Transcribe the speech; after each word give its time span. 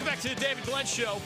Welcome 0.00 0.14
back 0.14 0.22
to 0.22 0.34
the 0.34 0.40
David 0.40 0.64
Glenn 0.64 0.86
Show. 0.86 1.20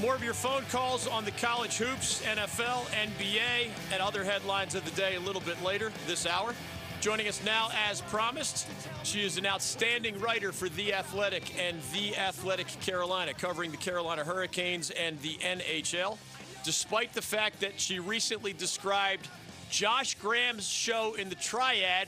More 0.00 0.14
of 0.14 0.22
your 0.22 0.32
phone 0.32 0.62
calls 0.70 1.08
on 1.08 1.24
the 1.24 1.32
college 1.32 1.76
hoops, 1.76 2.22
NFL, 2.22 2.84
NBA, 2.92 3.68
and 3.92 4.00
other 4.00 4.22
headlines 4.22 4.76
of 4.76 4.84
the 4.84 4.92
day 4.92 5.16
a 5.16 5.20
little 5.20 5.40
bit 5.40 5.60
later 5.60 5.90
this 6.06 6.24
hour. 6.24 6.54
Joining 7.00 7.26
us 7.26 7.44
now, 7.44 7.68
as 7.90 8.00
promised, 8.02 8.68
she 9.02 9.24
is 9.24 9.38
an 9.38 9.46
outstanding 9.46 10.20
writer 10.20 10.52
for 10.52 10.68
The 10.68 10.94
Athletic 10.94 11.58
and 11.58 11.78
The 11.92 12.16
Athletic 12.16 12.68
Carolina, 12.80 13.34
covering 13.34 13.72
the 13.72 13.76
Carolina 13.76 14.22
Hurricanes 14.22 14.90
and 14.90 15.20
the 15.20 15.34
NHL. 15.38 16.16
Despite 16.62 17.12
the 17.12 17.22
fact 17.22 17.58
that 17.58 17.80
she 17.80 17.98
recently 17.98 18.52
described 18.52 19.26
Josh 19.68 20.14
Graham's 20.14 20.68
show 20.68 21.14
in 21.14 21.28
the 21.28 21.34
Triad 21.34 22.06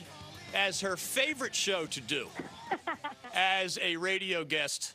as 0.55 0.81
her 0.81 0.97
favorite 0.97 1.57
show 1.57 1.87
to 1.87 2.01
do 2.01 2.29
as 3.35 3.81
a 3.83 3.97
radio 3.97 4.45
guest. 4.45 4.95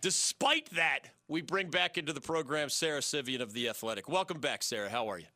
Despite 0.00 0.70
that, 0.70 1.00
we 1.28 1.42
bring 1.42 1.68
back 1.68 1.98
into 1.98 2.14
the 2.14 2.20
program 2.22 2.70
Sara 2.70 3.02
Civian 3.02 3.42
of 3.42 3.52
The 3.52 3.68
Athletic. 3.68 4.08
Welcome 4.08 4.40
back, 4.40 4.62
Sarah. 4.62 4.88
How 4.88 5.08
are 5.08 5.18
you? 5.18 5.26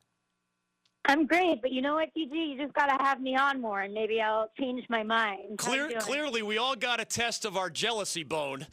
I'm 1.06 1.26
great, 1.26 1.60
but 1.60 1.70
you 1.70 1.82
know 1.82 1.96
what, 1.96 2.08
DG? 2.16 2.32
You 2.32 2.56
just 2.56 2.72
got 2.72 2.86
to 2.86 3.04
have 3.04 3.20
me 3.20 3.36
on 3.36 3.60
more, 3.60 3.82
and 3.82 3.92
maybe 3.92 4.22
I'll 4.22 4.50
change 4.58 4.86
my 4.88 5.02
mind. 5.02 5.58
Clear, 5.58 5.90
clearly, 5.98 6.42
we 6.42 6.56
all 6.56 6.76
got 6.76 6.98
a 6.98 7.04
test 7.04 7.44
of 7.44 7.58
our 7.58 7.68
jealousy 7.68 8.22
bone 8.22 8.66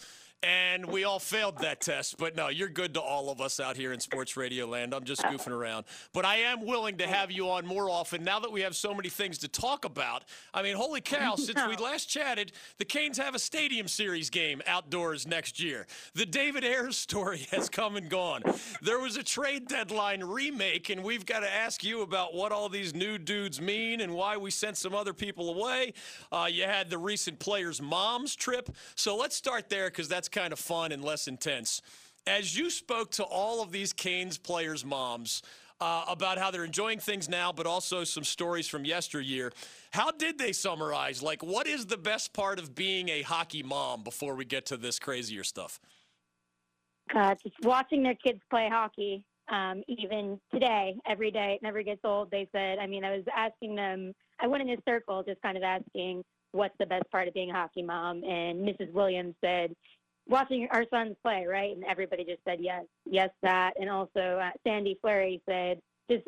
and 0.44 0.86
we 0.86 1.04
all 1.04 1.20
failed 1.20 1.60
that 1.60 1.82
test. 1.82 2.18
But 2.18 2.36
no, 2.36 2.48
you're 2.48 2.70
good 2.70 2.96
to 2.96 3.02
all 3.02 3.30
of 3.30 3.42
us 3.42 3.60
out 3.60 3.78
here 3.78 3.94
in 3.94 4.00
sports 4.00 4.36
radio 4.36 4.66
land. 4.66 4.94
I'm 4.94 5.04
just 5.04 5.22
goofing 5.22 5.52
around. 5.52 5.86
But 6.14 6.26
I 6.26 6.38
am 6.38 6.66
willing 6.66 6.98
to 6.98 7.08
have 7.08 7.32
you 7.32 7.50
on 7.50 7.66
more 7.66 7.90
often 7.90 8.24
now 8.24 8.40
that 8.40 8.52
we 8.52 8.62
have 8.62 8.76
so 8.76 8.94
many 8.94 9.10
things 9.10 9.38
to 9.40 9.48
talk 9.48 9.86
about. 9.86 10.24
I 10.54 10.64
mean, 10.64 10.76
holy 10.76 11.02
cow, 11.02 11.36
since 11.36 11.60
we 11.68 11.76
last 11.76 12.10
chatted, 12.10 12.54
the 12.80 12.86
Canes 12.86 13.18
have 13.18 13.36
a 13.36 13.40
Stadium 13.40 13.88
Series 13.88 14.30
game 14.30 14.62
outdoors 14.66 15.28
next 15.28 15.60
year. 15.60 15.86
The 16.16 16.26
David 16.26 16.64
Ayres 16.64 16.98
story 16.98 17.46
has 17.52 17.70
come 17.70 17.96
and 17.96 18.10
gone. 18.10 18.42
There 18.82 19.00
was 19.00 19.18
a 19.18 19.24
trade 19.24 19.68
deadline 19.68 20.24
remake, 20.24 20.90
and 20.90 21.04
we've 21.04 21.26
got 21.26 21.42
to 21.42 21.54
ask 21.54 21.84
you 21.84 22.02
about 22.02 22.34
what 22.34 22.52
all 22.52 22.68
these 22.68 22.96
new 22.96 23.20
dudes 23.20 23.62
mean 23.62 24.02
and 24.02 24.14
why 24.14 24.38
we 24.38 24.50
sent 24.50 24.78
some 24.78 24.96
other 24.96 25.14
people 25.14 25.54
away. 25.54 25.94
Uh, 26.32 26.48
you 26.50 26.64
had 26.64 26.90
the 26.90 26.98
recent 26.98 27.38
players' 27.38 27.80
moms 27.82 28.36
trip. 28.36 28.70
So 28.96 29.16
let's 29.16 29.36
start 29.36 29.70
there 29.70 29.90
because 29.90 30.08
that's 30.08 30.31
kind 30.32 30.54
of 30.54 30.60
fun 30.60 30.92
and 30.92 31.04
less 31.04 31.28
intense. 31.28 31.82
As 32.28 32.58
you 32.58 32.70
spoke 32.70 33.12
to 33.12 33.24
all 33.24 33.62
of 33.62 33.72
these 33.72 33.94
Canes 33.94 34.38
players' 34.38 34.86
moms 34.86 35.42
uh, 35.80 36.06
about 36.08 36.38
how 36.38 36.52
they're 36.52 36.64
enjoying 36.64 37.00
things 37.00 37.28
now, 37.28 37.52
but 37.52 37.66
also 37.66 38.04
some 38.04 38.24
stories 38.24 38.68
from 38.68 38.86
yesteryear, 38.86 39.52
how 39.92 40.12
did 40.12 40.38
they 40.38 40.52
summarize? 40.52 41.24
Like, 41.24 41.42
what 41.42 41.68
is 41.68 41.88
the 41.88 41.98
best 41.98 42.34
part 42.34 42.60
of 42.60 42.76
being 42.76 43.10
a 43.10 43.24
hockey 43.24 43.64
mom 43.64 44.04
before 44.04 44.36
we 44.36 44.46
get 44.46 44.68
to 44.68 44.78
this 44.78 45.00
crazier 45.00 45.44
stuff? 45.44 45.80
Uh, 47.14 47.36
just 47.44 47.56
watching 47.64 48.04
their 48.04 48.16
kids 48.16 48.40
play 48.50 48.70
hockey, 48.72 49.26
um, 49.52 49.84
even 49.88 50.40
today, 50.54 50.96
every 51.06 51.32
day, 51.32 51.56
it 51.56 51.64
never 51.64 51.84
gets 51.84 52.02
old. 52.04 52.32
They 52.32 52.48
said, 52.54 52.80
I 52.80 52.88
mean, 52.88 53.04
I 53.04 53.12
was 53.12 53.26
asking 53.36 53.76
them, 53.76 54.14
I 54.40 54.48
went 54.48 54.64
in 54.64 54.70
a 54.70 54.78
circle 54.88 55.24
just 55.24 55.42
kind 55.42 55.58
of 55.58 55.64
asking, 55.64 56.24
what's 56.52 56.76
the 56.80 56.86
best 56.86 57.10
part 57.12 57.28
of 57.28 57.34
being 57.34 57.50
a 57.50 57.54
hockey 57.54 57.82
mom? 57.82 58.24
And 58.24 58.68
Mrs. 58.68 58.92
Williams 58.94 59.36
said, 59.44 59.76
watching 60.28 60.68
our 60.72 60.86
sons 60.90 61.16
play, 61.24 61.46
right? 61.46 61.76
And 61.76 61.84
everybody 61.84 62.24
just 62.24 62.42
said 62.48 62.60
yes, 62.62 62.86
yes, 63.06 63.30
that. 63.42 63.74
And 63.80 63.90
also 63.90 64.40
uh, 64.42 64.52
Sandy 64.66 64.98
Fleury 65.02 65.42
said 65.48 65.80
just 66.10 66.24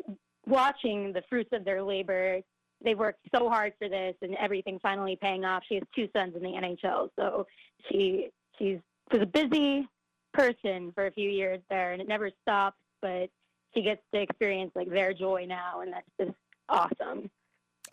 watching 0.46 1.12
the 1.12 1.22
fruits 1.28 1.50
of 1.52 1.64
their 1.64 1.82
labor. 1.82 2.40
They 2.82 2.94
worked 2.94 3.20
so 3.34 3.48
hard 3.48 3.72
for 3.78 3.88
this, 3.88 4.14
and 4.20 4.34
everything 4.36 4.78
finally 4.82 5.16
paying 5.20 5.44
off. 5.44 5.62
She 5.68 5.76
has 5.76 5.84
two 5.94 6.08
sons 6.14 6.34
in 6.36 6.42
the 6.42 6.50
NHL, 6.50 7.08
so 7.18 7.46
she 7.88 8.28
she's 8.58 8.78
was 9.12 9.22
a 9.22 9.26
busy 9.26 9.86
person 10.32 10.92
for 10.94 11.06
a 11.06 11.12
few 11.12 11.30
years 11.30 11.60
there, 11.70 11.92
and 11.92 12.02
it 12.02 12.08
never 12.08 12.30
stops. 12.42 12.76
But 13.00 13.30
she 13.74 13.82
gets 13.82 14.02
to 14.12 14.20
experience 14.20 14.72
like 14.74 14.90
their 14.90 15.14
joy 15.14 15.46
now, 15.48 15.80
and 15.80 15.92
that's 15.92 16.08
just 16.20 16.36
awesome. 16.68 17.30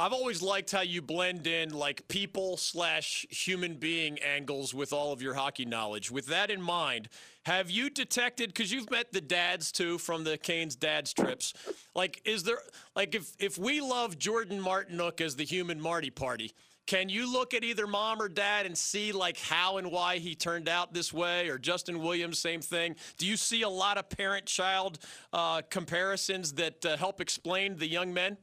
I've 0.02 0.14
always 0.14 0.42
liked 0.42 0.72
how 0.72 0.82
you 0.82 1.00
blend 1.00 1.46
in 1.46 1.76
like 1.76 2.08
people 2.08 2.58
slash 2.58 3.24
human 3.30 3.76
being 3.76 4.18
angles 4.18 4.74
with 4.74 4.94
all 4.94 5.14
of 5.14 5.22
your 5.22 5.36
hockey 5.36 5.64
knowledge. 5.64 6.10
With 6.10 6.26
that 6.26 6.50
in 6.50 6.60
mind, 6.60 7.08
have 7.46 7.70
you 7.70 7.88
detected 7.88 8.50
because 8.50 8.72
you've 8.72 8.90
met 8.90 9.12
the 9.12 9.22
dads 9.22 9.72
too 9.72 10.00
from 10.00 10.24
the 10.24 10.40
Canes 10.40 10.76
dads 10.76 11.14
trips? 11.14 11.54
Like, 11.94 12.20
is 12.26 12.42
there 12.42 12.58
like 12.96 13.14
if 13.14 13.32
if 13.38 13.60
we 13.60 13.80
love 13.80 14.18
Jordan 14.18 14.60
Martinook 14.60 15.22
as 15.22 15.36
the 15.36 15.46
human 15.46 15.80
Marty 15.80 16.10
party? 16.10 16.52
Can 16.88 17.08
you 17.08 17.32
look 17.32 17.54
at 17.54 17.64
either 17.64 17.86
mom 17.86 18.24
or 18.24 18.28
dad 18.28 18.66
and 18.66 18.76
see 18.76 19.12
like 19.12 19.38
how 19.38 19.78
and 19.78 19.92
why 19.92 20.18
he 20.18 20.34
turned 20.34 20.68
out 20.68 20.96
this 20.96 21.14
way, 21.14 21.48
or 21.48 21.60
Justin 21.60 22.00
Williams, 22.00 22.40
same 22.40 22.62
thing? 22.62 22.96
Do 23.20 23.28
you 23.28 23.38
see 23.38 23.62
a 23.62 23.70
lot 23.70 24.00
of 24.00 24.10
parent-child 24.10 24.98
uh, 25.32 25.62
comparisons 25.70 26.54
that 26.54 26.84
uh, 26.84 26.98
help 26.98 27.22
explain 27.22 27.78
the 27.78 27.88
young 27.88 28.12
men? 28.12 28.38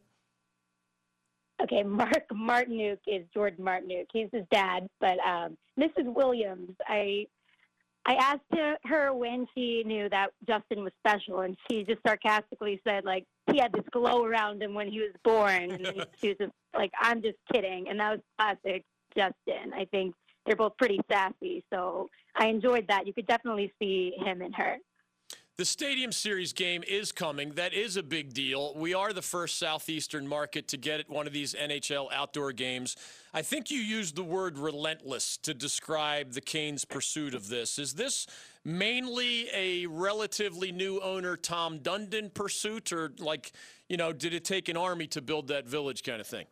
Okay, 1.63 1.83
Mark 1.83 2.29
Martinook 2.33 2.99
is 3.07 3.25
Jordan 3.35 3.65
Martinook. 3.65 4.07
He's 4.13 4.29
his 4.33 4.45
dad, 4.51 4.89
but 5.01 5.19
um, 5.27 5.57
Mrs. 5.79 6.13
Williams, 6.15 6.71
I 6.87 7.27
I 8.09 8.15
asked 8.15 8.79
her 8.87 9.13
when 9.13 9.47
she 9.55 9.83
knew 9.85 10.09
that 10.09 10.31
Justin 10.47 10.83
was 10.83 10.93
special, 11.05 11.41
and 11.41 11.57
she 11.69 11.85
just 11.85 12.01
sarcastically 12.07 12.81
said, 12.87 13.05
like, 13.05 13.25
he 13.53 13.59
had 13.59 13.71
this 13.73 13.85
glow 13.93 14.25
around 14.25 14.63
him 14.63 14.73
when 14.73 14.91
he 14.91 15.01
was 15.01 15.13
born. 15.25 15.73
And 15.73 16.07
she 16.21 16.29
was 16.29 16.37
just 16.41 16.53
like, 16.75 16.91
I'm 16.99 17.21
just 17.21 17.37
kidding. 17.53 17.89
And 17.91 18.01
that 18.01 18.13
was 18.13 18.21
classic 18.39 18.85
Justin. 19.15 19.75
I 19.75 19.85
think 19.91 20.15
they're 20.47 20.57
both 20.57 20.77
pretty 20.79 21.01
sassy. 21.11 21.63
So 21.73 22.09
I 22.35 22.47
enjoyed 22.47 22.87
that. 22.89 23.07
You 23.07 23.13
could 23.13 23.27
definitely 23.27 23.73
see 23.81 24.15
him 24.25 24.41
in 24.41 24.53
her. 24.53 24.77
The 25.59 25.65
Stadium 25.65 26.13
Series 26.13 26.53
game 26.53 26.85
is 26.87 27.11
coming. 27.11 27.55
That 27.55 27.75
is 27.75 27.97
a 27.97 28.03
big 28.05 28.33
deal. 28.33 28.75
We 28.77 28.95
are 28.95 29.13
the 29.13 29.23
first 29.23 29.59
Southeastern 29.59 30.29
market 30.29 30.69
to 30.69 30.77
get 30.77 31.11
one 31.11 31.27
of 31.27 31.33
these 31.33 31.53
NHL 31.53 32.13
outdoor 32.13 32.53
games. 32.53 32.95
I 33.35 33.43
think 33.43 33.69
you 33.69 33.81
used 33.81 34.15
the 34.15 34.23
word 34.23 34.57
relentless 34.57 35.37
to 35.39 35.55
describe 35.55 36.35
the 36.35 36.41
Canes' 36.41 36.85
pursuit 36.85 37.35
of 37.35 37.49
this. 37.49 37.77
Is 37.77 37.95
this 37.95 38.29
mainly 38.65 39.49
a 39.53 39.87
relatively 39.87 40.71
new 40.71 41.01
owner, 41.01 41.37
Tom 41.37 41.81
Dundon 41.81 42.33
pursuit, 42.33 42.93
or 42.93 43.13
like, 43.19 43.51
you 43.89 43.97
know, 43.97 44.13
did 44.13 44.35
it 44.35 44.45
take 44.45 44.69
an 44.69 44.77
army 44.77 45.09
to 45.09 45.21
build 45.21 45.49
that 45.49 45.67
village 45.67 46.05
kind 46.05 46.21
of 46.21 46.29
thing? 46.29 46.47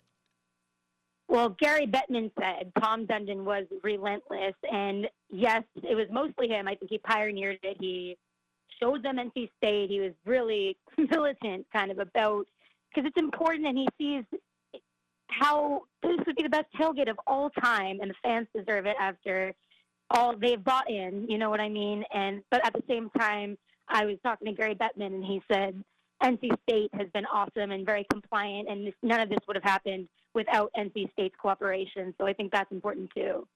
Well, 1.28 1.50
Gary 1.50 1.86
Bettman 1.86 2.32
said 2.40 2.72
Tom 2.82 3.06
Dundon 3.06 3.44
was 3.44 3.66
relentless. 3.84 4.54
And 4.68 5.06
yes, 5.30 5.62
it 5.76 5.94
was 5.94 6.08
mostly 6.10 6.48
him. 6.48 6.66
I 6.66 6.74
think 6.74 6.90
he 6.90 6.98
pioneered 6.98 7.58
it. 7.62 7.76
He 7.78 8.16
showed 8.81 9.03
them 9.03 9.16
NC 9.16 9.50
State. 9.59 9.91
He 9.91 10.00
was 10.00 10.12
really 10.25 10.76
militant, 10.98 11.66
kind 11.72 11.91
of 11.91 11.98
about 11.98 12.47
because 12.94 13.09
it's 13.09 13.20
important, 13.20 13.66
and 13.66 13.76
he 13.76 13.88
sees 13.98 14.25
how 15.28 15.82
this 16.03 16.16
would 16.26 16.37
be 16.37 16.42
the 16.42 16.48
best 16.48 16.66
tailgate 16.81 17.10
of 17.10 17.19
all 17.26 17.50
time, 17.50 17.98
and 18.00 18.10
the 18.10 18.15
fans 18.22 18.47
deserve 18.56 18.86
it 18.86 18.97
after 18.98 19.53
all 20.10 20.36
they've 20.36 20.62
bought 20.62 20.88
in. 20.88 21.26
You 21.28 21.38
know 21.38 21.50
what 21.50 21.60
I 21.60 21.69
mean? 21.69 22.04
And 22.15 22.42
but 22.50 22.65
at 22.65 22.72
the 22.72 22.82
same 22.88 23.10
time, 23.19 23.59
I 23.88 24.04
was 24.06 24.16
talking 24.22 24.47
to 24.47 24.53
Gary 24.53 24.75
Bettman, 24.75 25.15
and 25.15 25.25
he 25.25 25.42
said 25.50 25.82
NC 26.22 26.50
State 26.69 26.91
has 26.94 27.09
been 27.12 27.26
awesome 27.26 27.70
and 27.70 27.84
very 27.84 28.06
compliant, 28.10 28.69
and 28.69 28.86
this, 28.86 28.94
none 29.03 29.20
of 29.20 29.28
this 29.28 29.38
would 29.47 29.56
have 29.56 29.65
happened 29.65 30.09
without 30.34 30.70
NC 30.76 31.12
State's 31.12 31.34
cooperation. 31.41 32.15
So 32.19 32.26
I 32.26 32.32
think 32.32 32.53
that's 32.53 32.72
important 32.72 33.10
too. 33.15 33.47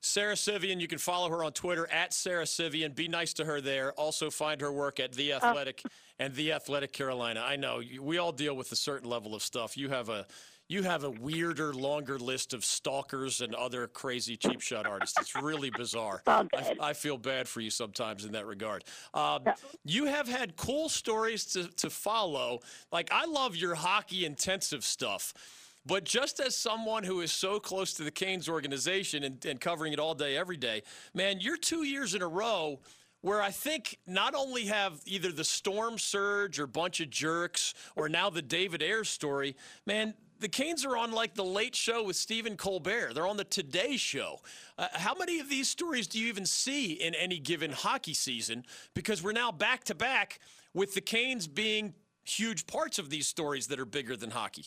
Sara 0.00 0.36
Civian, 0.36 0.80
you 0.80 0.88
can 0.88 0.98
follow 0.98 1.28
her 1.28 1.44
on 1.44 1.52
Twitter 1.52 1.86
at 1.90 2.12
Sara 2.14 2.46
Civian. 2.46 2.92
Be 2.92 3.06
nice 3.06 3.32
to 3.34 3.44
her 3.44 3.60
there. 3.60 3.92
Also, 3.92 4.30
find 4.30 4.60
her 4.60 4.72
work 4.72 4.98
at 4.98 5.12
The 5.12 5.34
Athletic 5.34 5.82
oh. 5.86 5.90
and 6.18 6.34
The 6.34 6.52
Athletic 6.52 6.92
Carolina. 6.92 7.42
I 7.44 7.56
know 7.56 7.82
we 8.00 8.18
all 8.18 8.32
deal 8.32 8.56
with 8.56 8.72
a 8.72 8.76
certain 8.76 9.08
level 9.08 9.34
of 9.34 9.42
stuff. 9.42 9.76
You 9.76 9.90
have 9.90 10.08
a 10.08 10.26
you 10.70 10.84
have 10.84 11.02
a 11.02 11.10
weirder, 11.10 11.74
longer 11.74 12.16
list 12.16 12.54
of 12.54 12.64
stalkers 12.64 13.40
and 13.40 13.56
other 13.56 13.88
crazy 13.88 14.36
cheap 14.36 14.60
shot 14.60 14.86
artists. 14.86 15.20
It's 15.20 15.34
really 15.34 15.68
bizarre. 15.76 16.22
I, 16.28 16.46
I, 16.80 16.92
feel 16.92 17.18
bad 17.18 17.48
for 17.48 17.60
you 17.60 17.70
sometimes 17.70 18.24
in 18.24 18.30
that 18.32 18.46
regard. 18.46 18.84
Um, 19.12 19.42
you 19.84 20.04
have 20.04 20.28
had 20.28 20.54
cool 20.54 20.88
stories 20.88 21.44
to, 21.54 21.66
to 21.78 21.90
follow. 21.90 22.60
Like, 22.92 23.08
I 23.10 23.26
love 23.26 23.56
your 23.56 23.74
hockey 23.74 24.24
intensive 24.24 24.84
stuff. 24.84 25.34
But 25.86 26.04
just 26.04 26.40
as 26.40 26.54
someone 26.54 27.04
who 27.04 27.20
is 27.20 27.32
so 27.32 27.58
close 27.58 27.94
to 27.94 28.04
the 28.04 28.10
Canes 28.10 28.48
organization 28.48 29.24
and, 29.24 29.44
and 29.46 29.60
covering 29.60 29.92
it 29.92 29.98
all 29.98 30.14
day, 30.14 30.36
every 30.36 30.56
day, 30.56 30.82
man, 31.14 31.40
you're 31.40 31.56
two 31.56 31.84
years 31.84 32.14
in 32.14 32.22
a 32.22 32.28
row 32.28 32.80
where 33.22 33.42
I 33.42 33.50
think 33.50 33.98
not 34.06 34.34
only 34.34 34.66
have 34.66 35.00
either 35.04 35.32
the 35.32 35.44
storm 35.44 35.98
surge 35.98 36.58
or 36.58 36.66
bunch 36.66 37.00
of 37.00 37.10
jerks 37.10 37.74
or 37.96 38.08
now 38.08 38.30
the 38.30 38.42
David 38.42 38.82
Ayres 38.82 39.08
story, 39.08 39.56
man, 39.86 40.14
the 40.38 40.48
Canes 40.48 40.86
are 40.86 40.96
on 40.96 41.12
like 41.12 41.34
the 41.34 41.44
late 41.44 41.76
show 41.76 42.04
with 42.04 42.16
Stephen 42.16 42.56
Colbert. 42.56 43.12
They're 43.12 43.26
on 43.26 43.36
the 43.36 43.44
Today 43.44 43.98
Show. 43.98 44.40
Uh, 44.78 44.88
how 44.92 45.14
many 45.14 45.38
of 45.38 45.50
these 45.50 45.68
stories 45.68 46.06
do 46.06 46.18
you 46.18 46.28
even 46.28 46.46
see 46.46 46.92
in 46.92 47.14
any 47.14 47.38
given 47.38 47.72
hockey 47.72 48.14
season? 48.14 48.64
Because 48.94 49.22
we're 49.22 49.32
now 49.32 49.52
back 49.52 49.84
to 49.84 49.94
back 49.94 50.40
with 50.72 50.94
the 50.94 51.02
Canes 51.02 51.46
being 51.46 51.92
huge 52.24 52.66
parts 52.66 52.98
of 52.98 53.10
these 53.10 53.26
stories 53.26 53.66
that 53.66 53.78
are 53.78 53.84
bigger 53.84 54.16
than 54.16 54.30
hockey 54.30 54.66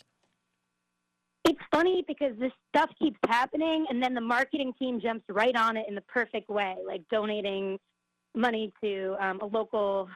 it's 1.45 1.59
funny 1.71 2.03
because 2.07 2.37
this 2.39 2.51
stuff 2.69 2.89
keeps 2.97 3.17
happening 3.27 3.85
and 3.89 4.01
then 4.01 4.13
the 4.13 4.21
marketing 4.21 4.73
team 4.79 4.99
jumps 5.01 5.25
right 5.29 5.55
on 5.55 5.77
it 5.77 5.85
in 5.87 5.95
the 5.95 6.01
perfect 6.01 6.49
way 6.49 6.75
like 6.87 7.01
donating 7.11 7.77
money 8.35 8.71
to 8.83 9.15
um, 9.19 9.39
a 9.41 9.45
local 9.45 10.07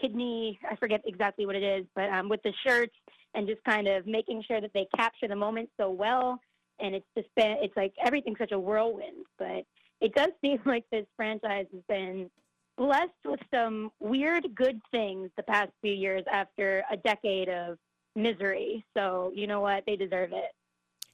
kidney. 0.00 0.58
I 0.68 0.76
forget 0.76 1.02
exactly 1.06 1.46
what 1.46 1.56
it 1.56 1.62
is, 1.62 1.86
but 1.94 2.10
um, 2.10 2.28
with 2.28 2.42
the 2.42 2.52
shirts 2.66 2.94
and 3.34 3.46
just 3.46 3.62
kind 3.64 3.88
of 3.88 4.06
making 4.06 4.42
sure 4.46 4.60
that 4.60 4.72
they 4.74 4.86
capture 4.96 5.28
the 5.28 5.36
moment 5.36 5.68
so 5.78 5.90
well. 5.90 6.38
And 6.80 6.94
it's 6.94 7.06
just 7.16 7.28
been, 7.36 7.56
it's 7.60 7.76
like 7.76 7.92
everything's 8.04 8.38
such 8.38 8.52
a 8.52 8.58
whirlwind. 8.58 9.26
But 9.38 9.64
it 10.00 10.14
does 10.14 10.30
seem 10.40 10.60
like 10.64 10.84
this 10.90 11.06
franchise 11.16 11.66
has 11.72 11.82
been 11.88 12.30
blessed 12.76 13.10
with 13.24 13.40
some 13.52 13.90
weird 14.00 14.48
good 14.54 14.80
things 14.90 15.30
the 15.36 15.42
past 15.44 15.70
few 15.80 15.92
years 15.92 16.24
after 16.30 16.82
a 16.90 16.96
decade 16.96 17.48
of 17.48 17.78
misery. 18.16 18.84
So, 18.96 19.32
you 19.34 19.46
know 19.46 19.60
what? 19.60 19.84
They 19.86 19.96
deserve 19.96 20.32
it. 20.32 20.52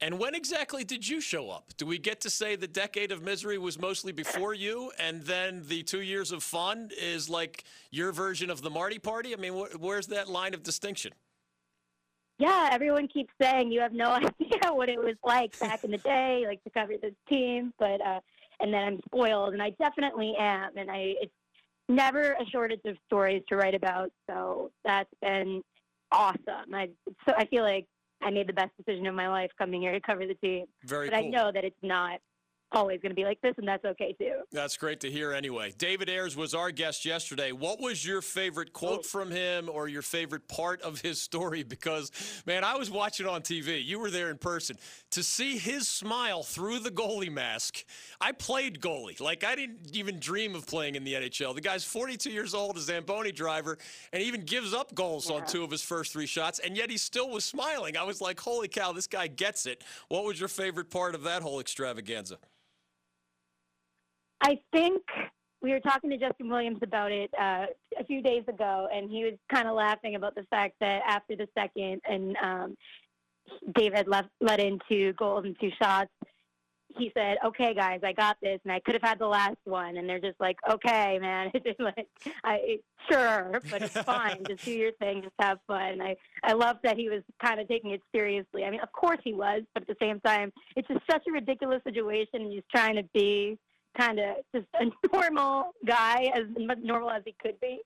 And 0.01 0.17
when 0.17 0.33
exactly 0.33 0.83
did 0.83 1.07
you 1.07 1.21
show 1.21 1.51
up? 1.51 1.73
Do 1.77 1.85
we 1.85 1.99
get 1.99 2.21
to 2.21 2.29
say 2.29 2.55
the 2.55 2.67
decade 2.67 3.11
of 3.11 3.21
misery 3.21 3.59
was 3.59 3.79
mostly 3.79 4.11
before 4.11 4.55
you, 4.55 4.91
and 4.97 5.21
then 5.21 5.61
the 5.67 5.83
two 5.83 6.01
years 6.01 6.31
of 6.31 6.41
fun 6.41 6.89
is 6.99 7.29
like 7.29 7.63
your 7.91 8.11
version 8.11 8.49
of 8.49 8.63
the 8.63 8.71
Marty 8.71 8.97
Party? 8.97 9.31
I 9.33 9.37
mean, 9.37 9.53
wh- 9.53 9.79
where's 9.79 10.07
that 10.07 10.27
line 10.27 10.55
of 10.55 10.63
distinction? 10.63 11.13
Yeah, 12.39 12.69
everyone 12.71 13.07
keeps 13.09 13.31
saying 13.39 13.71
you 13.71 13.81
have 13.81 13.93
no 13.93 14.09
idea 14.41 14.73
what 14.73 14.89
it 14.89 14.97
was 14.97 15.15
like 15.23 15.57
back 15.59 15.83
in 15.83 15.91
the 15.91 15.99
day, 15.99 16.45
like 16.47 16.63
to 16.63 16.71
cover 16.71 16.93
this 16.99 17.13
team, 17.29 17.71
but 17.77 18.01
uh, 18.01 18.19
and 18.59 18.73
then 18.73 18.83
I'm 18.83 18.99
spoiled, 19.05 19.53
and 19.53 19.61
I 19.61 19.69
definitely 19.79 20.33
am, 20.39 20.77
and 20.77 20.89
I 20.89 21.13
it's 21.21 21.33
never 21.87 22.31
a 22.33 22.45
shortage 22.47 22.81
of 22.85 22.97
stories 23.05 23.43
to 23.49 23.55
write 23.55 23.75
about, 23.75 24.11
so 24.27 24.71
that's 24.83 25.13
been 25.21 25.61
awesome. 26.11 26.73
I 26.73 26.89
so 27.27 27.35
I 27.37 27.45
feel 27.45 27.61
like 27.61 27.85
I 28.23 28.29
made 28.29 28.47
the 28.47 28.53
best 28.53 28.71
decision 28.77 29.07
of 29.07 29.15
my 29.15 29.27
life 29.27 29.51
coming 29.57 29.81
here 29.81 29.91
to 29.91 29.99
cover 29.99 30.25
the 30.27 30.35
team. 30.35 30.65
Very 30.83 31.09
but 31.09 31.15
cool. 31.15 31.25
I 31.25 31.29
know 31.29 31.51
that 31.51 31.63
it's 31.63 31.75
not 31.81 32.19
always 32.73 33.01
going 33.01 33.09
to 33.11 33.15
be 33.15 33.23
like 33.25 33.41
this, 33.41 33.53
and 33.57 33.67
that's 33.67 33.83
okay 33.85 34.13
too. 34.13 34.41
That's 34.51 34.77
great 34.77 34.99
to 35.01 35.11
hear 35.11 35.33
anyway. 35.33 35.73
David 35.77 36.09
Ayres 36.09 36.35
was 36.35 36.53
our 36.53 36.71
guest 36.71 37.05
yesterday. 37.05 37.51
What 37.51 37.79
was 37.79 38.05
your 38.05 38.21
favorite 38.21 38.73
quote 38.73 38.99
Oh. 38.99 39.03
from 39.03 39.31
him 39.31 39.69
or 39.69 39.87
your 39.87 40.01
favorite 40.01 40.47
part 40.47 40.81
of 40.81 41.01
his 41.01 41.21
story? 41.21 41.63
Because, 41.71 42.11
man, 42.45 42.63
I 42.63 42.75
was 42.77 42.91
watching 42.91 43.25
on 43.27 43.41
TV. 43.41 43.83
You 43.83 43.97
were 43.99 44.09
there 44.11 44.29
in 44.29 44.37
person. 44.37 44.77
To 45.11 45.23
see 45.23 45.57
his 45.57 45.87
smile 45.87 46.43
through 46.43 46.79
the 46.79 46.91
goalie 46.91 47.31
mask, 47.31 47.85
I 48.19 48.33
played 48.33 48.81
goalie. 48.81 49.19
Like, 49.19 49.43
I 49.43 49.55
didn't 49.55 49.89
even 49.93 50.19
dream 50.19 50.53
of 50.53 50.67
playing 50.67 50.95
in 50.95 51.03
the 51.03 51.13
NHL. 51.13 51.55
The 51.55 51.61
guy's 51.61 51.83
42 51.83 52.29
years 52.29 52.53
old, 52.53 52.77
a 52.77 52.81
Zamboni 52.81 53.31
driver, 53.31 53.77
and 54.13 54.21
even 54.21 54.41
gives 54.41 54.73
up 54.73 54.93
goals 54.95 55.29
on 55.31 55.45
two 55.47 55.63
of 55.63 55.71
his 55.71 55.81
first 55.81 56.13
three 56.13 56.25
shots, 56.27 56.59
and 56.59 56.75
yet 56.77 56.89
he 56.91 56.97
still 56.97 57.29
was 57.29 57.45
smiling. 57.45 57.97
I 57.97 58.03
was 58.03 58.21
like, 58.21 58.39
holy 58.39 58.67
cow, 58.67 58.91
this 58.91 59.07
guy 59.07 59.27
gets 59.27 59.65
it. 59.65 59.83
What 60.09 60.23
was 60.25 60.39
your 60.39 60.49
favorite 60.49 60.89
part 60.91 61.15
of 61.15 61.23
that 61.23 61.41
whole 61.41 61.59
extravaganza? 61.59 62.37
I 64.41 64.59
think 64.71 65.01
we 65.61 65.71
were 65.71 65.79
talking 65.79 66.09
to 66.09 66.17
Justin 66.17 66.49
Williams 66.49 66.79
about 66.81 67.11
it 67.11 67.29
uh, 67.39 67.67
a 67.99 68.03
few 68.05 68.21
days 68.21 68.43
ago, 68.47 68.87
and 68.93 69.09
he 69.09 69.23
was 69.23 69.33
kind 69.53 69.67
of 69.67 69.75
laughing 69.75 70.15
about 70.15 70.35
the 70.35 70.43
fact 70.49 70.75
that 70.81 71.01
after 71.07 71.35
the 71.35 71.47
second, 71.55 72.01
and 72.09 72.35
um, 72.37 72.75
Dave 73.75 73.93
had 73.93 74.07
left, 74.07 74.29
let 74.39 74.59
in 74.59 74.79
two 74.89 75.13
goals 75.13 75.45
and 75.45 75.55
two 75.59 75.69
shots. 75.81 76.09
He 76.97 77.09
said, 77.15 77.37
"Okay, 77.45 77.73
guys, 77.73 78.01
I 78.03 78.11
got 78.11 78.35
this, 78.41 78.59
and 78.65 78.73
I 78.73 78.81
could 78.81 78.95
have 78.95 79.03
had 79.03 79.19
the 79.19 79.27
last 79.27 79.59
one." 79.63 79.95
And 79.95 80.09
they're 80.09 80.19
just 80.19 80.39
like, 80.41 80.57
"Okay, 80.69 81.19
man, 81.19 81.51
like, 81.79 82.07
I 82.43 82.79
sure, 83.09 83.61
but 83.69 83.83
it's 83.83 83.97
fine. 84.01 84.43
just 84.47 84.65
do 84.65 84.71
your 84.71 84.91
thing, 84.93 85.21
just 85.21 85.35
have 85.39 85.59
fun." 85.67 86.01
I 86.01 86.17
I 86.43 86.53
love 86.53 86.77
that 86.83 86.97
he 86.97 87.07
was 87.07 87.21
kind 87.41 87.61
of 87.61 87.67
taking 87.69 87.91
it 87.91 88.01
seriously. 88.13 88.65
I 88.65 88.71
mean, 88.71 88.81
of 88.81 88.91
course 88.91 89.19
he 89.23 89.33
was, 89.33 89.61
but 89.73 89.83
at 89.83 89.87
the 89.87 89.95
same 90.01 90.19
time, 90.21 90.51
it's 90.75 90.87
just 90.87 91.01
such 91.09 91.23
a 91.29 91.31
ridiculous 91.31 91.81
situation, 91.83 92.41
and 92.41 92.51
he's 92.51 92.63
trying 92.73 92.95
to 92.95 93.03
be 93.13 93.57
kind 93.97 94.19
of 94.19 94.37
just 94.53 94.67
a 94.79 94.85
normal 95.13 95.73
guy, 95.85 96.31
as 96.35 96.43
normal 96.81 97.09
as 97.09 97.23
he 97.25 97.35
could 97.41 97.59
be. 97.59 97.79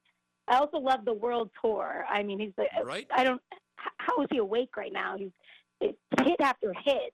I 0.48 0.58
also 0.58 0.78
love 0.78 1.06
the 1.06 1.14
world 1.14 1.50
tour. 1.60 2.06
I 2.10 2.22
mean, 2.24 2.40
he's 2.40 2.54
like, 2.58 2.70
Right? 2.84 3.08
I 3.16 3.24
don't. 3.24 3.42
How 3.98 4.22
is 4.22 4.28
he 4.32 4.38
awake 4.38 4.78
right 4.78 4.94
now? 4.94 5.16
He's 5.18 5.32
it's 5.82 5.98
hit 6.24 6.40
after 6.40 6.74
hit. 6.84 7.14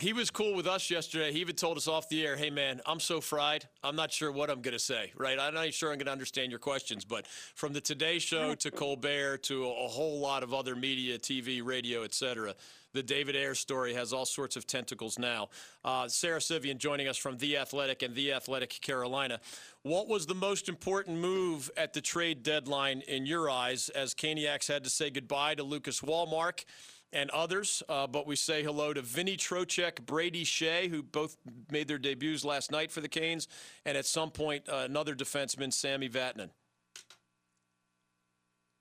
He 0.00 0.14
was 0.14 0.30
cool 0.30 0.54
with 0.54 0.66
us 0.66 0.90
yesterday. 0.90 1.30
He 1.30 1.40
even 1.40 1.56
told 1.56 1.76
us 1.76 1.86
off 1.86 2.08
the 2.08 2.26
air, 2.26 2.34
"Hey 2.34 2.48
man, 2.48 2.80
I'm 2.86 3.00
so 3.00 3.20
fried. 3.20 3.68
I'm 3.84 3.96
not 3.96 4.10
sure 4.10 4.32
what 4.32 4.48
I'm 4.48 4.62
going 4.62 4.72
to 4.72 4.78
say. 4.78 5.12
Right? 5.14 5.38
I'm 5.38 5.52
not 5.52 5.74
sure 5.74 5.90
I'm 5.92 5.98
going 5.98 6.06
to 6.06 6.12
understand 6.12 6.50
your 6.50 6.58
questions." 6.58 7.04
But 7.04 7.26
from 7.26 7.74
the 7.74 7.82
Today 7.82 8.18
Show 8.18 8.54
to 8.54 8.70
Colbert 8.70 9.42
to 9.44 9.66
a, 9.66 9.88
whole 9.88 10.18
lot 10.18 10.42
of 10.42 10.54
other 10.54 10.74
media, 10.74 11.18
TV, 11.18 11.62
radio, 11.62 12.02
etc., 12.02 12.54
the 12.94 13.02
David 13.02 13.36
Ayres 13.36 13.58
story 13.58 13.92
has 13.92 14.14
all 14.14 14.24
sorts 14.24 14.56
of 14.56 14.66
tentacles 14.66 15.18
now. 15.18 15.50
Uh, 15.84 16.08
Sara 16.08 16.40
Civian 16.40 16.78
joining 16.78 17.06
us 17.06 17.18
from 17.18 17.36
The 17.36 17.58
Athletic 17.58 18.02
and 18.02 18.14
The 18.14 18.32
Athletic 18.32 18.80
Carolina. 18.80 19.38
What 19.82 20.08
was 20.08 20.26
the 20.26 20.34
most 20.34 20.68
important 20.68 21.18
move 21.18 21.70
at 21.76 21.92
the 21.92 22.00
trade 22.00 22.42
deadline 22.42 23.02
in 23.06 23.26
your 23.26 23.50
eyes 23.50 23.90
as 23.90 24.14
Caniacs 24.14 24.66
had 24.66 24.82
to 24.84 24.90
say 24.90 25.10
goodbye 25.10 25.56
to 25.56 25.62
Lucas 25.62 26.02
Wallmark? 26.02 26.64
And 27.12 27.28
others. 27.30 27.82
Uh, 27.88 28.06
but 28.06 28.26
we 28.26 28.36
say 28.36 28.62
hello 28.62 28.92
to 28.92 29.02
Vinny 29.02 29.36
Trocheck, 29.36 30.06
Brady 30.06 30.44
Skjei, 30.44 30.88
who 30.88 31.02
both 31.02 31.36
made 31.70 31.88
their 31.88 31.98
debuts 31.98 32.44
last 32.44 32.70
night 32.70 32.92
for 32.92 33.00
the 33.00 33.08
Canes, 33.08 33.48
and 33.84 33.96
at 33.96 34.06
some 34.06 34.30
point, 34.30 34.68
uh, 34.68 34.82
another 34.84 35.16
defenseman, 35.16 35.72
Sami 35.72 36.08
Vatanen. 36.08 36.50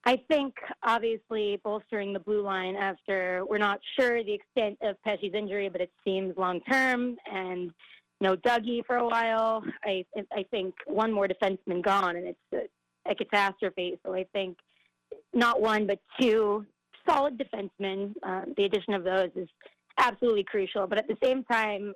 I 0.05 0.17
think 0.29 0.55
obviously 0.83 1.59
bolstering 1.63 2.13
the 2.13 2.19
blue 2.19 2.41
line 2.41 2.75
after 2.75 3.43
we're 3.49 3.57
not 3.57 3.79
sure 3.99 4.23
the 4.23 4.33
extent 4.33 4.77
of 4.81 5.01
Pesce's 5.03 5.33
injury, 5.33 5.69
but 5.69 5.81
it 5.81 5.91
seems 6.05 6.37
long 6.37 6.61
term 6.61 7.17
and 7.31 7.71
no 8.21 8.35
Dougie 8.35 8.85
for 8.85 8.97
a 8.97 9.07
while. 9.07 9.63
I 9.83 10.05
I 10.31 10.43
think 10.51 10.73
one 10.87 11.11
more 11.11 11.27
defenseman 11.27 11.83
gone 11.83 12.15
and 12.15 12.27
it's 12.27 12.39
a, 13.05 13.11
a 13.11 13.15
catastrophe. 13.15 13.99
So 14.05 14.13
I 14.13 14.25
think 14.33 14.57
not 15.33 15.61
one 15.61 15.85
but 15.85 15.99
two 16.19 16.65
solid 17.09 17.37
defensemen. 17.37 18.13
Um, 18.23 18.53
the 18.57 18.65
addition 18.65 18.93
of 18.93 19.03
those 19.03 19.29
is 19.35 19.47
absolutely 19.97 20.43
crucial. 20.43 20.87
But 20.87 20.97
at 20.99 21.07
the 21.07 21.17
same 21.23 21.43
time, 21.45 21.93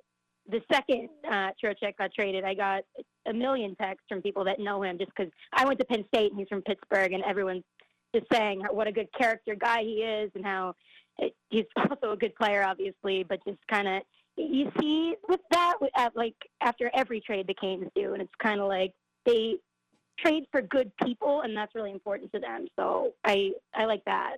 the 0.48 0.60
second 0.72 1.08
uh, 1.26 1.50
Trocheck 1.62 1.96
got 1.98 2.12
traded, 2.12 2.44
I 2.44 2.54
got 2.54 2.82
a 3.26 3.32
million 3.32 3.74
texts 3.76 4.04
from 4.08 4.20
people 4.20 4.44
that 4.44 4.60
know 4.60 4.82
him 4.82 4.98
just 4.98 5.10
because 5.16 5.32
I 5.52 5.64
went 5.64 5.78
to 5.80 5.86
Penn 5.86 6.04
State 6.14 6.30
and 6.30 6.38
he's 6.38 6.48
from 6.48 6.62
Pittsburgh, 6.62 7.12
and 7.12 7.24
everyone's 7.24 7.64
just 8.14 8.26
saying 8.32 8.62
what 8.70 8.86
a 8.86 8.92
good 8.92 9.08
character 9.18 9.54
guy 9.54 9.82
he 9.82 10.02
is 10.02 10.30
and 10.34 10.44
how 10.44 10.74
it, 11.18 11.34
he's 11.48 11.64
also 11.76 12.12
a 12.12 12.16
good 12.16 12.34
player, 12.34 12.62
obviously, 12.62 13.24
but 13.24 13.38
just 13.46 13.58
kind 13.70 13.88
of 13.88 14.02
you 14.36 14.70
see 14.80 15.14
with 15.28 15.40
that, 15.52 15.74
at, 15.96 16.16
like 16.16 16.34
after 16.60 16.90
every 16.94 17.20
trade 17.20 17.46
the 17.46 17.54
Canes 17.54 17.88
do, 17.94 18.14
and 18.14 18.22
it's 18.22 18.32
kind 18.42 18.60
of 18.60 18.68
like 18.68 18.92
they 19.24 19.56
trade 20.18 20.44
for 20.50 20.60
good 20.60 20.90
people, 21.02 21.42
and 21.42 21.56
that's 21.56 21.74
really 21.74 21.92
important 21.92 22.32
to 22.32 22.40
them. 22.40 22.66
So 22.76 23.12
I 23.24 23.52
I 23.74 23.84
like 23.84 24.04
that. 24.06 24.36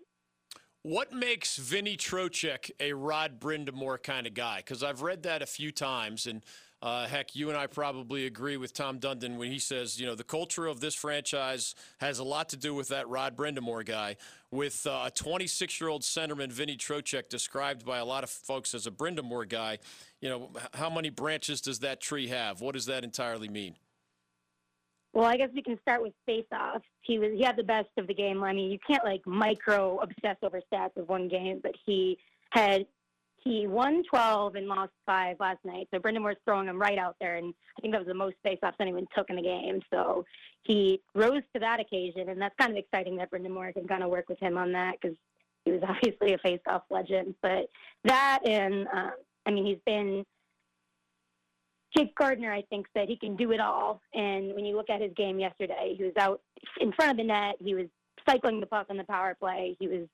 What 0.86 1.12
makes 1.12 1.56
Vinny 1.56 1.96
Trocheck 1.96 2.70
a 2.78 2.92
Rod 2.92 3.40
Brind'Amour 3.40 4.00
kind 4.00 4.24
of 4.24 4.34
guy? 4.34 4.58
Because 4.58 4.84
I've 4.84 5.02
read 5.02 5.24
that 5.24 5.42
a 5.42 5.46
few 5.46 5.72
times, 5.72 6.28
and 6.28 6.44
uh, 6.80 7.08
heck, 7.08 7.34
you 7.34 7.48
and 7.48 7.58
I 7.58 7.66
probably 7.66 8.24
agree 8.24 8.56
with 8.56 8.72
Tom 8.72 9.00
Dundon 9.00 9.36
when 9.36 9.50
he 9.50 9.58
says, 9.58 9.98
you 10.00 10.06
know, 10.06 10.14
the 10.14 10.22
culture 10.22 10.64
of 10.64 10.78
this 10.78 10.94
franchise 10.94 11.74
has 11.98 12.20
a 12.20 12.24
lot 12.24 12.50
to 12.50 12.56
do 12.56 12.72
with 12.72 12.86
that 12.90 13.08
Rod 13.08 13.36
Brind'Amour 13.36 13.84
guy. 13.84 14.14
With 14.52 14.86
uh, 14.86 15.06
a 15.06 15.10
26 15.10 15.80
year 15.80 15.90
old 15.90 16.02
centerman, 16.02 16.52
Vinny 16.52 16.76
Trocheck, 16.76 17.28
described 17.28 17.84
by 17.84 17.98
a 17.98 18.04
lot 18.04 18.22
of 18.22 18.30
folks 18.30 18.72
as 18.72 18.86
a 18.86 18.92
Brind'Amour 18.92 19.48
guy, 19.48 19.78
you 20.20 20.28
know, 20.28 20.52
how 20.72 20.88
many 20.88 21.10
branches 21.10 21.60
does 21.60 21.80
that 21.80 22.00
tree 22.00 22.28
have? 22.28 22.60
What 22.60 22.74
does 22.74 22.86
that 22.86 23.02
entirely 23.02 23.48
mean? 23.48 23.74
Well, 25.16 25.24
I 25.24 25.38
guess 25.38 25.48
we 25.54 25.62
can 25.62 25.80
start 25.80 26.02
with 26.02 26.12
face-off. 26.26 26.82
He 27.00 27.18
was 27.18 27.30
he 27.34 27.42
had 27.42 27.56
the 27.56 27.62
best 27.62 27.88
of 27.96 28.06
the 28.06 28.12
game. 28.12 28.44
I 28.44 28.52
mean, 28.52 28.70
you 28.70 28.78
can't 28.86 29.02
like 29.02 29.26
micro 29.26 29.96
obsess 29.96 30.36
over 30.42 30.60
stats 30.70 30.94
of 30.98 31.08
one 31.08 31.26
game, 31.26 31.58
but 31.62 31.72
he 31.86 32.18
had 32.50 32.84
he 33.42 33.66
won 33.66 34.02
12 34.10 34.56
and 34.56 34.66
lost 34.66 34.92
five 35.06 35.40
last 35.40 35.60
night. 35.64 35.88
So 35.90 35.98
Brind'Amour's 36.00 36.36
throwing 36.44 36.68
him 36.68 36.78
right 36.78 36.98
out 36.98 37.16
there, 37.18 37.36
and 37.36 37.54
I 37.78 37.80
think 37.80 37.94
that 37.94 38.00
was 38.00 38.08
the 38.08 38.12
most 38.12 38.36
face-offs 38.42 38.76
anyone 38.78 39.06
took 39.16 39.30
in 39.30 39.36
the 39.36 39.42
game. 39.42 39.80
So 39.90 40.26
he 40.64 41.00
rose 41.14 41.40
to 41.54 41.60
that 41.60 41.80
occasion, 41.80 42.28
and 42.28 42.38
that's 42.38 42.54
kind 42.60 42.72
of 42.72 42.76
exciting 42.76 43.16
that 43.16 43.30
Brind'Amour 43.30 43.72
can 43.72 43.88
kind 43.88 44.02
of 44.02 44.10
work 44.10 44.28
with 44.28 44.38
him 44.38 44.58
on 44.58 44.70
that 44.72 44.96
because 45.00 45.16
he 45.64 45.72
was 45.72 45.80
obviously 45.88 46.34
a 46.34 46.38
face-off 46.38 46.82
legend. 46.90 47.36
But 47.40 47.70
that 48.04 48.40
and 48.44 48.86
um, 48.88 49.12
I 49.46 49.50
mean, 49.50 49.64
he's 49.64 49.80
been 49.86 50.26
Jake 51.96 52.14
Gardiner, 52.14 52.52
I 52.52 52.62
think, 52.68 52.86
said 52.94 53.08
he 53.08 53.16
can 53.16 53.36
do 53.36 53.52
it 53.52 53.60
all. 53.60 54.00
And 54.12 54.54
when 54.54 54.64
you 54.64 54.76
look 54.76 54.90
at 54.90 55.00
his 55.00 55.12
game 55.16 55.38
yesterday, 55.38 55.94
he 55.96 56.04
was 56.04 56.12
out 56.18 56.40
in 56.80 56.92
front 56.92 57.12
of 57.12 57.16
the 57.16 57.24
net. 57.24 57.56
He 57.58 57.74
was 57.74 57.86
cycling 58.28 58.60
the 58.60 58.66
puck 58.66 58.86
on 58.90 58.96
the 58.96 59.04
power 59.04 59.34
play. 59.38 59.76
He 59.78 59.88
was 59.88 60.06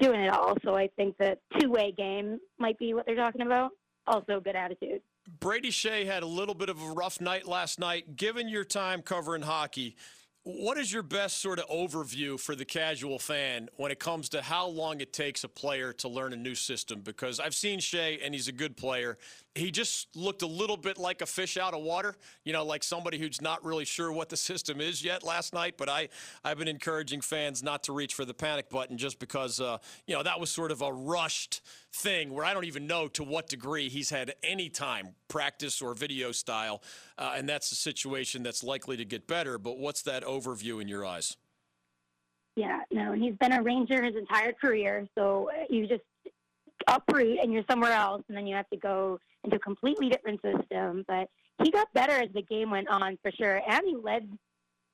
doing 0.00 0.20
it 0.20 0.32
all. 0.32 0.56
So 0.64 0.74
I 0.74 0.88
think 0.96 1.16
the 1.18 1.38
two-way 1.58 1.92
game 1.96 2.40
might 2.58 2.78
be 2.78 2.94
what 2.94 3.06
they're 3.06 3.14
talking 3.14 3.42
about. 3.42 3.70
Also, 4.06 4.40
good 4.40 4.56
attitude. 4.56 5.00
Brady 5.38 5.70
Skjei 5.70 6.04
had 6.04 6.24
a 6.24 6.26
little 6.26 6.54
bit 6.54 6.68
of 6.68 6.82
a 6.82 6.86
rough 6.86 7.20
night 7.20 7.46
last 7.46 7.78
night. 7.78 8.16
Given 8.16 8.48
your 8.48 8.64
time 8.64 9.02
covering 9.02 9.42
hockey, 9.42 9.96
What 10.44 10.76
is 10.76 10.92
your 10.92 11.04
best 11.04 11.38
sort 11.38 11.60
of 11.60 11.68
overview 11.68 12.38
for 12.38 12.56
the 12.56 12.64
casual 12.64 13.20
fan 13.20 13.68
when 13.76 13.92
it 13.92 14.00
comes 14.00 14.28
to 14.30 14.42
how 14.42 14.66
long 14.66 15.00
it 15.00 15.12
takes 15.12 15.44
a 15.44 15.48
player 15.48 15.92
to 15.94 16.08
learn 16.08 16.32
a 16.32 16.36
new 16.36 16.56
system? 16.56 17.00
Because 17.00 17.38
I've 17.38 17.54
seen 17.54 17.78
Skjei, 17.78 18.18
and 18.20 18.34
he's 18.34 18.48
a 18.48 18.52
good 18.52 18.76
player. 18.76 19.18
He 19.54 19.70
just 19.70 20.16
looked 20.16 20.42
a 20.42 20.48
little 20.48 20.76
bit 20.76 20.98
like 20.98 21.22
a 21.22 21.26
fish 21.26 21.56
out 21.56 21.74
of 21.74 21.82
water, 21.82 22.16
you 22.42 22.52
know, 22.52 22.64
like 22.64 22.82
somebody 22.82 23.18
who's 23.18 23.40
not 23.40 23.64
really 23.64 23.84
sure 23.84 24.10
what 24.10 24.30
the 24.30 24.36
system 24.52 24.80
is 24.80 25.04
yet 25.04 25.22
last 25.22 25.54
night. 25.54 25.74
But 25.78 25.88
I, 25.88 26.08
I've 26.42 26.58
been 26.58 26.66
encouraging 26.66 27.20
fans 27.20 27.62
not 27.62 27.84
to 27.84 27.92
reach 27.92 28.14
for 28.14 28.24
the 28.24 28.34
panic 28.34 28.68
button 28.68 28.98
just 28.98 29.20
because, 29.20 29.60
uh, 29.60 29.78
you 30.08 30.16
know, 30.16 30.24
that 30.24 30.40
was 30.40 30.50
sort 30.50 30.72
of 30.72 30.82
a 30.82 30.92
rushed 30.92 31.60
thing 31.94 32.32
where 32.32 32.44
I 32.44 32.54
don't 32.54 32.64
even 32.64 32.86
know 32.86 33.08
to 33.08 33.22
what 33.22 33.48
degree 33.48 33.88
he's 33.88 34.10
had 34.10 34.34
any 34.42 34.68
time, 34.68 35.14
practice 35.28 35.82
or 35.82 35.94
video 35.94 36.32
style. 36.32 36.82
Uh, 37.18 37.34
and 37.36 37.48
that's 37.48 37.70
a 37.72 37.74
situation 37.74 38.42
that's 38.42 38.62
likely 38.62 38.96
to 38.96 39.04
get 39.04 39.26
better. 39.26 39.58
But 39.58 39.78
what's 39.78 40.02
that 40.02 40.24
overview 40.24 40.80
in 40.80 40.88
your 40.88 41.04
eyes? 41.04 41.36
Yeah, 42.56 42.80
no, 42.90 43.12
he's 43.12 43.34
been 43.36 43.52
a 43.52 43.62
Ranger 43.62 44.02
his 44.02 44.16
entire 44.16 44.52
career. 44.52 45.06
So 45.16 45.50
you 45.70 45.86
just 45.86 46.02
uproot 46.86 47.38
and 47.42 47.52
you're 47.52 47.64
somewhere 47.70 47.92
else, 47.92 48.22
and 48.28 48.36
then 48.36 48.46
you 48.46 48.56
have 48.56 48.68
to 48.70 48.76
go 48.76 49.18
into 49.44 49.56
a 49.56 49.60
completely 49.60 50.08
different 50.08 50.40
system. 50.42 51.04
But 51.08 51.28
he 51.62 51.70
got 51.70 51.92
better 51.94 52.12
as 52.12 52.28
the 52.34 52.42
game 52.42 52.70
went 52.70 52.88
on 52.88 53.18
for 53.22 53.30
sure, 53.32 53.62
and 53.68 53.82
he 53.86 53.96
led 53.96 54.28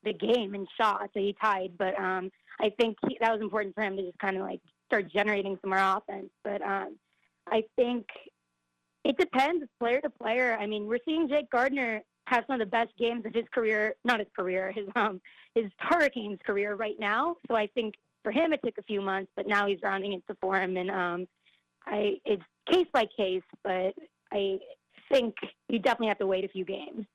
the 0.05 0.13
game 0.13 0.55
in 0.55 0.67
shots. 0.81 1.11
So 1.15 1.21
he 1.21 1.35
tied, 1.41 1.73
but 1.79 1.99
um, 1.99 2.31
I 2.61 2.71
think 2.79 2.97
he, 3.09 3.19
that 3.21 3.33
was 3.33 3.41
important 3.41 3.75
for 3.75 3.83
him 3.83 3.97
to 3.97 4.03
just 4.03 4.19
kind 4.19 4.37
of 4.37 4.43
like 4.43 4.61
start 4.89 5.11
generating 5.13 5.59
some 5.61 5.71
more 5.71 5.79
offense. 5.79 6.31
But 6.43 6.63
um, 6.63 6.97
I 7.47 7.63
think 7.77 8.07
it 9.05 9.17
depends 9.17 9.65
player 9.79 10.01
to 10.01 10.11
player. 10.11 10.57
I 10.61 10.67
mean, 10.67 10.87
we're 10.87 10.99
seeing 11.05 11.29
Jake 11.29 11.51
Gardiner 11.51 12.03
have 12.27 12.45
some 12.47 12.61
of 12.61 12.61
the 12.61 12.71
best 12.71 12.91
games 12.99 13.25
of 13.25 13.35
his 13.35 13.45
career, 13.55 13.95
not 14.05 14.19
his 14.19 14.29
career, 14.37 14.73
his 14.75 14.87
um 14.97 15.21
his 15.55 15.67
Hurricanes 15.79 16.39
career 16.45 16.75
right 16.75 16.97
now. 16.99 17.37
So 17.49 17.57
I 17.57 17.69
think 17.69 17.95
for 18.23 18.33
him 18.33 18.53
it 18.53 18.61
took 18.65 18.77
a 18.79 18.83
few 18.83 19.01
months, 19.01 19.31
but 19.37 19.47
now 19.47 19.67
he's 19.67 19.79
rounding 19.83 20.13
into 20.13 20.35
form, 20.41 20.77
and 20.77 20.91
um, 20.91 21.29
I 21.87 22.17
it's 22.25 22.43
case 22.71 22.87
by 22.93 23.07
case, 23.17 23.43
but 23.65 23.95
I 24.33 24.59
think 25.11 25.35
you 25.69 25.79
definitely 25.79 26.09
have 26.09 26.19
to 26.19 26.27
wait 26.27 26.45
a 26.45 26.49
few 26.49 26.65
games. 26.65 27.07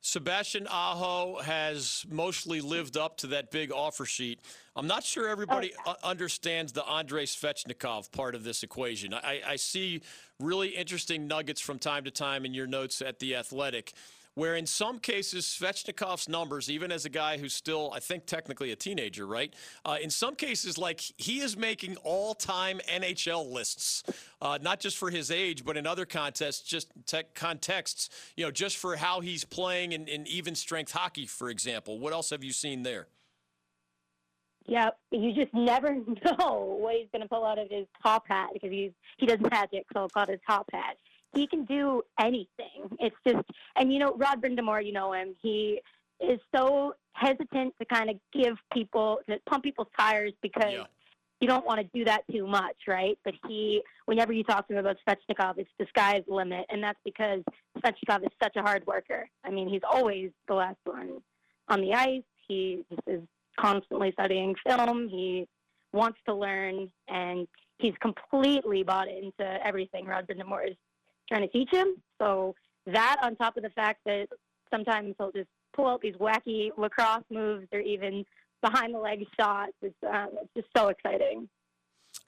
Sebastian 0.00 0.66
Aho 0.70 1.40
has 1.42 2.06
mostly 2.08 2.60
lived 2.60 2.96
up 2.96 3.16
to 3.18 3.26
that 3.28 3.50
big 3.50 3.72
offer 3.72 4.06
sheet. 4.06 4.40
I'm 4.76 4.86
not 4.86 5.02
sure 5.04 5.28
everybody 5.28 5.72
Oh, 5.86 5.96
understands 6.04 6.72
the 6.72 6.84
Andrei 6.88 7.24
Svechnikov 7.24 8.12
part 8.12 8.34
of 8.34 8.44
this 8.44 8.62
equation. 8.62 9.12
I, 9.12 9.40
I 9.46 9.56
see 9.56 10.00
really 10.38 10.68
interesting 10.68 11.26
nuggets 11.26 11.60
from 11.60 11.78
time 11.78 12.04
to 12.04 12.10
time 12.12 12.44
in 12.44 12.54
your 12.54 12.66
notes 12.68 13.02
at 13.02 13.18
The 13.18 13.34
Athletic, 13.36 13.92
where 14.38 14.54
in 14.54 14.66
some 14.66 15.00
cases, 15.00 15.44
Svechnikov's 15.46 16.28
numbers, 16.28 16.70
even 16.70 16.92
as 16.92 17.04
a 17.04 17.08
guy 17.08 17.38
who's 17.38 17.52
still, 17.52 17.90
I 17.92 17.98
think, 17.98 18.24
technically 18.24 18.70
a 18.70 18.76
teenager, 18.76 19.26
right? 19.26 19.52
Uh, 19.84 19.96
in 20.00 20.10
some 20.10 20.36
cases, 20.36 20.78
like 20.78 21.00
he 21.16 21.40
is 21.40 21.56
making 21.56 21.96
all 22.04 22.36
time 22.36 22.78
NHL 22.88 23.50
lists, 23.50 24.04
uh, 24.40 24.56
not 24.62 24.78
just 24.78 24.96
for 24.96 25.10
his 25.10 25.32
age, 25.32 25.64
but 25.64 25.76
in 25.76 25.88
other 25.88 26.06
contests, 26.06 26.60
just 26.60 26.92
tech 27.04 27.34
contexts, 27.34 28.10
you 28.36 28.44
know, 28.44 28.52
just 28.52 28.76
for 28.76 28.94
how 28.94 29.18
he's 29.18 29.44
playing 29.44 29.90
in, 29.90 30.06
in 30.06 30.24
even 30.28 30.54
strength 30.54 30.92
hockey, 30.92 31.26
for 31.26 31.50
example. 31.50 31.98
What 31.98 32.12
else 32.12 32.30
have 32.30 32.44
you 32.44 32.52
seen 32.52 32.84
there? 32.84 33.08
Yeah, 34.66 34.90
you 35.10 35.32
just 35.32 35.52
never 35.52 35.94
know 36.38 36.76
what 36.78 36.94
he's 36.94 37.08
going 37.10 37.22
to 37.22 37.28
pull 37.28 37.44
out 37.44 37.58
of 37.58 37.68
his 37.70 37.86
top 38.04 38.28
hat 38.28 38.50
because 38.52 38.70
he's 38.70 38.92
he 39.16 39.26
does 39.26 39.40
magic, 39.50 39.86
so 39.92 40.02
I'll 40.02 40.08
call 40.08 40.24
it 40.24 40.30
his 40.30 40.40
top 40.46 40.68
hat. 40.72 40.96
He 41.34 41.46
can 41.46 41.64
do 41.64 42.02
anything. 42.18 42.88
It's 42.98 43.16
just, 43.26 43.44
and 43.76 43.92
you 43.92 43.98
know, 43.98 44.14
Rod 44.16 44.40
Brind'Amour, 44.42 44.84
you 44.84 44.92
know 44.92 45.12
him. 45.12 45.34
He 45.42 45.80
is 46.20 46.40
so 46.54 46.94
hesitant 47.12 47.74
to 47.80 47.84
kind 47.86 48.10
of 48.10 48.16
give 48.32 48.56
people 48.72 49.18
to 49.28 49.38
pump 49.48 49.64
people's 49.64 49.88
tires 49.98 50.32
because 50.42 50.72
Yeah. 50.72 50.84
you 51.40 51.46
don't 51.48 51.64
want 51.66 51.80
to 51.80 51.86
do 51.96 52.04
that 52.04 52.22
too 52.30 52.46
much, 52.46 52.76
right? 52.88 53.18
But 53.24 53.34
he, 53.46 53.82
whenever 54.06 54.32
you 54.32 54.42
talk 54.42 54.66
to 54.68 54.74
him 54.74 54.78
about 54.80 54.96
Svechnikov, 55.06 55.58
it's 55.58 55.70
the 55.78 55.86
sky's 55.90 56.24
the 56.26 56.34
limit, 56.34 56.66
and 56.70 56.82
that's 56.82 56.98
because 57.04 57.42
Svechnikov 57.78 58.22
is 58.24 58.32
such 58.42 58.56
a 58.56 58.62
hard 58.62 58.86
worker. 58.86 59.28
I 59.44 59.50
mean, 59.50 59.68
he's 59.68 59.82
always 59.88 60.30
the 60.48 60.54
last 60.54 60.78
one 60.84 61.20
on 61.68 61.80
the 61.80 61.92
ice. 61.92 62.22
He 62.48 62.84
just 62.90 63.02
is 63.06 63.22
constantly 63.60 64.12
studying 64.12 64.54
film. 64.66 65.08
He 65.08 65.46
wants 65.92 66.18
to 66.26 66.34
learn, 66.34 66.90
and 67.08 67.46
he's 67.78 67.94
completely 68.00 68.82
bought 68.82 69.08
into 69.08 69.66
everything 69.66 70.06
Rod 70.06 70.26
Brind'Amour 70.26 70.70
is 70.70 70.76
trying 71.28 71.42
to 71.42 71.48
teach 71.48 71.70
him. 71.70 71.96
So 72.20 72.54
that, 72.86 73.16
on 73.22 73.36
top 73.36 73.56
of 73.56 73.62
the 73.62 73.70
fact 73.70 74.00
that 74.06 74.28
sometimes 74.70 75.14
he'll 75.18 75.32
just 75.32 75.48
pull 75.74 75.86
out 75.86 76.00
these 76.00 76.14
wacky 76.14 76.70
lacrosse 76.76 77.24
moves 77.30 77.66
or 77.72 77.80
even 77.80 78.24
behind 78.62 78.94
the 78.94 78.98
leg 78.98 79.24
shots, 79.38 79.72
it's, 79.82 79.94
um, 80.06 80.30
it's 80.42 80.54
just 80.56 80.68
so 80.76 80.88
exciting. 80.88 81.48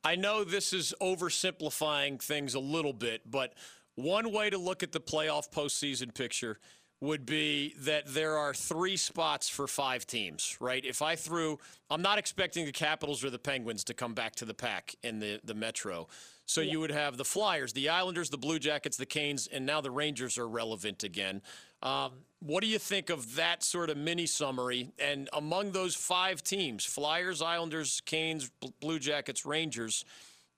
I 0.05 0.17
know 0.17 0.45
this 0.45 0.73
is 0.73 0.95
oversimplifying 1.01 2.23
things 2.23 2.55
a 2.55 2.61
little 2.61 2.93
bit, 2.93 3.31
but 3.31 3.55
one 3.97 4.33
way 4.33 4.51
to 4.51 4.59
look 4.59 4.83
at 4.83 4.93
the 4.93 5.01
playoff 5.01 5.51
postseason 5.51 6.15
picture 6.15 6.59
would 7.01 7.25
be 7.25 7.75
that 7.79 8.05
there 8.07 8.37
are 8.37 8.53
three 8.53 8.97
spots 8.97 9.49
for 9.49 9.67
five 9.67 10.07
teams, 10.07 10.57
right? 10.61 10.85
If 10.85 11.01
I 11.01 11.17
threw, 11.17 11.59
I'm 11.89 12.03
not 12.03 12.19
expecting 12.19 12.67
the 12.67 12.73
Capitals 12.73 13.25
or 13.25 13.31
the 13.31 13.39
Penguins 13.39 13.85
to 13.85 13.95
come 13.95 14.13
back 14.13 14.37
to 14.37 14.45
the 14.45 14.53
pack 14.53 14.95
in 15.03 15.19
the, 15.19 15.41
the 15.43 15.55
Metro. 15.55 16.09
So 16.51 16.63
you 16.63 16.81
would 16.81 16.91
have 16.91 17.17
the 17.17 17.25
Flyers, 17.25 17.73
the 17.75 17.91
Islanders, 17.91 18.29
the 18.29 18.37
Blue 18.37 18.59
Jackets, 18.59 18.97
the 18.97 19.07
Canes, 19.07 19.47
and 19.47 19.65
now 19.65 19.81
the 19.81 19.93
Rangers 19.93 20.37
are 20.37 20.49
relevant 20.49 21.05
again. 21.05 21.43
Um, 21.81 22.11
what 22.41 22.61
do 22.61 22.67
you 22.67 22.81
think 22.81 23.09
of 23.09 23.37
that 23.37 23.63
sort 23.63 23.89
of 23.89 23.97
mini 23.97 24.27
summary? 24.27 24.91
And 24.99 25.29
among 25.33 25.71
those 25.71 25.95
five 25.95 26.43
teams, 26.43 26.85
Flyers, 26.85 27.41
Islanders, 27.41 28.03
Canes, 28.05 28.51
Blue 28.81 28.99
Jackets, 28.99 29.47
Rangers, 29.47 30.05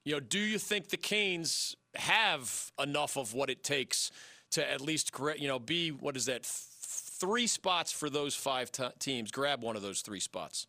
you 0.07 0.15
know, 0.15 0.21
do 0.21 0.39
you 0.39 0.57
think 0.57 0.89
the 0.89 0.97
Canes 0.97 1.77
have 1.95 2.73
enough 2.83 3.19
of 3.19 3.35
what 3.35 3.51
it 3.51 3.63
takes 3.63 4.11
to 4.53 4.67
at 4.73 4.81
least, 4.81 5.13
you 5.37 5.47
know, 5.47 5.59
be 5.59 5.91
what 5.91 6.17
is 6.17 6.25
that, 6.25 6.47
three 6.47 7.47
spots 7.47 7.93
for 7.93 8.09
those 8.09 8.35
five 8.35 8.73
t- 8.73 8.89
teams? 8.99 9.31
Grab 9.31 9.63
one 9.63 9.77
of 9.77 9.83
those 9.83 10.01
three 10.01 10.21
spots. 10.21 10.67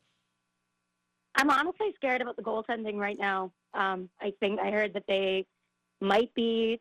I'm 1.36 1.50
honestly 1.50 1.94
scared 1.96 2.22
about 2.22 2.36
the 2.36 2.44
goaltending 2.44 2.98
right 2.98 3.18
now. 3.18 3.54
Um, 3.74 4.10
I 4.22 4.34
think 4.40 4.60
I 4.60 4.72
heard 4.72 4.94
that 4.94 5.06
they 5.08 5.46
might 6.02 6.34
be 6.34 6.80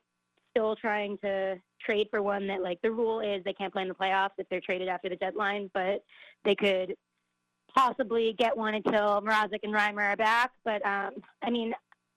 still 0.51 0.77
trying 0.77 1.19
to 1.19 1.57
trade 1.81 2.09
for 2.11 2.23
one 2.23 2.47
that, 2.49 2.63
like, 2.63 2.81
the 2.83 2.91
rule 2.91 3.21
is 3.21 3.43
they 3.45 3.53
can't 3.53 3.73
play 3.73 3.83
in 3.83 3.89
the 3.89 3.95
playoffs 3.95 4.31
if 4.39 4.49
they're 4.49 4.61
traded 4.61 4.89
after 4.89 5.09
the 5.09 5.17
deadline, 5.17 5.71
but 5.75 6.05
they 6.45 6.55
could 6.55 6.95
possibly 7.75 8.35
get 8.39 8.57
one 8.57 8.75
until 8.75 9.21
Mrazek 9.23 9.61
and 9.63 9.75
Reimer 9.75 10.13
are 10.13 10.17
back. 10.17 10.53
But 10.65 10.85
um, 10.85 11.13
I 11.43 11.51
mean, 11.51 11.73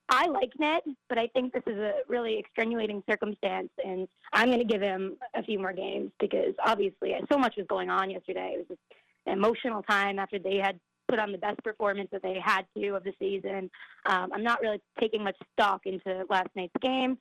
I 0.08 0.26
like 0.28 0.52
Ned, 0.58 0.82
but 1.08 1.18
I 1.18 1.26
think 1.28 1.52
this 1.52 1.62
is 1.66 1.78
a 1.78 1.94
really 2.08 2.38
extenuating 2.38 3.02
circumstance, 3.08 3.70
and 3.84 4.06
I'm 4.32 4.48
going 4.48 4.58
to 4.58 4.64
give 4.64 4.82
him 4.82 5.16
a 5.34 5.42
few 5.42 5.58
more 5.58 5.72
games 5.72 6.12
because 6.20 6.54
obviously 6.64 7.14
so 7.30 7.38
much 7.38 7.56
was 7.56 7.66
going 7.68 7.90
on 7.90 8.10
yesterday. 8.10 8.52
It 8.54 8.58
was 8.58 8.66
just 8.68 8.80
an 9.26 9.32
emotional 9.32 9.82
time 9.82 10.18
after 10.18 10.38
they 10.38 10.56
had 10.56 10.78
put 11.08 11.18
on 11.18 11.32
the 11.32 11.38
best 11.38 11.62
performance 11.62 12.08
that 12.12 12.22
they 12.22 12.38
had 12.42 12.66
to 12.76 12.88
of 12.90 13.04
the 13.04 13.12
season. 13.18 13.70
Um, 14.06 14.30
I'm 14.32 14.42
not 14.42 14.60
really 14.60 14.80
taking 15.00 15.22
much 15.22 15.36
stock 15.52 15.82
into 15.84 16.24
last 16.28 16.48
night's 16.54 16.72
game, 16.80 17.18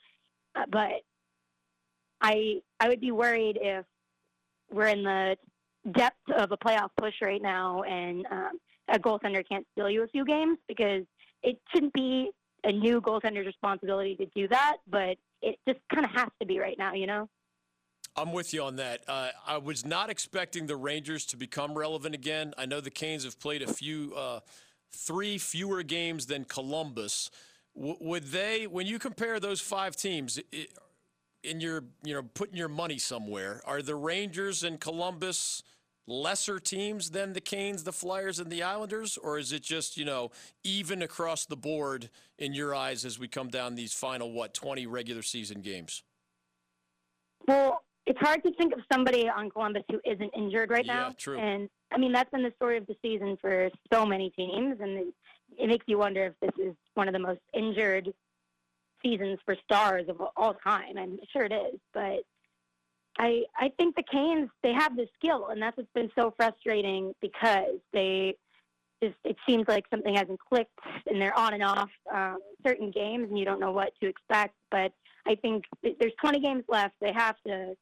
uh, 0.56 0.64
but 0.70 1.02
I 2.22 2.62
I 2.80 2.88
would 2.90 3.02
be 3.02 3.12
worried 3.12 3.58
if 3.62 3.86
we're 4.72 4.88
in 4.88 5.04
the 5.04 5.38
depth 5.92 6.32
of 6.36 6.52
a 6.52 6.58
playoff 6.58 6.90
push 6.98 7.14
right 7.22 7.42
now 7.42 7.84
and 7.84 8.26
um, 8.32 8.60
a 8.90 9.00
goaltender 9.00 9.44
can't 9.48 9.66
steal 9.74 9.90
you 9.90 10.04
a 10.04 10.08
few 10.08 10.26
games 10.26 10.58
because 10.68 11.04
it 11.44 11.60
shouldn't 11.72 11.94
be 11.94 12.32
a 12.64 12.72
new 12.72 13.00
goaltender's 13.00 13.46
responsibility 13.46 14.16
to 14.16 14.26
do 14.36 14.48
that, 14.48 14.78
but 14.90 15.18
it 15.42 15.58
just 15.68 15.80
kind 15.94 16.06
of 16.06 16.12
has 16.12 16.30
to 16.40 16.48
be 16.48 16.60
right 16.60 16.78
now, 16.78 16.94
you 16.94 17.06
know? 17.06 17.30
I'm 18.18 18.32
with 18.32 18.54
you 18.54 18.64
on 18.64 18.78
that. 18.78 19.02
Uh, 19.08 19.30
I 19.46 19.58
was 19.58 19.86
not 19.86 20.10
expecting 20.10 20.68
the 20.68 20.76
Rangers 20.76 21.26
to 21.28 21.38
become 21.38 21.74
relevant 21.78 22.16
again. 22.16 22.54
I 22.58 22.66
know 22.66 22.80
the 22.80 22.90
Canes 22.90 23.26
have 23.26 23.40
played 23.40 23.62
a 23.62 23.68
few, 23.68 24.14
uh, 24.16 24.40
three 24.92 25.38
fewer 25.38 25.84
games 25.84 26.26
than 26.26 26.46
Columbus. 26.46 27.30
W- 27.76 27.98
would 28.00 28.24
they, 28.26 28.68
when 28.68 28.88
you 28.88 29.00
compare 29.00 29.40
those 29.40 29.60
five 29.60 29.96
teams, 29.96 30.40
i 30.54 30.68
in 31.44 31.62
your, 31.62 31.84
you 32.04 32.12
know, 32.12 32.24
putting 32.34 32.58
your 32.58 32.68
money 32.68 32.98
somewhere, 32.98 33.62
are 33.66 33.84
the 33.84 33.94
Rangers 33.94 34.64
and 34.64 34.80
Columbus 34.80 35.62
lesser 36.08 36.58
teams 36.58 37.12
than 37.12 37.34
the 37.34 37.42
Canes, 37.42 37.84
the 37.84 37.94
Flyers, 37.94 38.40
and 38.40 38.52
the 38.52 38.64
Islanders, 38.64 39.16
or 39.16 39.38
is 39.38 39.52
it 39.52 39.62
just, 39.62 39.96
you 39.96 40.06
know, 40.06 40.32
even 40.64 41.04
across 41.04 41.46
the 41.46 41.56
board 41.56 42.10
in 42.40 42.56
your 42.56 42.74
eyes 42.74 43.06
as 43.06 43.20
we 43.20 43.28
come 43.28 43.50
down 43.50 43.76
these 43.76 43.94
final 43.94 44.32
what 44.32 44.56
20 44.56 44.88
regular 44.88 45.22
season 45.22 45.62
games? 45.62 46.02
Well, 47.48 47.85
it's 48.06 48.20
hard 48.20 48.44
to 48.44 48.52
think 48.54 48.74
of 48.74 48.80
somebody 48.92 49.28
on 49.28 49.50
Columbus 49.50 49.84
who 49.90 50.00
isn't 50.06 50.32
injured 50.36 50.70
right 50.70 50.86
Yeah, 50.86 50.94
now. 50.94 51.16
true. 51.18 51.38
And 51.38 51.70
I 51.92 51.98
mean, 51.98 52.12
that's 52.12 52.30
been 52.30 52.44
the 52.44 52.54
story 52.56 52.78
of 52.78 52.86
the 52.88 52.96
season 53.02 53.38
for 53.42 53.70
so 53.92 54.06
many 54.06 54.30
teams, 54.32 54.78
and 54.80 54.98
it, 54.98 55.08
it 55.58 55.68
makes 55.68 55.86
you 55.88 55.98
wonder 55.98 56.26
if 56.28 56.34
this 56.42 56.66
is 56.68 56.76
one 56.94 57.08
of 57.08 57.14
the 57.14 57.20
most 57.20 57.40
injured 57.54 58.14
seasons 59.04 59.40
for 59.46 59.56
stars 59.64 60.06
of 60.08 60.22
all 60.36 60.54
time. 60.64 60.98
I'm 60.98 61.18
sure 61.32 61.44
it 61.44 61.54
is, 61.54 61.80
but 61.94 62.20
I 63.18 63.44
I 63.58 63.72
think 63.78 63.96
the 63.96 64.04
Canes 64.12 64.50
they 64.62 64.74
have 64.74 64.96
the 64.96 65.08
skill, 65.18 65.48
and 65.48 65.62
that's 65.62 65.78
what's 65.78 65.90
been 65.94 66.12
so 66.18 66.34
frustrating 66.38 67.14
because 67.22 67.80
they 67.94 68.36
just 69.02 69.16
it 69.24 69.38
seems 69.48 69.66
like 69.68 69.86
something 69.90 70.16
hasn't 70.16 70.40
clicked, 70.40 70.78
and 71.08 71.22
they're 71.22 71.38
on 71.38 71.54
and 71.54 71.64
off 71.64 71.90
um, 72.14 72.38
certain 72.66 72.92
games, 72.92 73.30
and 73.30 73.38
you 73.40 73.46
don't 73.46 73.60
know 73.60 73.72
what 73.72 73.94
to 74.02 74.08
expect. 74.08 74.54
But 74.70 74.92
I 75.28 75.36
think 75.36 75.64
there's 75.82 76.14
20 76.22 76.40
games 76.40 76.64
left. 76.68 76.94
They 77.02 77.14
have 77.14 77.36
to 77.48 77.76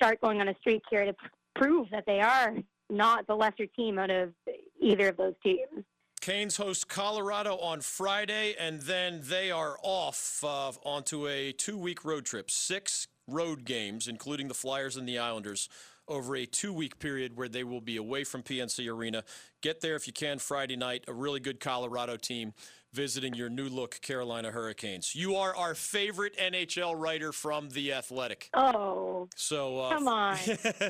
start 0.00 0.18
going 0.22 0.40
on 0.40 0.48
a 0.48 0.54
streak 0.60 0.82
here 0.90 1.04
to 1.04 1.14
prove 1.54 1.86
that 1.90 2.04
they 2.06 2.20
are 2.20 2.56
not 2.88 3.26
the 3.26 3.34
lesser 3.34 3.66
team 3.66 3.98
out 3.98 4.10
of 4.10 4.32
either 4.80 5.08
of 5.08 5.16
those 5.18 5.34
teams. 5.42 5.84
Canes 6.22 6.56
host 6.56 6.88
Colorado 6.88 7.56
on 7.58 7.82
Friday, 7.82 8.54
and 8.58 8.80
then 8.82 9.20
they 9.22 9.50
are 9.50 9.76
off 9.82 10.42
uh, 10.42 10.72
onto 10.84 11.28
a 11.28 11.52
two 11.52 11.76
week 11.78 12.04
road 12.04 12.24
trip. 12.24 12.50
Six 12.50 13.08
road 13.26 13.64
games, 13.64 14.08
including 14.08 14.48
the 14.48 14.54
Flyers 14.54 14.96
and 14.96 15.06
the 15.06 15.18
Islanders, 15.18 15.68
over 16.10 16.36
a 16.36 16.44
two 16.46 16.72
week 16.72 16.98
period 16.98 17.36
where 17.36 17.48
they 17.48 17.64
will 17.64 17.80
be 17.80 17.96
away 17.96 18.24
from 18.24 18.42
PNC 18.42 18.92
Arena. 18.92 19.24
Get 19.62 19.80
there 19.80 19.94
if 19.94 20.06
you 20.06 20.12
can 20.12 20.38
Friday 20.38 20.76
night. 20.76 21.04
A 21.08 21.12
really 21.12 21.40
good 21.40 21.60
Colorado 21.60 22.16
team 22.16 22.52
visiting 22.92 23.34
your 23.34 23.48
new 23.48 23.68
look 23.68 24.00
Carolina 24.02 24.50
Hurricanes. 24.50 25.14
You 25.14 25.36
are 25.36 25.54
our 25.54 25.76
favorite 25.76 26.36
NHL 26.36 26.94
writer 26.98 27.30
from 27.30 27.70
The 27.70 27.92
Athletic. 27.92 28.50
Oh, 28.52 29.28
So 29.36 29.78
uh, 29.78 29.90
Come 29.94 30.08
on. 30.08 30.36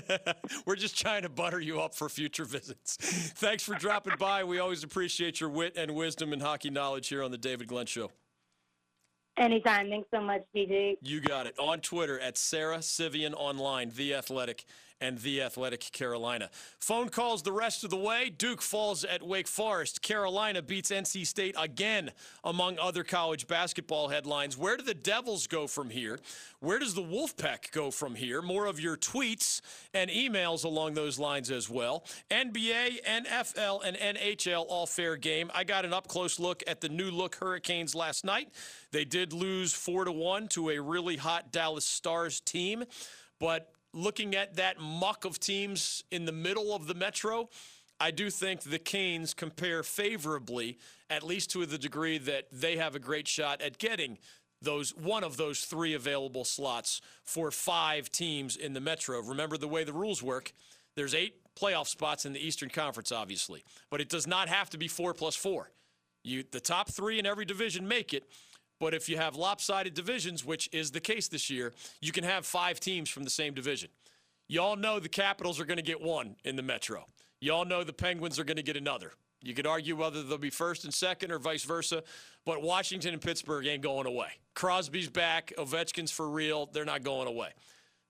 we're 0.66 0.76
just 0.76 0.98
trying 0.98 1.22
to 1.22 1.28
butter 1.28 1.60
you 1.60 1.78
up 1.80 1.94
for 1.94 2.08
future 2.08 2.46
visits. 2.46 2.96
Thanks 3.36 3.62
for 3.62 3.74
dropping 3.74 4.14
by. 4.18 4.44
We 4.44 4.58
always 4.60 4.82
appreciate 4.82 5.40
your 5.40 5.50
wit 5.50 5.74
and 5.76 5.94
wisdom 5.94 6.32
and 6.32 6.40
hockey 6.40 6.70
knowledge 6.70 7.08
here 7.08 7.22
on 7.22 7.30
the 7.30 7.38
David 7.38 7.68
Glenn 7.68 7.84
Show. 7.84 8.10
anytime. 9.36 9.90
Thanks 9.90 10.08
so 10.12 10.22
much, 10.22 10.42
DJ. 10.56 10.96
You 11.02 11.20
got 11.20 11.46
it. 11.46 11.58
On 11.58 11.80
Twitter 11.80 12.18
at 12.20 12.38
Sara 12.38 12.80
Civian 12.80 13.34
Online, 13.34 13.90
The 13.94 14.14
Athletic, 14.14 14.64
and 15.00 15.18
The 15.18 15.42
Athletic 15.42 15.80
Carolina. 15.92 16.50
Phone 16.78 17.08
calls 17.08 17.42
the 17.42 17.52
rest 17.52 17.84
of 17.84 17.90
the 17.90 17.96
way. 17.96 18.30
Duke 18.30 18.62
falls 18.62 19.04
at 19.04 19.22
Wake 19.22 19.48
Forest. 19.48 20.02
Carolina 20.02 20.62
beats 20.62 20.90
NC 20.90 21.26
State 21.26 21.54
again, 21.58 22.10
among 22.44 22.78
other 22.78 23.04
college 23.04 23.46
basketball 23.46 24.08
headlines. 24.08 24.56
Where 24.56 24.76
do 24.76 24.82
the 24.82 24.94
Devils 24.94 25.46
go 25.46 25.66
from 25.66 25.90
here? 25.90 26.18
Where 26.60 26.78
does 26.78 26.94
the 26.94 27.02
Wolfpack 27.02 27.72
go 27.72 27.90
from 27.90 28.14
here? 28.14 28.42
More 28.42 28.66
of 28.66 28.78
your 28.78 28.96
tweets 28.96 29.60
and 29.94 30.10
emails 30.10 30.64
along 30.64 30.94
those 30.94 31.18
lines 31.18 31.50
as 31.50 31.70
well. 31.70 32.04
NBA, 32.30 33.04
NFL, 33.04 33.82
and 33.84 33.96
NHL 33.96 34.66
all 34.68 34.86
fair 34.86 35.16
game. 35.16 35.50
I 35.54 35.64
got 35.64 35.84
an 35.84 35.94
up 35.94 36.08
close 36.08 36.38
look 36.38 36.62
at 36.66 36.80
the 36.80 36.88
new 36.88 37.10
look 37.10 37.36
Hurricanes 37.36 37.94
last 37.94 38.24
night. 38.24 38.50
They 38.92 39.04
did 39.04 39.32
lose 39.32 39.72
4 39.72 40.04
to 40.04 40.12
1 40.12 40.48
to 40.48 40.70
a 40.70 40.78
really 40.80 41.16
hot 41.16 41.52
Dallas 41.52 41.84
Stars 41.84 42.40
team, 42.40 42.84
but 43.38 43.72
looking 43.92 44.34
at 44.34 44.56
that 44.56 44.78
muck 44.78 45.24
of 45.24 45.40
teams 45.40 46.04
in 46.10 46.24
the 46.24 46.32
middle 46.32 46.74
of 46.74 46.86
the 46.86 46.94
Metro, 46.94 47.48
I 47.98 48.10
do 48.10 48.30
think 48.30 48.62
the 48.62 48.78
Canes 48.78 49.34
compare 49.34 49.82
favorably, 49.82 50.78
at 51.10 51.22
least 51.22 51.50
to 51.50 51.66
the 51.66 51.78
degree 51.78 52.18
that 52.18 52.46
they 52.50 52.76
have 52.76 52.94
a 52.94 52.98
great 52.98 53.28
shot 53.28 53.60
at 53.60 53.78
getting 53.78 54.18
those 54.62 54.94
one 54.94 55.24
of 55.24 55.36
those 55.36 55.60
three 55.60 55.94
available 55.94 56.44
slots 56.44 57.00
for 57.24 57.50
five 57.50 58.10
teams 58.10 58.56
in 58.56 58.72
the 58.72 58.80
Metro. 58.80 59.20
Remember 59.20 59.56
the 59.56 59.68
way 59.68 59.84
the 59.84 59.92
rules 59.92 60.22
work. 60.22 60.52
There's 60.96 61.14
eight 61.14 61.34
playoff 61.58 61.86
spots 61.86 62.26
in 62.26 62.32
the 62.32 62.46
Eastern 62.46 62.68
Conference, 62.68 63.12
obviously, 63.12 63.64
but 63.90 64.00
it 64.00 64.08
does 64.08 64.26
not 64.26 64.48
have 64.48 64.70
to 64.70 64.78
be 64.78 64.88
four 64.88 65.14
plus 65.14 65.36
four. 65.36 65.70
You 66.22 66.44
the 66.50 66.60
top 66.60 66.90
three 66.90 67.18
in 67.18 67.26
every 67.26 67.44
division 67.44 67.88
make 67.88 68.12
it. 68.12 68.24
But 68.80 68.94
if 68.94 69.08
you 69.08 69.18
have 69.18 69.36
lopsided 69.36 69.94
divisions, 69.94 70.44
which 70.44 70.68
is 70.72 70.90
the 70.90 71.00
case 71.00 71.28
this 71.28 71.50
year, 71.50 71.72
you 72.00 72.10
can 72.10 72.24
have 72.24 72.44
five 72.46 72.80
teams 72.80 73.08
from 73.08 73.22
the 73.22 73.30
same 73.30 73.54
division. 73.54 73.90
Y'all 74.48 74.74
know 74.74 74.98
the 74.98 75.08
Capitals 75.08 75.60
are 75.60 75.64
going 75.64 75.76
to 75.76 75.82
get 75.82 76.00
one 76.00 76.34
in 76.44 76.56
the 76.56 76.62
Metro. 76.62 77.06
Y'all 77.40 77.64
know 77.64 77.84
the 77.84 77.92
Penguins 77.92 78.38
are 78.38 78.44
going 78.44 78.56
to 78.56 78.62
get 78.62 78.76
another. 78.76 79.12
You 79.42 79.54
could 79.54 79.66
argue 79.66 79.96
whether 79.96 80.22
they'll 80.22 80.38
be 80.38 80.50
first 80.50 80.84
and 80.84 80.92
second 80.92 81.30
or 81.30 81.38
vice 81.38 81.64
versa, 81.64 82.02
but 82.44 82.62
Washington 82.62 83.12
and 83.12 83.22
Pittsburgh 83.22 83.66
ain't 83.66 83.82
going 83.82 84.06
away. 84.06 84.28
Crosby's 84.54 85.08
back, 85.08 85.52
Ovechkin's 85.56 86.10
for 86.10 86.28
real. 86.28 86.68
They're 86.72 86.84
not 86.84 87.02
going 87.02 87.28
away. 87.28 87.50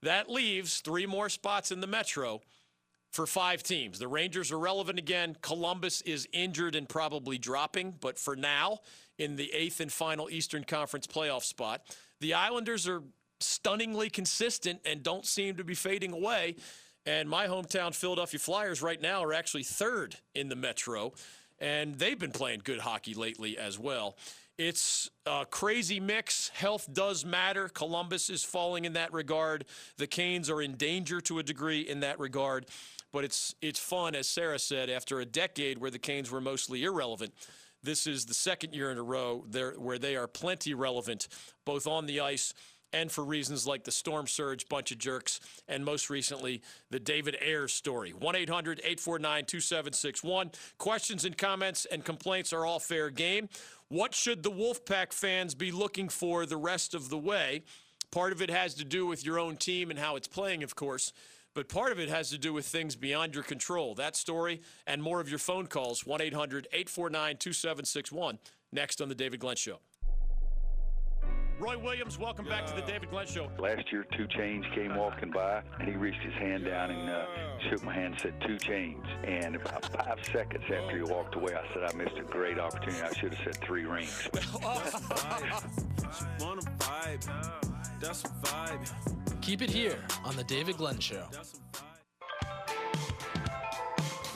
That 0.02 0.30
leaves 0.30 0.80
three 0.80 1.06
more 1.06 1.28
spots 1.28 1.70
in 1.70 1.80
the 1.80 1.86
Metro 1.86 2.40
for 3.10 3.26
five 3.26 3.62
teams. 3.62 3.98
The 3.98 4.08
Rangers 4.08 4.52
are 4.52 4.58
relevant 4.58 4.98
again. 4.98 5.36
Columbus 5.42 6.00
is 6.02 6.28
injured 6.32 6.74
and 6.76 6.88
probably 6.88 7.38
dropping, 7.38 7.94
but 8.00 8.18
for 8.18 8.36
now, 8.36 8.78
in 9.18 9.36
the 9.36 9.52
eighth 9.52 9.80
and 9.80 9.92
final 9.92 10.30
Eastern 10.30 10.64
Conference 10.64 11.06
playoff 11.06 11.42
spot, 11.42 11.82
the 12.20 12.34
Islanders 12.34 12.88
are 12.88 13.02
stunningly 13.40 14.10
consistent 14.10 14.80
and 14.84 15.02
don't 15.02 15.26
seem 15.26 15.56
to 15.56 15.64
be 15.64 15.74
fading 15.74 16.12
away. 16.12 16.56
And 17.06 17.28
my 17.28 17.46
hometown 17.46 17.94
Philadelphia 17.94 18.38
Flyers 18.38 18.82
right 18.82 19.00
now 19.00 19.24
are 19.24 19.32
actually 19.32 19.62
third 19.62 20.16
in 20.34 20.48
the 20.48 20.56
Metro, 20.56 21.12
and 21.58 21.94
they've 21.96 22.18
been 22.18 22.32
playing 22.32 22.60
good 22.62 22.80
hockey 22.80 23.14
lately 23.14 23.58
as 23.58 23.78
well. 23.78 24.16
It's 24.62 25.08
a 25.24 25.46
crazy 25.50 26.00
mix. 26.00 26.50
Health 26.50 26.86
does 26.92 27.24
matter. 27.24 27.70
Columbus 27.70 28.28
is 28.28 28.44
falling 28.44 28.84
in 28.84 28.92
that 28.92 29.10
regard. 29.10 29.64
The 29.96 30.06
Canes 30.06 30.50
are 30.50 30.60
in 30.60 30.76
danger 30.76 31.22
to 31.22 31.38
a 31.38 31.42
degree 31.42 31.80
in 31.80 32.00
that 32.00 32.18
regard. 32.18 32.66
But 33.10 33.24
it's 33.24 33.54
it's 33.62 33.78
fun, 33.78 34.14
as 34.14 34.28
Sarah 34.28 34.58
said, 34.58 34.90
after 34.90 35.18
a 35.18 35.24
decade 35.24 35.78
where 35.78 35.90
the 35.90 35.98
Canes 35.98 36.30
were 36.30 36.42
mostly 36.42 36.84
irrelevant. 36.84 37.32
This 37.82 38.06
is 38.06 38.26
the 38.26 38.34
second 38.34 38.74
year 38.74 38.90
in 38.90 38.98
a 38.98 39.02
row 39.02 39.46
there 39.48 39.72
where 39.78 39.98
they 39.98 40.14
are 40.14 40.26
plenty 40.26 40.74
relevant, 40.74 41.28
both 41.64 41.86
on 41.86 42.04
the 42.04 42.20
ice 42.20 42.52
and 42.92 43.10
for 43.10 43.24
reasons 43.24 43.66
like 43.66 43.84
the 43.84 43.90
storm 43.90 44.26
surge 44.26 44.68
bunch 44.68 44.92
of 44.92 44.98
jerks, 44.98 45.40
and 45.68 45.84
most 45.84 46.10
recently, 46.10 46.62
the 46.90 47.00
David 47.00 47.36
Ayres 47.40 47.72
story. 47.72 48.10
1 48.10 48.36
800 48.36 48.80
849 48.80 49.44
2761. 49.44 50.50
Questions 50.78 51.24
and 51.24 51.36
comments 51.36 51.86
and 51.86 52.04
complaints 52.04 52.52
are 52.52 52.66
all 52.66 52.78
fair 52.78 53.10
game. 53.10 53.48
What 53.88 54.14
should 54.14 54.42
the 54.42 54.50
Wolfpack 54.50 55.12
fans 55.12 55.54
be 55.54 55.72
looking 55.72 56.08
for 56.08 56.46
the 56.46 56.56
rest 56.56 56.94
of 56.94 57.08
the 57.08 57.18
way? 57.18 57.62
Part 58.10 58.32
of 58.32 58.42
it 58.42 58.50
has 58.50 58.74
to 58.74 58.84
do 58.84 59.06
with 59.06 59.24
your 59.24 59.38
own 59.38 59.56
team 59.56 59.90
and 59.90 59.98
how 59.98 60.16
it's 60.16 60.28
playing, 60.28 60.62
of 60.62 60.74
course. 60.74 61.12
But 61.54 61.68
part 61.68 61.90
of 61.90 61.98
it 61.98 62.08
has 62.08 62.30
to 62.30 62.38
do 62.38 62.52
with 62.52 62.66
things 62.66 62.94
beyond 62.94 63.34
your 63.34 63.42
control. 63.42 63.94
That 63.94 64.14
story 64.14 64.62
and 64.86 65.02
more 65.02 65.20
of 65.20 65.28
your 65.28 65.38
phone 65.38 65.66
calls, 65.66 66.06
1 66.06 66.20
800 66.20 66.68
849 66.72 67.36
2761, 67.36 68.38
next 68.72 69.00
on 69.00 69.08
The 69.08 69.14
David 69.14 69.40
Glenn 69.40 69.56
Show. 69.56 69.80
Roy 71.60 71.76
Williams, 71.76 72.18
welcome 72.18 72.46
back 72.46 72.64
to 72.68 72.74
the 72.74 72.80
David 72.80 73.10
Glenn 73.10 73.26
Show. 73.26 73.50
Last 73.58 73.92
year, 73.92 74.06
Two 74.16 74.26
Chainz 74.26 74.64
came 74.74 74.96
walking 74.96 75.30
by, 75.30 75.62
and 75.78 75.86
he 75.86 75.94
reached 75.94 76.22
his 76.22 76.32
hand 76.32 76.64
down 76.64 76.90
and 76.90 77.10
uh, 77.10 77.26
shook 77.68 77.82
my 77.84 77.92
hand 77.92 78.14
and 78.14 78.20
said, 78.22 78.40
Two 78.40 78.56
Chainz. 78.56 79.04
And 79.24 79.56
about 79.56 79.84
five 79.92 80.24
seconds 80.32 80.64
after 80.64 80.96
he 80.96 81.02
walked 81.02 81.34
away, 81.34 81.52
I 81.54 81.62
said, 81.74 81.84
I 81.84 81.92
missed 81.92 82.16
a 82.16 82.22
great 82.22 82.58
opportunity. 82.58 83.02
I 83.02 83.12
should 83.12 83.34
have 83.34 83.44
said 83.44 83.62
three 83.62 83.84
rings. 83.84 84.26
Wanna? 86.40 86.62
That's 88.00 88.24
a. 88.24 88.30
Keep 89.42 89.60
it 89.60 89.70
here 89.70 89.98
on 90.24 90.36
the 90.36 90.44
David 90.44 90.78
Glenn 90.78 90.98
Show. 90.98 91.26
That's 91.30 91.52
a 91.52 91.58
vibe. 91.76 91.84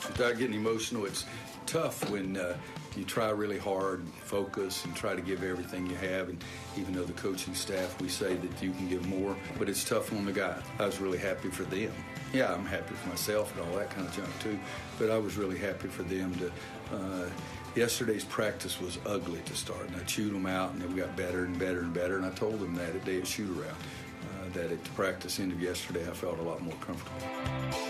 Without 0.09 0.37
getting 0.37 0.55
emotional, 0.55 1.05
it's 1.05 1.25
tough 1.65 2.07
when 2.11 2.37
uh, 2.37 2.55
you 2.97 3.03
try 3.03 3.29
really 3.29 3.57
hard 3.57 3.99
and 3.99 4.13
focus 4.13 4.85
and 4.85 4.95
try 4.95 5.15
to 5.15 5.21
give 5.21 5.43
everything 5.43 5.89
you 5.89 5.95
have. 5.97 6.29
And 6.29 6.43
even 6.77 6.93
though 6.93 7.03
the 7.03 7.13
coaching 7.13 7.53
staff, 7.53 7.99
we 8.01 8.09
say 8.09 8.35
that 8.35 8.63
you 8.63 8.71
can 8.71 8.87
give 8.87 9.05
more, 9.07 9.35
but 9.57 9.69
it's 9.69 9.83
tough 9.83 10.11
on 10.13 10.25
the 10.25 10.31
guy. 10.31 10.61
I 10.79 10.85
was 10.85 10.99
really 10.99 11.17
happy 11.17 11.49
for 11.49 11.63
them. 11.63 11.91
Yeah, 12.33 12.53
I'm 12.53 12.65
happy 12.65 12.93
for 12.95 13.09
myself 13.09 13.55
and 13.55 13.65
all 13.65 13.77
that 13.77 13.89
kind 13.89 14.07
of 14.07 14.15
junk 14.15 14.29
too, 14.41 14.59
but 14.99 15.09
I 15.09 15.17
was 15.17 15.37
really 15.37 15.57
happy 15.57 15.87
for 15.87 16.03
them 16.03 16.35
to. 16.35 16.51
Uh, 16.95 17.29
yesterday's 17.75 18.23
practice 18.23 18.79
was 18.79 18.97
ugly 19.05 19.39
to 19.45 19.55
start, 19.55 19.87
and 19.87 19.95
I 19.95 20.03
chewed 20.03 20.33
them 20.33 20.45
out, 20.45 20.71
and 20.73 20.81
then 20.81 20.93
we 20.93 21.01
got 21.01 21.15
better 21.15 21.45
and 21.45 21.57
better 21.59 21.79
and 21.79 21.93
better. 21.93 22.17
And 22.17 22.25
I 22.25 22.31
told 22.31 22.59
them 22.59 22.73
that 22.75 22.95
at 22.95 23.05
day 23.05 23.19
at 23.19 23.27
shoot 23.27 23.49
around. 23.57 23.75
Uh, 23.75 24.49
that 24.53 24.71
at 24.71 24.83
the 24.83 24.89
practice 24.91 25.39
end 25.39 25.51
of 25.51 25.61
yesterday, 25.61 26.07
I 26.07 26.13
felt 26.13 26.39
a 26.39 26.41
lot 26.41 26.61
more 26.61 26.75
comfortable. 26.75 27.27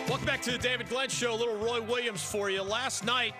Welcome 0.08 0.26
back 0.26 0.42
to 0.44 0.52
the 0.52 0.58
David 0.58 0.90
Glenn 0.90 1.10
Show. 1.10 1.34
A 1.34 1.36
little 1.36 1.58
Roy 1.58 1.82
Williams 1.82 2.24
for 2.24 2.50
you. 2.50 2.62
Last 2.62 3.06
night, 3.06 3.34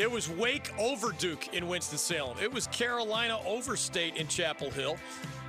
it 0.00 0.10
was 0.10 0.30
Wake 0.30 0.72
over 0.78 1.12
Duke 1.12 1.54
in 1.54 1.68
Winston-Salem. 1.68 2.38
It 2.42 2.50
was 2.50 2.66
Carolina 2.68 3.38
over 3.46 3.76
State 3.76 4.16
in 4.16 4.26
Chapel 4.28 4.70
Hill. 4.70 4.96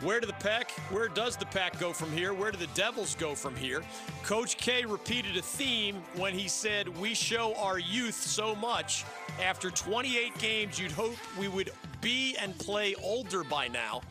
Where 0.02 0.20
do 0.20 0.28
the 0.28 0.34
pack? 0.34 0.72
Where 0.90 1.08
does 1.08 1.38
the 1.38 1.46
pack 1.46 1.80
go 1.80 1.94
from 1.94 2.12
here? 2.12 2.34
Where 2.34 2.52
do 2.52 2.58
the 2.58 2.68
Devils 2.76 3.16
go 3.16 3.34
from 3.34 3.56
here? 3.56 3.82
Coach 4.24 4.58
K 4.58 4.84
repeated 4.84 5.38
a 5.38 5.42
theme 5.42 6.04
when 6.16 6.34
he 6.34 6.50
said, 6.50 6.90
"We 7.00 7.14
show 7.14 7.56
our 7.56 7.80
youth 7.80 8.16
so 8.16 8.54
much. 8.54 9.06
After 9.42 9.72
28 9.72 10.38
games, 10.38 10.78
you'd 10.78 10.92
hope 10.92 11.16
we 11.38 11.48
would 11.48 11.72
be 12.02 12.36
and 12.36 12.58
play 12.60 12.94
older 12.96 13.46
by 13.46 13.70
now." 13.70 14.02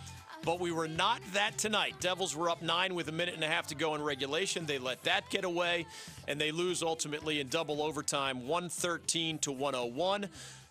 But 0.42 0.58
we 0.58 0.72
were 0.72 0.88
not 0.88 1.20
that 1.34 1.58
tonight. 1.58 1.96
Devils 2.00 2.34
were 2.34 2.48
up 2.48 2.62
nine 2.62 2.94
with 2.94 3.08
a 3.08 3.12
minute 3.12 3.34
and 3.34 3.44
a 3.44 3.48
half 3.48 3.66
to 3.68 3.74
go 3.74 3.94
in 3.94 4.02
regulation. 4.02 4.64
They 4.64 4.78
let 4.78 5.02
that 5.02 5.28
get 5.28 5.44
away, 5.44 5.86
and 6.28 6.40
they 6.40 6.50
lose 6.50 6.82
ultimately 6.82 7.40
in 7.40 7.48
double 7.48 7.82
overtime, 7.82 8.48
113 8.48 9.38
to 9.40 9.52
101. 9.52 10.28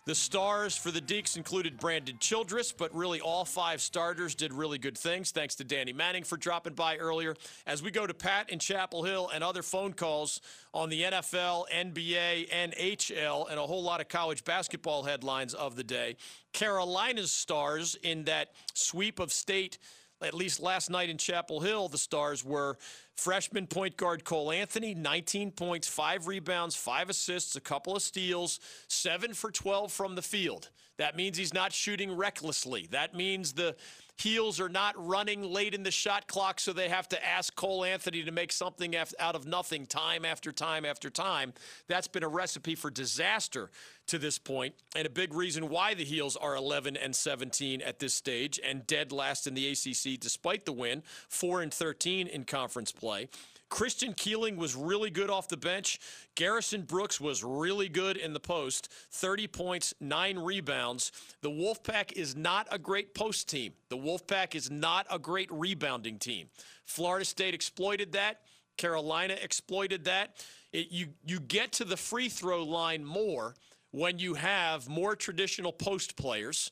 The 0.09 0.15
stars 0.15 0.75
for 0.75 0.89
the 0.89 1.01
Deacs 1.01 1.37
included 1.37 1.79
Brandon 1.79 2.17
Childress, 2.17 2.71
but 2.71 2.91
really 2.95 3.21
all 3.21 3.45
five 3.45 3.79
starters 3.79 4.33
did 4.33 4.51
really 4.51 4.79
good 4.79 4.97
things. 4.97 5.29
Thanks 5.29 5.53
to 5.57 5.63
Danny 5.63 5.93
Manning 5.93 6.23
for 6.23 6.35
dropping 6.35 6.73
by 6.73 6.97
earlier. 6.97 7.35
As 7.67 7.83
we 7.83 7.91
go 7.91 8.07
to 8.07 8.13
Pat 8.15 8.49
in 8.49 8.57
Chapel 8.57 9.03
Hill 9.03 9.29
and 9.31 9.43
other 9.43 9.61
phone 9.61 9.93
calls 9.93 10.41
on 10.73 10.89
the 10.89 11.03
NFL, 11.03 11.65
NBA, 11.71 12.49
NHL, 12.49 13.51
and 13.51 13.59
a 13.59 13.61
whole 13.61 13.83
lot 13.83 14.01
of 14.01 14.07
college 14.07 14.43
basketball 14.43 15.03
headlines 15.03 15.53
of 15.53 15.75
the 15.75 15.83
day. 15.83 16.15
Carolina's 16.53 17.31
stars 17.31 17.95
in 18.01 18.23
that 18.23 18.53
sweep 18.73 19.19
of 19.19 19.31
state 19.31 19.77
at 20.21 20.33
least 20.33 20.59
last 20.59 20.89
night 20.89 21.09
in 21.09 21.17
Chapel 21.17 21.61
Hill, 21.61 21.87
the 21.87 21.97
stars 21.97 22.43
were 22.43 22.77
freshman 23.19 23.67
point 23.67 23.97
guard 23.97 24.23
Cole 24.23 24.51
Anthony, 24.51 24.95
19 24.95 25.51
points, 25.51 25.87
five 25.87 26.25
rebounds, 26.27 26.75
five 26.75 27.09
assists, 27.09 27.55
a 27.55 27.61
couple 27.61 27.95
of 27.95 28.01
steals, 28.01 28.59
seven 28.87 29.33
for 29.33 29.51
12 29.51 29.91
from 29.91 30.15
the 30.15 30.21
field. 30.21 30.69
That 30.97 31.15
means 31.15 31.37
he's 31.37 31.53
not 31.53 31.73
shooting 31.73 32.15
recklessly. 32.15 32.87
That 32.91 33.13
means 33.13 33.53
the 33.53 33.75
Heels 34.19 34.59
are 34.59 34.67
not 34.67 34.95
running 34.97 35.43
late 35.43 35.73
in 35.73 35.83
the 35.83 35.91
shot 35.91 36.27
clock, 36.27 36.59
so 36.59 36.73
they 36.73 36.89
have 36.89 37.07
to 37.09 37.25
ask 37.25 37.55
Cole 37.55 37.85
Anthony 37.85 38.21
to 38.23 38.31
make 38.31 38.51
something 38.51 38.93
out 38.93 39.35
of 39.35 39.47
nothing 39.47 39.85
time 39.85 40.25
after 40.25 40.51
time 40.51 40.83
after 40.83 41.09
time. 41.09 41.53
That's 41.87 42.09
been 42.09 42.23
a 42.23 42.27
recipe 42.27 42.75
for 42.75 42.91
disaster 42.91 43.71
to 44.07 44.17
this 44.19 44.37
point, 44.37 44.75
and 44.93 45.07
a 45.07 45.09
big 45.09 45.33
reason 45.33 45.69
why 45.69 45.93
the 45.93 46.03
Heels 46.03 46.35
are 46.35 46.57
11 46.57 46.97
and 46.97 47.15
17 47.15 47.81
at 47.81 47.99
this 47.99 48.13
stage 48.13 48.59
and 48.61 48.85
dead 48.85 49.13
last 49.13 49.47
in 49.47 49.53
the 49.53 49.69
ACC 49.69 50.19
despite 50.19 50.65
the 50.65 50.73
win, 50.73 51.01
4 51.29 51.61
and 51.61 51.73
13 51.73 52.27
in 52.27 52.43
conference 52.43 52.91
play. 52.91 53.29
Christian 53.69 54.13
Keeling 54.13 54.57
was 54.57 54.75
really 54.75 55.09
good 55.09 55.29
off 55.29 55.47
the 55.47 55.57
bench. 55.57 55.99
Garrison 56.35 56.81
Brooks 56.81 57.21
was 57.21 57.43
really 57.43 57.87
good 57.87 58.17
in 58.17 58.33
the 58.33 58.39
post 58.39 58.91
30 59.11 59.47
points, 59.47 59.93
nine 59.99 60.37
rebounds. 60.37 61.11
The 61.41 61.49
Wolfpack 61.49 62.13
is 62.13 62.35
not 62.35 62.67
a 62.71 62.79
great 62.79 63.13
post 63.13 63.47
team. 63.47 63.73
The 63.89 63.97
Wolfpack 63.97 64.55
is 64.55 64.71
not 64.71 65.05
a 65.11 65.19
great 65.19 65.49
rebounding 65.51 66.17
team. 66.17 66.47
Florida 66.85 67.25
State 67.25 67.53
exploited 67.53 68.13
that. 68.13 68.41
Carolina 68.77 69.35
exploited 69.39 70.05
that. 70.05 70.43
It, 70.71 70.91
you, 70.91 71.07
you 71.25 71.39
get 71.39 71.73
to 71.73 71.85
the 71.85 71.97
free 71.97 72.29
throw 72.29 72.63
line 72.63 73.03
more 73.03 73.55
when 73.91 74.19
you 74.19 74.35
have 74.35 74.87
more 74.87 75.15
traditional 75.15 75.71
post 75.71 76.15
players 76.15 76.71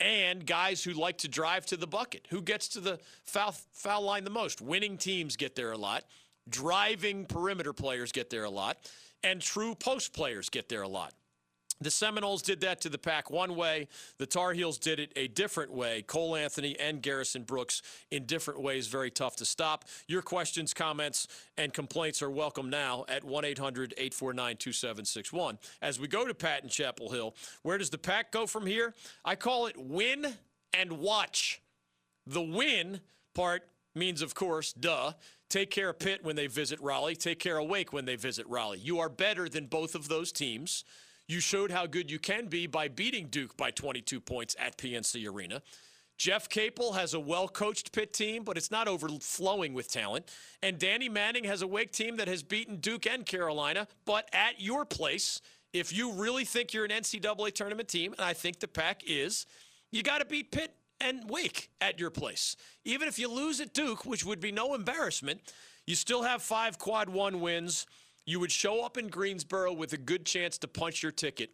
and 0.00 0.46
guys 0.46 0.84
who 0.84 0.92
like 0.92 1.18
to 1.18 1.28
drive 1.28 1.66
to 1.66 1.76
the 1.76 1.86
bucket. 1.86 2.26
Who 2.30 2.40
gets 2.40 2.68
to 2.68 2.80
the 2.80 3.00
foul, 3.24 3.54
foul 3.72 4.02
line 4.02 4.24
the 4.24 4.30
most? 4.30 4.60
Winning 4.60 4.96
teams 4.96 5.36
get 5.36 5.56
there 5.56 5.72
a 5.72 5.76
lot. 5.78 6.04
Driving 6.48 7.26
perimeter 7.26 7.72
players 7.72 8.12
get 8.12 8.30
there 8.30 8.44
a 8.44 8.50
lot, 8.50 8.78
and 9.22 9.40
true 9.40 9.74
post 9.74 10.12
players 10.12 10.48
get 10.48 10.68
there 10.68 10.82
a 10.82 10.88
lot. 10.88 11.12
The 11.80 11.90
Seminoles 11.90 12.42
did 12.42 12.60
that 12.62 12.80
to 12.80 12.88
the 12.88 12.98
pack 12.98 13.30
one 13.30 13.54
way. 13.54 13.86
The 14.18 14.26
Tar 14.26 14.52
Heels 14.52 14.78
did 14.78 14.98
it 14.98 15.12
a 15.14 15.28
different 15.28 15.72
way. 15.72 16.02
Cole 16.02 16.34
Anthony 16.34 16.78
and 16.78 17.00
Garrison 17.00 17.44
Brooks 17.44 17.82
in 18.10 18.24
different 18.24 18.60
ways, 18.60 18.88
very 18.88 19.12
tough 19.12 19.36
to 19.36 19.44
stop. 19.44 19.84
Your 20.08 20.22
questions, 20.22 20.74
comments, 20.74 21.28
and 21.56 21.72
complaints 21.72 22.20
are 22.20 22.30
welcome 22.30 22.68
now 22.68 23.04
at 23.08 23.22
1 23.22 23.44
800 23.44 23.94
849 23.96 24.56
2761. 24.56 25.58
As 25.80 26.00
we 26.00 26.08
go 26.08 26.26
to 26.26 26.34
Pat 26.34 26.62
and 26.62 26.72
Chapel 26.72 27.10
Hill, 27.10 27.36
where 27.62 27.78
does 27.78 27.90
the 27.90 27.98
pack 27.98 28.32
go 28.32 28.46
from 28.46 28.66
here? 28.66 28.94
I 29.24 29.36
call 29.36 29.66
it 29.66 29.76
win 29.76 30.26
and 30.72 30.92
watch. 30.92 31.62
The 32.26 32.42
win 32.42 33.00
part 33.34 33.62
means, 33.94 34.20
of 34.20 34.34
course, 34.34 34.72
duh, 34.72 35.12
Take 35.48 35.70
care 35.70 35.88
of 35.88 35.98
Pitt 35.98 36.22
when 36.22 36.36
they 36.36 36.46
visit 36.46 36.80
Raleigh. 36.80 37.16
Take 37.16 37.38
care 37.38 37.58
of 37.58 37.68
Wake 37.68 37.92
when 37.92 38.04
they 38.04 38.16
visit 38.16 38.46
Raleigh. 38.48 38.78
You 38.78 38.98
are 38.98 39.08
better 39.08 39.48
than 39.48 39.66
both 39.66 39.94
of 39.94 40.08
those 40.08 40.30
teams. 40.30 40.84
You 41.26 41.40
showed 41.40 41.70
how 41.70 41.86
good 41.86 42.10
you 42.10 42.18
can 42.18 42.46
be 42.46 42.66
by 42.66 42.88
beating 42.88 43.28
Duke 43.28 43.56
by 43.56 43.70
22 43.70 44.20
points 44.20 44.56
at 44.58 44.76
PNC 44.76 45.30
Arena. 45.30 45.62
Jeff 46.18 46.48
Capel 46.48 46.94
has 46.94 47.14
a 47.14 47.20
well 47.20 47.48
coached 47.48 47.92
Pitt 47.92 48.12
team, 48.12 48.42
but 48.42 48.56
it's 48.56 48.70
not 48.70 48.88
overflowing 48.88 49.72
with 49.72 49.90
talent. 49.90 50.26
And 50.62 50.78
Danny 50.78 51.08
Manning 51.08 51.44
has 51.44 51.62
a 51.62 51.66
Wake 51.66 51.92
team 51.92 52.16
that 52.16 52.28
has 52.28 52.42
beaten 52.42 52.76
Duke 52.76 53.06
and 53.06 53.24
Carolina, 53.24 53.86
but 54.04 54.28
at 54.32 54.60
your 54.60 54.84
place. 54.84 55.40
If 55.72 55.92
you 55.96 56.12
really 56.12 56.44
think 56.44 56.72
you're 56.72 56.86
an 56.86 56.90
NCAA 56.90 57.52
tournament 57.52 57.88
team, 57.88 58.12
and 58.14 58.22
I 58.22 58.32
think 58.32 58.58
the 58.58 58.66
pack 58.66 59.02
is, 59.06 59.46
you 59.92 60.02
got 60.02 60.18
to 60.18 60.24
beat 60.24 60.50
Pitt 60.50 60.74
and 61.00 61.28
Wake 61.28 61.70
at 61.80 61.98
your 61.98 62.10
place. 62.10 62.56
Even 62.84 63.08
if 63.08 63.18
you 63.18 63.28
lose 63.28 63.60
at 63.60 63.74
Duke, 63.74 64.04
which 64.04 64.24
would 64.24 64.40
be 64.40 64.52
no 64.52 64.74
embarrassment, 64.74 65.40
you 65.86 65.94
still 65.94 66.22
have 66.22 66.42
five 66.42 66.78
quad 66.78 67.08
one 67.08 67.40
wins. 67.40 67.86
You 68.26 68.40
would 68.40 68.52
show 68.52 68.84
up 68.84 68.98
in 68.98 69.08
Greensboro 69.08 69.72
with 69.72 69.92
a 69.92 69.98
good 69.98 70.26
chance 70.26 70.58
to 70.58 70.68
punch 70.68 71.02
your 71.02 71.12
ticket 71.12 71.50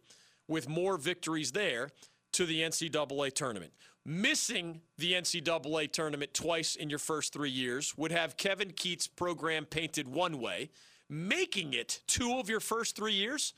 with 0.47 0.67
more 0.67 0.97
victories 0.97 1.51
there 1.51 1.89
to 2.33 2.45
the 2.45 2.61
NCAA 2.61 3.33
tournament. 3.33 3.71
Missing 4.05 4.81
the 4.97 5.13
NCAA 5.13 5.91
tournament 5.91 6.33
twice 6.33 6.75
in 6.75 6.89
your 6.89 6.99
first 6.99 7.33
three 7.33 7.49
years 7.49 7.97
would 7.97 8.11
have 8.11 8.37
Kevin 8.37 8.71
Keatts' 8.71 9.07
program 9.07 9.65
painted 9.65 10.07
one 10.07 10.39
way. 10.39 10.69
Making 11.09 11.73
it 11.73 12.01
two 12.07 12.37
of 12.37 12.49
your 12.49 12.59
first 12.59 12.95
three 12.95 13.13
years 13.13 13.53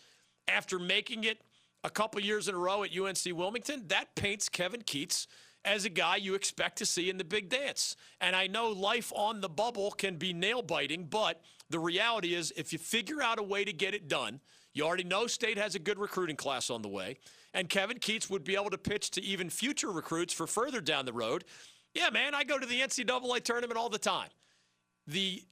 after 0.48 0.80
making 0.80 1.24
it 1.24 1.42
a 1.84 1.90
couple 1.90 2.22
years 2.22 2.48
in 2.48 2.56
a 2.56 2.58
row 2.58 2.84
at 2.84 2.98
UNC 2.98 3.18
Wilmington, 3.38 3.88
that 3.88 4.16
paints 4.16 4.48
Kevin 4.48 4.82
Keatts 4.82 5.28
as 5.66 5.86
a 5.86 5.90
guy 5.90 6.16
you 6.16 6.34
expect 6.34 6.78
to 6.78 6.86
see 6.86 7.10
in 7.10 7.18
the 7.18 7.24
big 7.24 7.50
dance. 7.50 7.96
And 8.22 8.36
I 8.36 8.48
know 8.48 8.70
life 8.70 9.12
on 9.16 9.42
the 9.42 9.50
bubble 9.50 9.92
can 9.92 10.16
be 10.16 10.34
nail 10.34 10.62
biting, 10.62 11.06
but 11.06 11.42
the 11.70 11.80
reality 11.80 12.34
is 12.34 12.54
if 12.56 12.72
you 12.72 12.80
figure 12.80 13.22
out 13.22 13.40
a 13.40 13.44
way 13.44 13.66
to 13.66 13.74
get 13.74 13.94
it 13.94 14.08
done, 14.08 14.40
you 14.74 14.86
already 14.86 15.04
know 15.04 15.28
State 15.28 15.58
has 15.58 15.76
a 15.76 15.80
good 15.80 16.00
recruiting 16.00 16.36
class 16.36 16.70
on 16.70 16.82
the 16.82 16.88
way, 16.88 17.18
and 17.54 17.68
Kevin 17.68 17.98
Keatts 17.98 18.30
would 18.30 18.44
be 18.44 18.56
able 18.56 18.70
to 18.70 18.78
pitch 18.78 19.10
to 19.12 19.24
even 19.24 19.50
future 19.50 19.92
recruits 19.92 20.34
for 20.34 20.46
further 20.46 20.82
down 20.82 21.06
the 21.06 21.14
road. 21.14 21.44
Yeah, 21.94 22.12
man, 22.12 22.36
I 22.36 22.44
go 22.44 22.60
to 22.60 22.66
the 22.66 22.82
NCAA 22.82 23.44
tournament 23.44 23.78
all 23.78 23.90
the 23.90 23.98
time. 23.98 24.30
The 25.08 25.44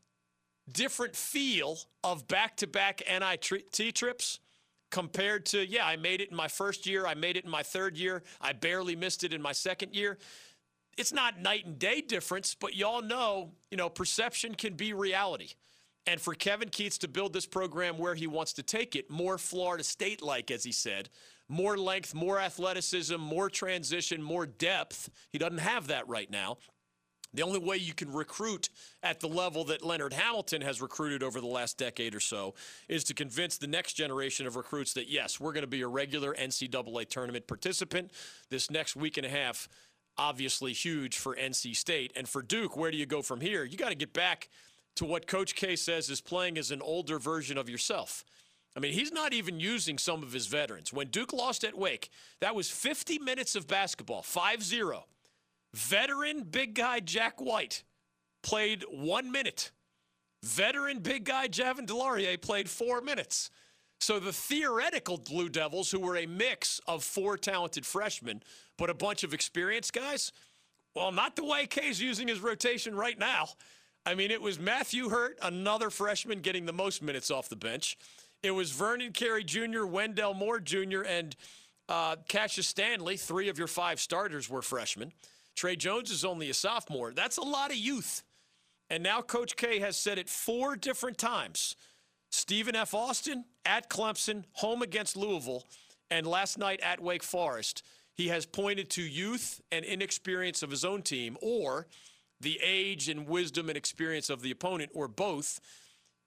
different 0.71 1.15
feel 1.15 1.77
of 2.03 2.27
back 2.27 2.57
to 2.57 2.67
back 2.67 3.01
NIT 3.07 3.95
trips 3.95 4.39
compared 4.91 5.45
to, 5.47 5.65
yeah, 5.65 5.85
I 5.85 5.95
made 5.95 6.21
it 6.21 6.29
in 6.29 6.35
my 6.37 6.47
first 6.47 6.85
year, 6.85 7.05
I 7.05 7.13
made 7.13 7.37
it 7.37 7.45
in 7.45 7.51
my 7.51 7.63
third 7.63 7.97
year, 7.97 8.23
I 8.39 8.53
barely 8.53 8.95
missed 8.95 9.23
it 9.23 9.33
in 9.33 9.41
my 9.41 9.51
second 9.51 9.95
year. 9.95 10.17
It's 10.97 11.11
not 11.11 11.39
night 11.41 11.65
and 11.65 11.77
day 11.77 12.01
difference, 12.01 12.55
but 12.55 12.75
y'all 12.75 13.01
know, 13.01 13.51
you 13.69 13.77
know, 13.77 13.89
perception 13.89 14.55
can 14.55 14.75
be 14.75 14.93
reality. 14.93 15.49
And 16.07 16.21
for 16.21 16.35
Kevin 16.35 16.69
Keatts 16.69 16.99
to 16.99 17.07
build 17.07 17.33
this 17.33 17.47
program 17.47 17.97
where 17.97 18.15
he 18.15 18.27
wants 18.27 18.53
to 18.53 18.63
take 18.63 18.95
it, 18.95 19.09
more 19.09 19.37
Florida 19.37 19.83
State 19.83 20.21
like, 20.21 20.51
as 20.51 20.63
he 20.63 20.71
said, 20.71 21.09
more 21.47 21.77
length, 21.77 22.13
more 22.13 22.39
athleticism, 22.39 23.17
more 23.17 23.49
transition, 23.49 24.21
more 24.21 24.45
depth. 24.45 25.09
He 25.31 25.37
doesn't 25.37 25.59
have 25.59 25.87
that 25.87 26.07
right 26.07 26.29
now. 26.29 26.57
The 27.35 27.43
only 27.43 27.59
way 27.59 27.77
you 27.77 27.93
can 27.93 28.11
recruit 28.11 28.69
at 29.03 29.19
the 29.19 29.27
level 29.27 29.63
that 29.65 29.83
Leonard 29.83 30.13
Hamilton 30.13 30.61
has 30.61 30.81
recruited 30.81 31.21
over 31.21 31.41
the 31.41 31.47
last 31.47 31.77
decade 31.77 32.15
or 32.15 32.19
so 32.19 32.55
is 32.87 33.03
to 33.05 33.13
convince 33.13 33.57
the 33.57 33.67
next 33.67 33.93
generation 33.93 34.47
of 34.47 34.55
recruits 34.55 34.93
that, 34.93 35.09
yes, 35.09 35.39
we're 35.39 35.53
going 35.53 35.63
to 35.63 35.67
be 35.67 35.81
a 35.81 35.87
regular 35.87 36.33
NCAA 36.33 37.09
tournament 37.09 37.47
participant 37.47 38.11
this 38.49 38.71
next 38.71 38.95
week 38.95 39.17
and 39.17 39.25
a 39.25 39.29
half. 39.29 39.67
Obviously, 40.17 40.71
huge 40.71 41.17
for 41.17 41.35
NC 41.35 41.75
State. 41.75 42.13
And 42.15 42.27
for 42.27 42.41
Duke, 42.41 42.77
where 42.77 42.89
do 42.89 42.97
you 42.97 43.05
go 43.05 43.21
from 43.21 43.41
here? 43.41 43.65
You 43.65 43.77
got 43.77 43.89
to 43.89 43.95
get 43.95 44.13
back 44.13 44.49
to 44.95 45.05
what 45.05 45.27
Coach 45.27 45.55
K 45.55 45.75
says 45.75 46.09
is 46.09 46.21
playing 46.21 46.57
as 46.57 46.71
an 46.71 46.81
older 46.81 47.19
version 47.19 47.57
of 47.57 47.69
yourself. 47.69 48.23
I 48.77 48.79
mean, 48.79 48.93
he's 48.93 49.11
not 49.11 49.33
even 49.33 49.59
using 49.59 49.97
some 49.97 50.21
of 50.23 50.33
his 50.33 50.47
veterans. 50.47 50.91
When 50.91 51.07
Duke 51.07 51.31
lost 51.31 51.63
at 51.63 51.77
Wake, 51.77 52.09
that 52.41 52.55
was 52.55 52.69
50 52.69 53.19
minutes 53.19 53.55
of 53.55 53.67
basketball, 53.67 54.21
5 54.21 54.63
0. 54.63 55.05
Veteran 55.75 56.43
big 56.43 56.73
guy 56.73 57.01
Jack 57.01 57.41
White 57.41 57.83
played 58.43 58.85
one 58.89 59.29
minute. 59.29 59.71
Veteran 60.41 60.99
big 60.99 61.25
guy 61.25 61.49
Javin 61.49 61.85
DeLaurier 61.85 62.41
played 62.41 62.69
four 62.69 63.01
minutes. 63.01 63.49
So 63.99 64.17
the 64.19 64.31
theoretical 64.31 65.17
Blue 65.17 65.49
Devils, 65.49 65.91
who 65.91 65.99
were 65.99 66.15
a 66.15 66.27
mix 66.27 66.79
of 66.87 67.03
four 67.03 67.37
talented 67.37 67.85
freshmen, 67.85 68.41
but 68.77 68.89
a 68.89 68.93
bunch 68.93 69.25
of 69.25 69.33
experienced 69.33 69.91
guys, 69.91 70.31
well, 70.95 71.11
not 71.11 71.35
the 71.35 71.43
way 71.43 71.65
K's 71.65 72.01
using 72.01 72.29
his 72.29 72.39
rotation 72.39 72.95
right 72.95 73.19
now. 73.19 73.49
I 74.05 74.15
mean, 74.15 74.31
it 74.31 74.41
was 74.41 74.57
Matthew 74.57 75.09
Hurt, 75.09 75.37
another 75.41 75.89
freshman, 75.89 76.39
getting 76.39 76.65
the 76.65 76.73
most 76.73 77.01
minutes 77.01 77.29
off 77.29 77.49
the 77.49 77.55
bench. 77.57 77.97
It 78.43 78.51
was 78.51 78.71
Vernon 78.71 79.11
Carey 79.11 79.43
Jr., 79.43 79.85
Wendell 79.85 80.35
Moore 80.35 80.61
Jr., 80.61 81.01
and 81.01 81.35
uh, 81.89 82.15
Cassius 82.29 82.67
Stanley. 82.67 83.17
Three 83.17 83.49
of 83.49 83.57
your 83.57 83.67
five 83.67 83.99
starters 83.99 84.49
were 84.49 84.61
freshmen. 84.61 85.11
Tre 85.55 85.75
Jones 85.75 86.11
is 86.11 86.25
only 86.25 86.49
a 86.49 86.53
sophomore. 86.53 87.11
That's 87.11 87.37
a 87.37 87.43
lot 87.43 87.71
of 87.71 87.77
youth. 87.77 88.23
And 88.89 89.01
now 89.01 89.21
Coach 89.21 89.55
K 89.55 89.79
has 89.79 89.97
said 89.97 90.17
it 90.17 90.29
four 90.29 90.75
different 90.75 91.17
times. 91.17 91.75
Stephen 92.29 92.75
F. 92.75 92.93
Austin 92.93 93.45
at 93.65 93.89
Clemson, 93.89 94.43
home 94.53 94.81
against 94.81 95.15
Louisville, 95.15 95.65
and 96.11 96.27
last 96.27 96.57
night 96.57 96.81
at 96.81 96.99
Wake 96.99 97.23
Forest. 97.23 97.83
He 98.13 98.27
has 98.27 98.45
pointed 98.45 98.89
to 98.91 99.01
youth 99.01 99.61
and 99.71 99.83
inexperience 99.83 100.61
of 100.63 100.71
his 100.71 100.85
own 100.85 101.01
team, 101.01 101.37
or 101.41 101.87
the 102.39 102.59
age 102.63 103.09
and 103.09 103.27
wisdom 103.27 103.69
and 103.69 103.77
experience 103.77 104.29
of 104.29 104.41
the 104.41 104.51
opponent, 104.51 104.91
or 104.93 105.07
both. 105.07 105.59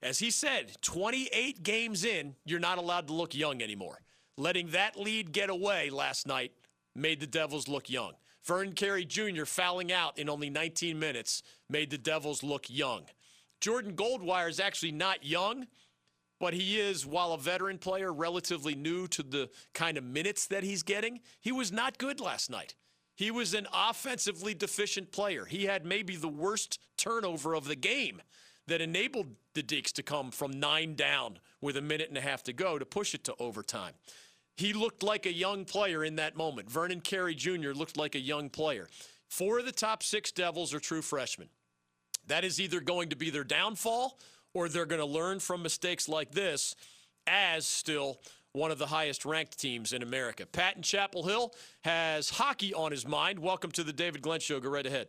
As 0.03 0.19
he 0.19 0.31
said, 0.31 0.77
28 0.83 1.62
games 1.62 2.05
in, 2.05 2.35
you're 2.45 2.61
not 2.61 2.79
allowed 2.79 3.07
to 3.09 3.12
look 3.12 3.35
young 3.35 3.62
anymore. 3.62 4.01
letting 4.37 4.69
that 4.69 4.97
lead 4.97 5.33
get 5.33 5.51
away 5.51 5.91
last 5.91 6.27
night 6.27 6.53
made 6.95 7.19
the 7.21 7.27
Devils 7.27 7.67
look 7.67 7.91
young. 7.91 8.12
Vernon 8.49 8.73
Carey 8.73 9.05
Jr. 9.05 9.45
fouling 9.45 9.93
out 9.93 10.19
in 10.19 10.31
only 10.31 10.49
19 10.49 10.99
minutes 10.99 11.43
made 11.69 11.91
the 11.91 11.99
Devils 11.99 12.43
look 12.43 12.65
young. 12.71 13.03
Jordan 13.61 13.93
Goldwire 13.93 14.49
is 14.49 14.59
actually 14.59 14.93
not 14.93 15.23
young, 15.23 15.67
but 16.41 16.55
he 16.55 16.81
is, 16.81 17.05
while 17.05 17.33
a 17.33 17.39
veteran 17.39 17.77
player, 17.77 18.11
relatively 18.11 18.75
new 18.75 19.07
to 19.09 19.23
the 19.23 19.51
kind 19.75 19.99
of 19.99 20.05
minutes 20.05 20.47
that 20.47 20.63
he's 20.63 20.83
getting. 20.83 21.21
He 21.43 21.53
was 21.53 21.71
not 21.71 21.99
good 21.99 22.21
last 22.21 22.51
night. 22.51 22.75
He 23.17 23.31
was 23.31 23.53
an 23.53 23.67
offensively 23.71 24.55
deficient 24.55 25.13
player. 25.13 25.45
He 25.45 25.67
had 25.67 25.85
maybe 25.85 26.17
the 26.17 26.27
worst 26.27 26.81
turnover 26.97 27.53
of 27.53 27.67
the 27.67 27.77
game 27.77 28.23
that 28.67 28.81
enabled 28.81 29.27
the 29.53 29.63
Deacs 29.63 29.93
to 29.93 30.03
come 30.03 30.31
from 30.31 30.53
nine 30.53 30.95
down 30.95 31.39
with 31.61 31.77
a 31.77 31.83
minute 31.83 32.09
and 32.09 32.17
a 32.17 32.23
half 32.23 32.45
to 32.45 32.55
go 32.55 32.79
to 32.79 32.87
push 32.87 33.15
it 33.15 33.25
to 33.25 33.35
overtime. 33.39 33.93
He 34.59 34.73
looked 34.73 35.05
like 35.05 35.25
a 35.25 35.33
young 35.33 35.64
player 35.64 36.05
in 36.05 36.16
that 36.16 36.37
moment. 36.37 36.68
Vernon 36.68 37.01
Carey 37.01 37.37
Jr. 37.37 37.71
looked 37.71 37.97
like 37.97 38.16
a 38.16 38.21
young 38.21 38.51
player. 38.51 38.88
Four 39.29 39.61
of 39.61 39.64
the 39.64 39.73
top 39.73 40.03
six 40.03 40.33
Devils 40.33 40.75
are 40.75 40.81
true 40.81 41.01
freshmen. 41.01 41.49
That 42.27 42.42
is 42.42 42.61
either 42.61 42.81
going 42.81 43.11
to 43.11 43.16
be 43.16 43.31
their 43.31 43.44
downfall 43.44 44.18
or 44.53 44.68
they're 44.68 44.85
going 44.85 45.01
to 45.01 45.07
learn 45.07 45.38
from 45.38 45.62
mistakes 45.62 46.09
like 46.09 46.33
this 46.33 46.75
as 47.29 47.68
still 47.68 48.18
one 48.51 48.73
of 48.73 48.79
the 48.79 48.87
highest 48.87 49.25
ranked 49.25 49.61
teams 49.61 49.92
in 49.92 50.03
America. 50.03 50.44
Pat 50.44 50.75
in 50.75 50.83
Chapel 50.83 51.23
Hill 51.23 51.55
has 51.85 52.29
hockey 52.29 52.75
on 52.75 52.90
his 52.90 53.07
mind. 53.07 53.38
Welcome 53.38 53.71
to 53.73 53.85
the 53.85 53.92
David 53.92 54.23
Glenn 54.23 54.40
Show. 54.40 54.59
Go 54.59 54.71
right 54.71 54.87
ahead. 54.87 55.07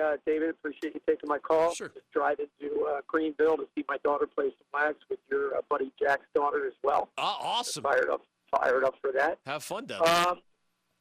Uh, 0.00 0.16
David, 0.26 0.50
appreciate 0.50 0.94
you 0.94 1.00
taking 1.06 1.28
my 1.28 1.38
call. 1.38 1.74
Sure. 1.74 1.88
Just 1.88 2.10
driving 2.12 2.46
to 2.60 2.88
uh, 2.90 3.00
Greenville 3.06 3.56
to 3.56 3.66
see 3.74 3.84
my 3.88 3.98
daughter 4.04 4.26
play 4.26 4.46
some 4.46 4.66
wax 4.72 4.94
with 5.08 5.18
your 5.30 5.56
uh, 5.56 5.60
buddy 5.68 5.92
Jack's 6.00 6.26
daughter 6.34 6.66
as 6.66 6.74
well. 6.82 7.08
Ah, 7.18 7.38
awesome. 7.40 7.82
Fired 7.82 8.08
up, 8.10 8.22
fired 8.50 8.84
up 8.84 8.94
for 9.00 9.12
that. 9.12 9.38
Have 9.46 9.62
fun 9.62 9.86
there. 9.86 10.02
Um, 10.06 10.40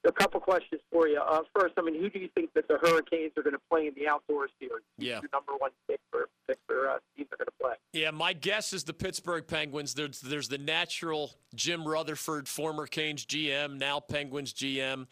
a 0.05 0.11
couple 0.11 0.39
questions 0.39 0.81
for 0.91 1.07
you. 1.07 1.19
Uh, 1.19 1.41
first, 1.53 1.73
I 1.77 1.81
mean, 1.81 1.99
who 1.99 2.09
do 2.09 2.19
you 2.19 2.29
think 2.33 2.53
that 2.53 2.67
the 2.67 2.77
Hurricanes 2.77 3.31
are 3.37 3.43
going 3.43 3.53
to 3.53 3.61
play 3.69 3.87
in 3.87 3.93
the 3.95 4.07
outdoor 4.07 4.47
series? 4.59 4.83
Who's 4.97 5.07
Yeah. 5.07 5.19
Your 5.21 5.29
number 5.33 5.53
one 5.57 5.71
pick 5.89 5.99
for 6.11 6.29
pick 6.47 6.57
for 6.67 6.89
uh, 6.89 6.97
team 7.17 7.25
they're 7.29 7.37
going 7.37 7.45
to 7.47 7.51
play. 7.61 7.73
Yeah, 7.93 8.11
my 8.11 8.33
guess 8.33 8.71
is 8.71 8.83
the 8.83 8.93
Pittsburgh 8.93 9.45
Penguins. 9.45 9.93
There's 9.93 10.21
there's 10.21 10.47
the 10.47 10.57
natural 10.57 11.31
Jim 11.53 11.85
Rutherford, 11.87 12.47
former 12.47 12.87
Canes 12.87 13.25
GM, 13.25 13.77
now 13.77 13.99
Penguins 13.99 14.53
GM. 14.53 15.07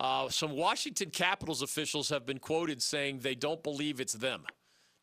Uh, 0.00 0.28
some 0.28 0.52
Washington 0.52 1.10
Capitals 1.10 1.62
officials 1.62 2.08
have 2.08 2.24
been 2.24 2.38
quoted 2.38 2.80
saying 2.82 3.20
they 3.20 3.34
don't 3.34 3.62
believe 3.62 4.00
it's 4.00 4.12
them. 4.12 4.44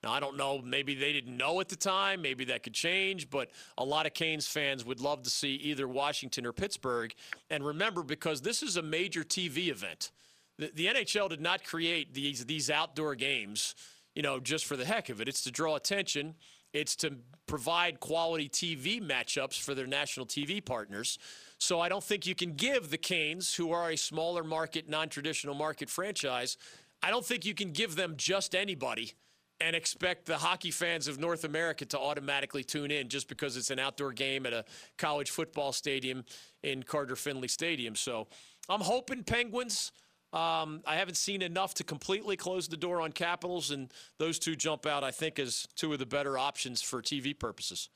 Now, 0.06 0.12
I 0.14 0.20
don't 0.20 0.38
know. 0.38 0.62
Maybe 0.64 0.94
they 0.94 1.12
didn't 1.12 1.36
know 1.36 1.60
at 1.60 1.68
the 1.68 1.76
time. 1.76 2.22
Maybe 2.22 2.46
that 2.46 2.62
could 2.62 2.76
change. 2.76 3.30
But 3.30 3.50
a 3.78 3.84
lot 3.84 4.06
of 4.06 4.14
Canes 4.14 4.48
fans 4.48 4.86
would 4.86 5.02
love 5.02 5.24
to 5.24 5.30
see 5.32 5.56
either 5.56 5.88
Washington 5.88 6.46
or 6.46 6.54
Pittsburgh. 6.54 7.14
And 7.50 7.66
remember, 7.66 8.04
because 8.04 8.42
this 8.42 8.62
is 8.62 8.78
a 8.78 8.84
major 8.84 9.24
TV 9.24 9.70
event, 9.70 10.12
the, 10.60 10.72
the 10.74 10.86
NHL 10.86 11.30
did 11.30 11.42
not 11.42 11.64
create 11.64 12.14
these 12.14 12.46
these 12.46 12.70
outdoor 12.70 13.16
games, 13.16 13.74
you 14.14 14.22
know, 14.22 14.40
just 14.40 14.66
for 14.66 14.78
the 14.78 14.86
heck 14.86 15.10
of 15.10 15.20
it. 15.22 15.28
It's 15.28 15.44
to 15.44 15.52
draw 15.52 15.76
attention. 15.76 16.36
It's 16.72 16.96
to 16.98 17.14
provide 17.48 18.00
quality 18.00 18.48
TV 18.48 19.02
matchups 19.02 19.60
for 19.60 19.74
their 19.74 19.88
national 19.88 20.26
TV 20.26 20.64
partners. 20.64 21.18
So 21.58 21.80
I 21.80 21.89
don't 21.89 22.04
think 22.04 22.28
you 22.28 22.36
can 22.36 22.54
give 22.54 22.89
the 22.89 22.98
Canes, 22.98 23.56
who 23.56 23.72
are 23.72 23.91
a 23.91 23.96
smaller 23.96 24.44
market, 24.44 24.89
non-traditional 24.89 25.56
market 25.56 25.89
franchise, 25.89 26.58
I 27.02 27.10
don't 27.12 27.26
think 27.26 27.46
you 27.46 27.54
can 27.54 27.72
give 27.72 27.96
them 27.96 28.15
just 28.18 28.56
anybody 28.56 29.13
and 29.62 29.76
expect 29.76 30.26
the 30.26 30.38
hockey 30.38 30.72
fans 30.72 31.08
of 31.08 31.20
North 31.20 31.44
America 31.44 31.86
to 31.86 32.00
automatically 32.00 32.63
tune 32.63 32.91
in 32.91 33.08
just 33.08 33.30
because 33.30 33.56
it's 33.56 33.70
an 33.70 33.80
outdoor 33.80 34.12
game 34.12 34.46
at 34.46 34.54
a 34.54 34.65
college 34.98 35.30
football 35.30 35.72
stadium 35.72 36.26
in 36.63 36.84
Carter 36.84 37.15
Finley 37.15 37.48
Stadium. 37.48 37.96
So 37.96 38.28
I'm 38.68 38.82
hoping 38.82 39.24
Penguins. 39.24 39.91
Um, 40.34 40.82
I 40.86 40.96
haven't 40.96 41.15
seen 41.15 41.41
enough 41.41 41.76
to 41.76 41.86
completely 41.86 42.36
close 42.36 42.68
the 42.68 42.76
door 42.76 43.00
on 43.00 43.13
Capitals, 43.13 43.72
and 43.72 43.89
those 44.18 44.38
two 44.38 44.56
jump 44.56 44.86
out, 44.86 45.04
I 45.04 45.12
think, 45.12 45.39
as 45.39 45.65
two 45.76 45.94
of 45.94 46.00
the 46.00 46.06
better 46.06 46.38
options 46.38 46.82
for 46.82 47.02
TV 47.02 47.38
purposes. 47.38 47.89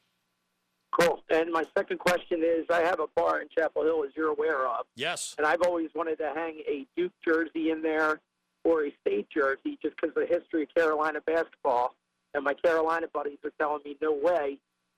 Cool. 0.91 1.23
And 1.29 1.51
my 1.51 1.65
second 1.77 1.99
question 1.99 2.41
is, 2.43 2.65
I 2.69 2.81
have 2.81 2.99
a 2.99 3.07
bar 3.15 3.41
in 3.41 3.47
Chapel 3.55 3.83
Hill, 3.83 4.03
as 4.03 4.11
you're 4.15 4.29
aware 4.29 4.67
of, 4.67 4.85
Yes. 4.95 5.35
and 5.37 5.45
I've 5.45 5.61
always 5.61 5.89
wanted 5.93 6.17
to 6.17 6.31
hang 6.33 6.59
a 6.67 6.85
Duke 6.95 7.13
jersey 7.23 7.69
in 7.69 7.81
there 7.81 8.19
or 8.63 8.85
a 8.85 8.95
state 9.01 9.27
jersey 9.29 9.77
just 9.81 9.95
because 9.95 10.15
of 10.17 10.27
the 10.27 10.33
history 10.33 10.63
of 10.63 10.73
Carolina 10.73 11.21
basketball. 11.21 11.95
And 12.33 12.43
my 12.43 12.53
Carolina 12.53 13.07
buddies 13.11 13.37
are 13.43 13.51
telling 13.59 13.81
me, 13.83 13.97
no 14.01 14.11
way. 14.11 14.57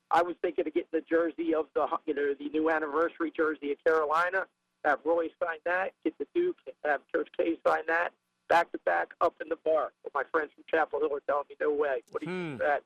I 0.10 0.21
was 0.21 0.36
thinking 0.41 0.67
of 0.67 0.73
getting 0.73 0.89
the 0.91 1.01
jersey 1.01 1.54
of 1.54 1.67
the, 1.73 1.88
you 2.06 2.13
know, 2.13 2.34
the 2.38 2.49
new 2.49 2.69
anniversary 2.69 3.32
jersey 3.36 3.71
of 3.71 3.84
Carolina, 3.84 4.45
have 4.84 4.99
Roy 5.06 5.27
sign 5.41 5.60
that, 5.65 5.91
get 6.04 6.17
the 6.17 6.27
Duke, 6.34 6.58
have 6.84 7.01
Coach 7.13 7.30
K 7.38 7.58
sign 7.65 7.84
that, 7.88 8.10
back 8.49 8.71
to 8.71 8.80
back 8.86 9.10
up 9.21 9.36
in 9.41 9.47
the 9.47 9.58
bar. 9.63 9.91
But 10.04 10.13
my 10.13 10.23
friends 10.32 10.51
from 10.54 10.63
Chapel 10.69 10.99
Hill 10.99 11.15
are 11.15 11.21
telling 11.27 11.45
me, 11.49 11.56
no 11.62 11.71
way. 11.71 12.01
What 12.12 12.23
do 12.23 12.30
you 12.30 12.36
hmm. 12.36 12.49
think 12.49 12.62
of 12.62 12.67
that? 12.67 12.84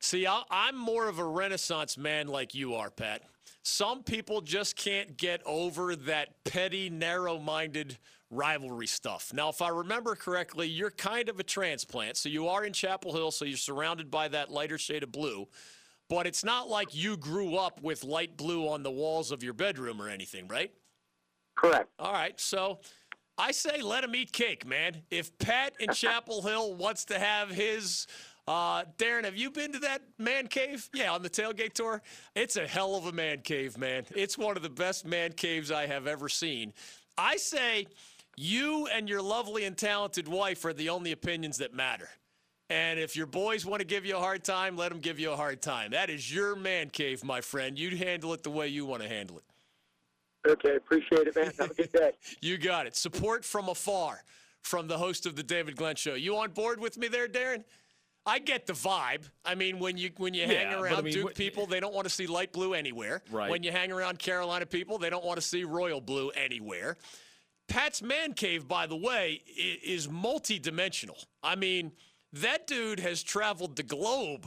See, 0.00 0.26
I- 0.26 0.44
I'm 0.50 0.76
more 0.76 1.08
of 1.08 1.18
a 1.18 1.24
Renaissance 1.24 1.96
man 1.96 2.28
like 2.28 2.54
you 2.54 2.74
are, 2.74 2.90
Pat. 2.90 3.22
Some 3.62 4.02
people 4.04 4.40
just 4.40 4.76
can't 4.76 5.16
get 5.16 5.42
over 5.44 5.96
that 5.96 6.44
petty, 6.44 6.88
narrow 6.88 7.38
minded 7.38 7.98
rivalry 8.30 8.86
stuff. 8.86 9.32
Now, 9.32 9.48
if 9.48 9.60
I 9.62 9.68
remember 9.68 10.14
correctly, 10.14 10.68
you're 10.68 10.90
kind 10.90 11.28
of 11.28 11.40
a 11.40 11.42
transplant. 11.42 12.16
So 12.16 12.28
you 12.28 12.48
are 12.48 12.64
in 12.64 12.72
Chapel 12.72 13.12
Hill, 13.12 13.30
so 13.30 13.44
you're 13.44 13.56
surrounded 13.56 14.10
by 14.10 14.28
that 14.28 14.50
lighter 14.50 14.78
shade 14.78 15.02
of 15.02 15.12
blue. 15.12 15.48
But 16.08 16.26
it's 16.26 16.44
not 16.44 16.68
like 16.68 16.94
you 16.94 17.16
grew 17.16 17.56
up 17.56 17.82
with 17.82 18.04
light 18.04 18.36
blue 18.36 18.68
on 18.68 18.82
the 18.84 18.90
walls 18.90 19.32
of 19.32 19.42
your 19.42 19.52
bedroom 19.54 20.00
or 20.00 20.08
anything, 20.08 20.46
right? 20.46 20.72
Correct. 21.56 21.88
All 21.98 22.12
right, 22.12 22.38
so 22.38 22.80
I 23.38 23.50
say 23.50 23.80
let 23.82 24.04
him 24.04 24.14
eat 24.14 24.32
cake, 24.32 24.64
man. 24.66 25.02
If 25.10 25.36
Pat 25.38 25.74
in 25.80 25.90
Chapel 25.92 26.42
Hill 26.42 26.74
wants 26.74 27.04
to 27.06 27.18
have 27.18 27.50
his, 27.50 28.06
uh, 28.48 28.84
Darren, 28.98 29.24
have 29.24 29.36
you 29.36 29.50
been 29.50 29.72
to 29.72 29.78
that 29.80 30.02
man 30.18 30.46
cave? 30.46 30.88
Yeah, 30.94 31.12
on 31.12 31.22
the 31.22 31.30
tailgate 31.30 31.72
tour. 31.72 32.02
It's 32.34 32.56
a 32.56 32.66
hell 32.66 32.94
of 32.94 33.06
a 33.06 33.12
man 33.12 33.40
cave, 33.40 33.76
man. 33.76 34.04
It's 34.14 34.38
one 34.38 34.56
of 34.56 34.62
the 34.62 34.70
best 34.70 35.04
man 35.04 35.32
caves 35.32 35.70
I 35.70 35.86
have 35.86 36.06
ever 36.06 36.28
seen. 36.28 36.72
I 37.18 37.36
say 37.36 37.86
you 38.36 38.86
and 38.92 39.08
your 39.08 39.22
lovely 39.22 39.64
and 39.64 39.76
talented 39.76 40.28
wife 40.28 40.64
are 40.64 40.72
the 40.72 40.90
only 40.90 41.12
opinions 41.12 41.58
that 41.58 41.74
matter. 41.74 42.08
And 42.68 42.98
if 42.98 43.16
your 43.16 43.26
boys 43.26 43.64
want 43.64 43.80
to 43.80 43.86
give 43.86 44.04
you 44.04 44.16
a 44.16 44.20
hard 44.20 44.44
time, 44.44 44.76
let 44.76 44.90
them 44.90 44.98
give 44.98 45.18
you 45.18 45.30
a 45.30 45.36
hard 45.36 45.62
time. 45.62 45.92
That 45.92 46.10
is 46.10 46.32
your 46.32 46.56
man 46.56 46.90
cave, 46.90 47.24
my 47.24 47.40
friend. 47.40 47.78
You 47.78 47.96
handle 47.96 48.32
it 48.34 48.42
the 48.42 48.50
way 48.50 48.68
you 48.68 48.84
want 48.84 49.02
to 49.02 49.08
handle 49.08 49.38
it. 49.38 49.44
Okay, 50.50 50.76
appreciate 50.76 51.26
it, 51.26 51.36
man. 51.36 51.52
Have 51.58 51.70
a 51.70 51.74
good 51.74 51.92
day. 51.92 52.12
You 52.40 52.58
got 52.58 52.86
it. 52.86 52.96
Support 52.96 53.44
from 53.44 53.68
afar 53.68 54.22
from 54.62 54.88
the 54.88 54.98
host 54.98 55.26
of 55.26 55.36
the 55.36 55.42
David 55.42 55.76
Glenn 55.76 55.96
Show. 55.96 56.14
You 56.14 56.36
on 56.36 56.50
board 56.50 56.80
with 56.80 56.98
me 56.98 57.08
there, 57.08 57.28
Darren? 57.28 57.64
I 58.26 58.40
get 58.40 58.66
the 58.66 58.72
vibe. 58.72 59.22
I 59.44 59.54
mean, 59.54 59.78
when 59.78 59.96
you 59.96 60.10
when 60.16 60.34
you 60.34 60.46
hang 60.46 60.50
Yeah, 60.50 60.74
but 60.74 60.80
around 60.82 60.98
I 60.98 61.02
mean, 61.02 61.14
Duke 61.14 61.34
people, 61.36 61.66
they 61.66 61.78
don't 61.78 61.94
want 61.94 62.06
to 62.06 62.12
see 62.12 62.26
light 62.26 62.52
blue 62.52 62.74
anywhere. 62.74 63.22
Right. 63.30 63.48
When 63.48 63.62
you 63.62 63.70
hang 63.70 63.92
around 63.92 64.18
Carolina 64.18 64.66
people, 64.66 64.98
they 64.98 65.10
don't 65.10 65.24
want 65.24 65.40
to 65.40 65.46
see 65.46 65.62
royal 65.62 66.00
blue 66.00 66.30
anywhere. 66.30 66.96
Pat's 67.68 68.02
man 68.02 68.32
cave, 68.32 68.66
by 68.68 68.86
the 68.86 68.96
way, 68.96 69.42
is 69.56 70.08
multi-dimensional. 70.08 71.18
I 71.42 71.56
mean, 71.56 71.92
that 72.32 72.66
dude 72.66 73.00
has 73.00 73.22
traveled 73.22 73.76
the 73.76 73.82
globe. 73.82 74.46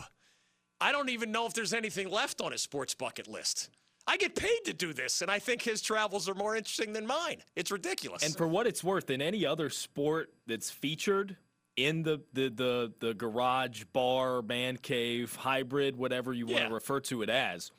I 0.82 0.92
don't 0.92 1.10
even 1.10 1.32
know 1.32 1.46
if 1.46 1.54
there's 1.54 1.74
anything 1.74 2.10
left 2.10 2.42
on 2.42 2.52
his 2.52 2.62
sports 2.62 2.94
bucket 2.94 3.28
list. 3.28 3.70
I 4.08 4.18
get 4.18 4.36
paid 4.36 4.66
to 4.66 4.74
do 4.74 4.94
this, 4.94 5.22
and 5.22 5.30
I 5.30 5.40
think 5.40 5.62
his 5.62 5.82
travels 5.82 6.30
are 6.30 6.34
more 6.34 6.56
interesting 6.56 6.94
than 6.94 7.06
mine. 7.06 7.44
It's 7.56 7.72
ridiculous. 7.72 8.24
And 8.24 8.36
for 8.36 8.48
what 8.48 8.66
it's 8.66 8.84
worth, 8.84 9.10
in 9.10 9.22
any 9.22 9.46
other 9.46 9.70
sport 9.70 10.34
that's 10.48 10.70
featured 10.70 11.36
in 11.86 12.04
the 12.04 12.22
the 12.34 12.50
the, 12.50 12.94
the 13.00 13.14
garage, 13.14 13.84
bar, 13.94 14.42
man 14.42 14.78
cave, 14.78 15.36
hybrid, 15.36 15.96
whatever 15.96 16.34
you 16.34 16.46
want 16.46 16.60
Yeah. 16.60 16.68
to 16.70 16.74
refer 16.74 17.00
to 17.02 17.22
it 17.22 17.30
as, 17.30 17.72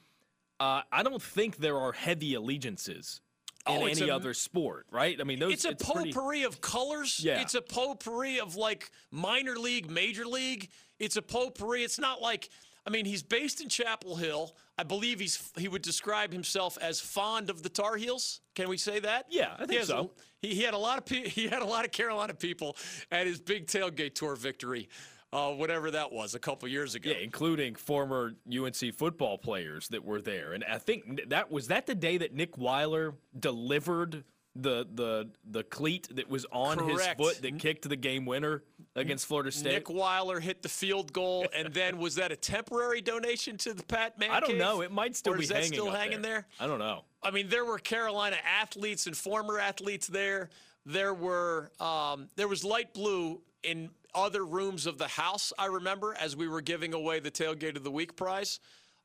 uh, 0.59 0.83
I 0.91 1.03
don't 1.03 1.23
think 1.23 1.57
there 1.59 1.79
are 1.79 1.93
heavy 1.93 2.35
allegiances 2.35 3.21
in 3.67 3.77
Oh, 3.83 3.87
any 3.87 4.09
a- 4.09 4.15
other 4.15 4.33
sport, 4.35 4.87
right? 4.91 5.21
I 5.21 5.25
mean, 5.25 5.39
those 5.39 5.53
it's 5.53 5.65
a 5.65 5.75
pretty- 5.75 6.13
potpourri 6.13 6.43
of 6.45 6.61
colors. 6.61 7.21
Yeah. 7.23 7.41
It's 7.41 7.55
a 7.55 7.63
potpourri 7.63 8.41
of 8.41 8.57
like 8.57 8.91
minor 9.11 9.57
league, 9.57 9.91
major 9.91 10.25
league. 10.27 10.71
It's 10.99 11.17
a 11.17 11.23
potpourri. 11.23 11.83
It's 11.85 11.99
not 11.99 12.21
like 12.23 12.49
I 12.87 12.91
mean, 12.91 13.05
he's 13.05 13.23
based 13.23 13.61
in 13.61 13.69
Chapel 13.69 14.17
Hill. 14.17 14.57
I 14.81 14.83
believe 14.83 15.21
he's 15.21 15.53
he 15.59 15.69
would 15.69 15.83
describe 15.83 16.33
himself 16.33 16.79
as 16.81 17.01
fond 17.01 17.51
of 17.51 17.63
the 17.63 17.69
Tar 17.69 17.97
Heels. 17.97 18.41
Can 18.55 18.67
we 18.71 18.79
say 18.79 18.99
that? 19.01 19.27
Yeah, 19.29 19.53
I 19.59 19.63
He 19.63 19.67
think 19.67 19.83
a- 19.83 19.87
so. 19.87 20.11
he, 20.41 20.55
he 20.55 20.63
had 20.63 20.73
a 20.73 20.79
lot 20.79 20.97
of 20.97 21.05
pe- 21.05 21.29
he 21.39 21.49
had 21.49 21.61
a 21.61 21.67
lot 21.67 21.85
of 21.85 21.93
Carolina 21.93 22.33
people 22.33 22.77
at 23.11 23.27
his 23.27 23.41
big 23.41 23.67
tailgate 23.67 24.15
tour 24.15 24.37
victory, 24.37 24.89
uh, 25.35 25.51
whatever 25.51 25.91
that 25.91 26.11
was, 26.13 26.35
a 26.35 26.39
couple 26.39 26.67
years 26.67 26.95
ago. 26.95 27.11
Yeah, 27.11 27.19
including 27.19 27.75
former 27.75 28.33
UNC 28.51 28.95
football 28.97 29.37
players 29.37 29.87
that 29.89 30.03
were 30.03 30.23
there, 30.23 30.55
and 30.55 30.65
I 30.65 30.79
think 30.79 31.29
that 31.29 31.51
was 31.51 31.69
that 31.69 31.87
the 31.87 31.95
day 31.95 32.17
that 32.17 32.33
Nick 32.33 32.57
Weiler 32.57 33.13
delivered 33.39 34.25
the 34.63 34.87
the 34.95 35.31
the 35.51 35.63
cleat 35.65 36.09
that 36.17 36.29
was 36.29 36.47
on 36.53 36.89
his 36.89 37.07
foot 37.19 37.41
that 37.43 37.59
kicked 37.59 37.89
the 37.89 37.97
game 37.97 38.27
winner. 38.27 38.63
against 38.97 39.27
Florida 39.27 39.53
State. 39.53 39.73
Nick 39.73 39.91
Weiler 39.91 40.41
hit 40.41 40.63
the 40.63 40.69
field 40.69 41.13
goal, 41.13 41.47
and 41.57 41.73
then 41.73 41.99
was 41.99 42.17
that 42.17 42.33
a 42.33 42.37
temporary 42.37 43.01
donation 43.01 43.57
to 43.59 43.73
the 43.73 43.83
Pat 43.85 44.19
Man 44.19 44.31
I 44.31 44.41
don't 44.41 44.51
Cave? 44.51 44.59
know. 44.59 44.81
It 44.83 44.91
might 44.91 45.17
still 45.17 45.35
or 45.35 45.39
be 45.39 45.47
hanging 45.47 45.73
still 45.73 45.91
hanging 45.91 46.23
there? 46.23 46.47
I 46.59 46.67
don't 46.67 46.79
know. 46.81 47.05
I 47.23 47.31
mean, 47.31 47.49
there 47.49 47.65
were 47.65 47.79
Carolina 47.79 48.37
athletes 48.61 49.07
and 49.07 49.17
former 49.17 49.59
athletes 49.59 50.07
there. 50.07 50.51
There 50.87 51.15
were 51.15 51.71
um, 51.79 52.29
there 52.37 52.49
was 52.49 52.65
light 52.65 52.93
blue 52.95 53.43
in 53.63 53.91
other 54.15 54.45
rooms 54.45 54.87
of 54.87 54.99
the 54.99 55.07
house. 55.09 55.53
I 55.59 55.67
remember 55.67 56.17
as 56.19 56.35
we 56.37 56.49
were 56.49 56.63
giving 56.63 56.95
away 56.95 57.21
the 57.21 57.31
tailgate 57.31 57.77
of 57.77 57.85
the 57.85 57.91
week 57.91 58.17
prize. 58.17 58.59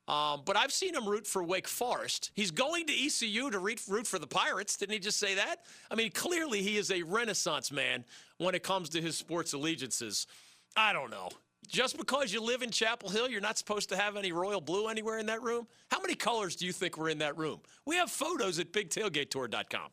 Um, 0.08 0.42
but 0.44 0.56
I've 0.56 0.72
seen 0.72 0.94
him 0.94 1.08
root 1.08 1.26
for 1.26 1.42
Wake 1.42 1.66
Forest. 1.66 2.30
He's 2.34 2.52
going 2.52 2.86
to 2.86 2.92
ECU 2.92 3.50
to 3.50 3.58
root, 3.58 3.82
root 3.88 4.06
for 4.06 4.20
the 4.20 4.26
Pirates. 4.26 4.76
Didn't 4.76 4.92
he 4.92 4.98
just 5.00 5.18
say 5.18 5.34
that? 5.34 5.62
I 5.90 5.96
mean, 5.96 6.12
clearly 6.12 6.62
he 6.62 6.76
is 6.76 6.92
a 6.92 7.02
renaissance 7.02 7.72
man 7.72 8.04
when 8.38 8.54
it 8.54 8.62
comes 8.62 8.88
to 8.90 9.02
his 9.02 9.16
sports 9.16 9.52
allegiances. 9.52 10.28
I 10.76 10.92
don't 10.92 11.10
know. 11.10 11.30
Just 11.66 11.96
because 11.96 12.32
you 12.32 12.40
live 12.40 12.62
in 12.62 12.70
Chapel 12.70 13.08
Hill, 13.08 13.28
you're 13.28 13.40
not 13.40 13.58
supposed 13.58 13.88
to 13.88 13.96
have 13.96 14.16
any 14.16 14.30
royal 14.30 14.60
blue 14.60 14.86
anywhere 14.86 15.18
in 15.18 15.26
that 15.26 15.42
room? 15.42 15.66
How 15.90 16.00
many 16.00 16.14
colors 16.14 16.54
do 16.54 16.66
you 16.66 16.72
think 16.72 16.96
were 16.96 17.08
in 17.08 17.18
that 17.18 17.36
room? 17.36 17.60
We 17.84 17.96
have 17.96 18.10
photos 18.10 18.60
at 18.60 18.72
bigtailgatetour.com. 18.72 19.90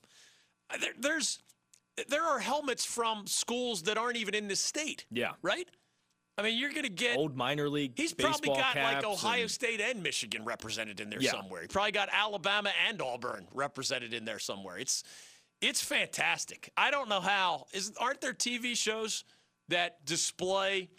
There, 0.80 0.92
there's 1.00 1.40
there 2.08 2.24
are 2.24 2.40
helmets 2.40 2.86
from 2.86 3.28
schools 3.28 3.84
that 3.84 3.98
aren't 3.98 4.18
even 4.18 4.34
in 4.34 4.48
this 4.48 4.60
state. 4.60 5.06
Yeah. 5.12 5.32
Right? 5.42 5.68
I 6.38 6.42
mean, 6.42 6.58
you're 6.58 6.72
going 6.72 6.84
to 6.84 6.90
get 6.90 7.16
Old 7.18 7.36
minor 7.36 7.70
league 7.70 7.94
He's 7.96 8.14
probably 8.14 8.50
got 8.50 8.76
like 8.76 9.04
Ohio 9.04 9.44
and- 9.44 9.52
State 9.52 9.80
and 9.80 10.02
Michigan 10.02 10.44
represented 10.46 11.00
in 11.00 11.10
there 11.10 11.22
Yeah. 11.22 11.32
somewhere. 11.32 11.62
He 11.62 11.68
probably 11.68 11.92
got 11.92 12.10
Alabama 12.12 12.72
and 12.88 13.02
Auburn 13.02 13.48
represented 13.54 14.14
in 14.14 14.26
there 14.26 14.40
somewhere. 14.40 14.78
It's 14.78 15.04
it's 15.62 15.82
fantastic. 15.82 16.72
I 16.76 16.92
don't 16.92 17.08
know 17.08 17.22
how. 17.22 17.68
Is 17.72 17.94
aren't 17.98 18.20
there 18.22 18.34
TV 18.34 18.76
shows 18.76 19.24
that 19.70 20.04
display 20.06 20.90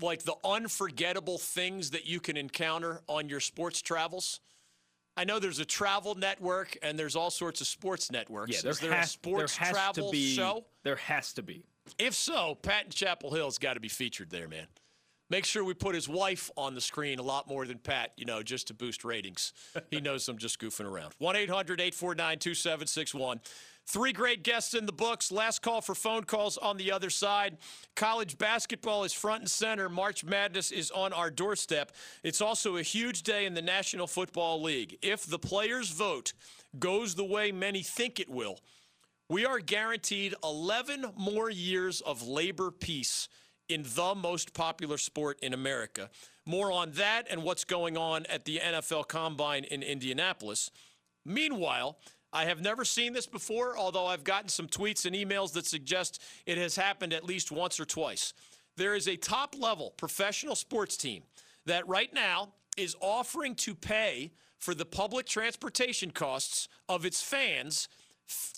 like 0.00 0.24
the 0.24 0.34
unforgettable 0.44 1.38
things 1.38 1.90
that 1.90 2.04
you 2.04 2.18
can 2.20 2.36
encounter 2.36 3.00
on 3.06 3.28
your 3.28 3.40
sports 3.40 3.80
travels? 3.80 4.40
I 5.16 5.22
know 5.24 5.38
there's 5.38 5.60
a 5.60 5.64
travel 5.64 6.16
network 6.16 6.76
and 6.82 6.98
there's 6.98 7.14
all 7.14 7.30
sorts 7.30 7.60
of 7.60 7.68
sports 7.68 8.10
networks. 8.10 8.50
Yeah, 8.56 8.60
there 8.62 8.70
Is 8.72 8.80
there 8.80 8.92
has, 8.92 9.06
a 9.06 9.12
sports 9.12 9.56
there 9.56 9.66
has 9.68 9.74
travel 9.74 10.06
to 10.08 10.12
be, 10.12 10.34
show? 10.34 10.64
There 10.82 10.96
has 10.96 11.32
to 11.34 11.42
be. 11.44 11.64
If 11.98 12.14
so, 12.14 12.56
Pat 12.56 12.86
in 12.86 12.90
Chapel 12.90 13.32
Hill's 13.32 13.58
got 13.58 13.74
to 13.74 13.80
be 13.80 13.88
featured 13.88 14.30
there, 14.30 14.48
man. 14.48 14.66
Make 15.30 15.46
sure 15.46 15.64
we 15.64 15.74
put 15.74 15.94
his 15.94 16.08
wife 16.08 16.50
on 16.56 16.74
the 16.74 16.80
screen 16.80 17.18
a 17.18 17.22
lot 17.22 17.48
more 17.48 17.66
than 17.66 17.78
Pat, 17.78 18.12
you 18.16 18.26
know, 18.26 18.42
just 18.42 18.68
to 18.68 18.74
boost 18.74 19.04
ratings. 19.04 19.52
He 19.90 20.00
knows 20.00 20.28
I'm 20.28 20.36
just 20.36 20.60
goofing 20.60 20.84
around. 20.84 21.14
1 21.18 21.36
800 21.36 21.80
849 21.80 22.38
2761. 22.38 23.40
Three 23.86 24.12
great 24.12 24.42
guests 24.42 24.74
in 24.74 24.86
the 24.86 24.92
books. 24.92 25.30
Last 25.32 25.60
call 25.60 25.80
for 25.80 25.94
phone 25.94 26.24
calls 26.24 26.56
on 26.56 26.76
the 26.76 26.92
other 26.92 27.10
side. 27.10 27.58
College 27.96 28.38
basketball 28.38 29.04
is 29.04 29.12
front 29.12 29.42
and 29.42 29.50
center. 29.50 29.88
March 29.88 30.24
Madness 30.24 30.70
is 30.70 30.90
on 30.90 31.12
our 31.12 31.30
doorstep. 31.30 31.92
It's 32.22 32.40
also 32.40 32.76
a 32.76 32.82
huge 32.82 33.22
day 33.22 33.44
in 33.44 33.54
the 33.54 33.62
National 33.62 34.06
Football 34.06 34.62
League. 34.62 34.98
If 35.02 35.26
the 35.26 35.38
players' 35.38 35.90
vote 35.90 36.32
goes 36.78 37.14
the 37.14 37.24
way 37.24 37.52
many 37.52 37.82
think 37.82 38.20
it 38.20 38.30
will, 38.30 38.58
we 39.28 39.46
are 39.46 39.58
guaranteed 39.58 40.34
11 40.44 41.12
more 41.16 41.50
years 41.50 42.00
of 42.00 42.26
labor 42.26 42.70
peace 42.70 43.28
in 43.68 43.82
the 43.94 44.14
most 44.14 44.52
popular 44.52 44.98
sport 44.98 45.38
in 45.40 45.54
America. 45.54 46.10
More 46.46 46.70
on 46.70 46.92
that 46.92 47.26
and 47.30 47.42
what's 47.42 47.64
going 47.64 47.96
on 47.96 48.26
at 48.26 48.44
the 48.44 48.60
NFL 48.62 49.08
Combine 49.08 49.64
in 49.64 49.82
Indianapolis. 49.82 50.70
Meanwhile, 51.24 51.96
I 52.32 52.44
have 52.44 52.60
never 52.60 52.84
seen 52.84 53.14
this 53.14 53.26
before, 53.26 53.78
although 53.78 54.06
I've 54.06 54.24
gotten 54.24 54.48
some 54.48 54.66
tweets 54.66 55.06
and 55.06 55.16
emails 55.16 55.52
that 55.52 55.66
suggest 55.66 56.20
it 56.44 56.58
has 56.58 56.76
happened 56.76 57.14
at 57.14 57.24
least 57.24 57.50
once 57.50 57.80
or 57.80 57.86
twice. 57.86 58.34
There 58.76 58.94
is 58.94 59.08
a 59.08 59.16
top 59.16 59.54
level 59.58 59.94
professional 59.96 60.56
sports 60.56 60.96
team 60.96 61.22
that 61.64 61.88
right 61.88 62.12
now 62.12 62.52
is 62.76 62.96
offering 63.00 63.54
to 63.54 63.74
pay 63.74 64.32
for 64.58 64.74
the 64.74 64.84
public 64.84 65.26
transportation 65.26 66.10
costs 66.10 66.68
of 66.88 67.06
its 67.06 67.22
fans 67.22 67.88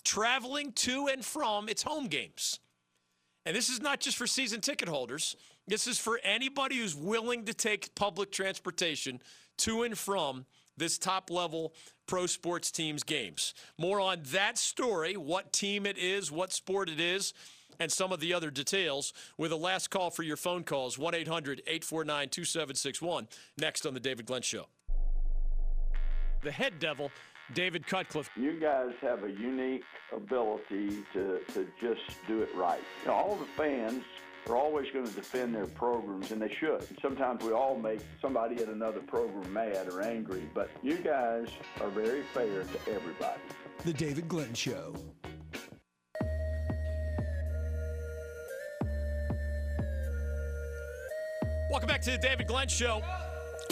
traveling 0.03 0.71
to 0.73 1.07
and 1.07 1.23
from 1.23 1.69
its 1.69 1.83
home 1.83 2.07
games. 2.07 2.59
And 3.45 3.55
this 3.55 3.69
is 3.69 3.81
not 3.81 3.99
just 3.99 4.17
for 4.17 4.27
season 4.27 4.61
ticket 4.61 4.89
holders. 4.89 5.35
This 5.67 5.87
is 5.87 5.99
for 5.99 6.19
anybody 6.23 6.77
who's 6.77 6.95
willing 6.95 7.45
to 7.45 7.53
take 7.53 7.95
public 7.95 8.31
transportation 8.31 9.21
to 9.59 9.83
and 9.83 9.97
from 9.97 10.45
this 10.77 10.97
top 10.97 11.29
level 11.29 11.73
pro 12.07 12.25
sports 12.25 12.71
team's 12.71 13.03
games. 13.03 13.53
More 13.77 13.99
on 13.99 14.19
that 14.31 14.57
story, 14.57 15.17
what 15.17 15.51
team 15.51 15.85
it 15.85 15.97
is, 15.97 16.31
what 16.31 16.53
sport 16.53 16.89
it 16.89 16.99
is, 16.99 17.33
and 17.79 17.91
some 17.91 18.11
of 18.11 18.19
the 18.19 18.33
other 18.33 18.49
details 18.49 19.13
with 19.37 19.51
a 19.51 19.55
last 19.55 19.89
call 19.89 20.09
for 20.09 20.23
your 20.23 20.37
phone 20.37 20.63
calls 20.63 20.97
1 20.97 21.15
800 21.15 21.61
849 21.67 22.29
2761. 22.29 23.27
Next 23.57 23.85
on 23.85 23.93
The 23.93 23.99
David 23.99 24.25
Glenn 24.25 24.41
Show. 24.41 24.67
The 26.43 26.51
head 26.51 26.79
devil, 26.79 27.11
David 27.53 27.87
Cutcliffe. 27.87 28.29
You 28.35 28.59
guys 28.59 28.91
have 29.01 29.23
a 29.23 29.31
unique 29.31 29.83
ability 30.13 31.03
to, 31.13 31.39
to 31.53 31.67
just 31.79 32.01
do 32.27 32.41
it 32.41 32.49
right. 32.55 32.81
You 33.03 33.07
know, 33.07 33.13
all 33.13 33.35
the 33.35 33.45
fans 33.45 34.03
are 34.49 34.55
always 34.55 34.89
going 34.91 35.05
to 35.05 35.13
defend 35.13 35.55
their 35.55 35.65
programs, 35.65 36.31
and 36.31 36.41
they 36.41 36.53
should. 36.53 36.85
Sometimes 37.01 37.43
we 37.43 37.51
all 37.51 37.77
make 37.77 37.99
somebody 38.21 38.61
at 38.61 38.67
another 38.67 38.99
program 38.99 39.51
mad 39.51 39.87
or 39.89 40.01
angry, 40.01 40.49
but 40.53 40.69
you 40.83 40.97
guys 40.97 41.47
are 41.81 41.89
very 41.89 42.23
fair 42.33 42.63
to 42.63 42.91
everybody. 42.93 43.41
The 43.85 43.93
David 43.93 44.27
Glenn 44.27 44.53
Show. 44.53 44.95
Welcome 51.69 51.87
back 51.87 52.01
to 52.03 52.11
the 52.11 52.17
David 52.17 52.47
Glenn 52.47 52.67
Show. 52.67 53.01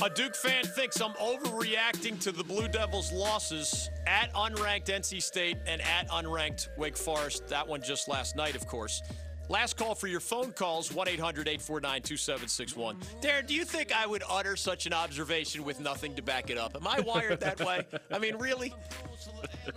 A 0.04 0.10
Duke 0.10 0.36
fan 0.36 0.64
thinks 0.64 1.00
I'm 1.00 1.14
overreacting 1.14 2.20
to 2.22 2.32
the 2.32 2.44
Blue 2.44 2.68
Devils' 2.68 3.14
losses 3.14 3.90
at 4.06 4.32
unranked 4.34 4.86
NC 4.88 5.22
State 5.22 5.58
and 5.66 5.82
at 5.82 6.10
unranked 6.10 6.68
Wake 6.78 6.98
Forest. 6.98 7.48
That 7.48 7.66
one 7.66 7.82
just 7.82 8.08
last 8.10 8.36
night, 8.36 8.56
of 8.56 8.68
course. 8.68 9.02
Last 9.48 9.78
call 9.78 9.96
for 9.96 10.08
your 10.08 10.20
phone 10.20 10.52
calls 10.52 10.92
1 10.92 11.08
800 11.08 11.48
849 11.48 12.02
2761. 12.02 12.98
Darren, 13.22 13.48
do 13.48 13.54
you 13.54 13.64
think 13.64 13.96
I 13.96 14.06
would 14.06 14.24
utter 14.30 14.56
such 14.56 14.86
an 14.86 14.94
observation 14.94 15.64
with 15.64 15.80
nothing 15.80 16.14
to 16.16 16.22
back 16.22 16.50
it 16.50 16.58
up? 16.58 16.76
Am 16.76 16.88
I 16.88 17.00
wired 17.00 17.40
that 17.40 17.60
way? 17.66 17.86
I 18.12 18.20
mean, 18.20 18.36
really? 18.38 18.74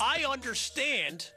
I 0.01 0.25
understand 0.29 1.31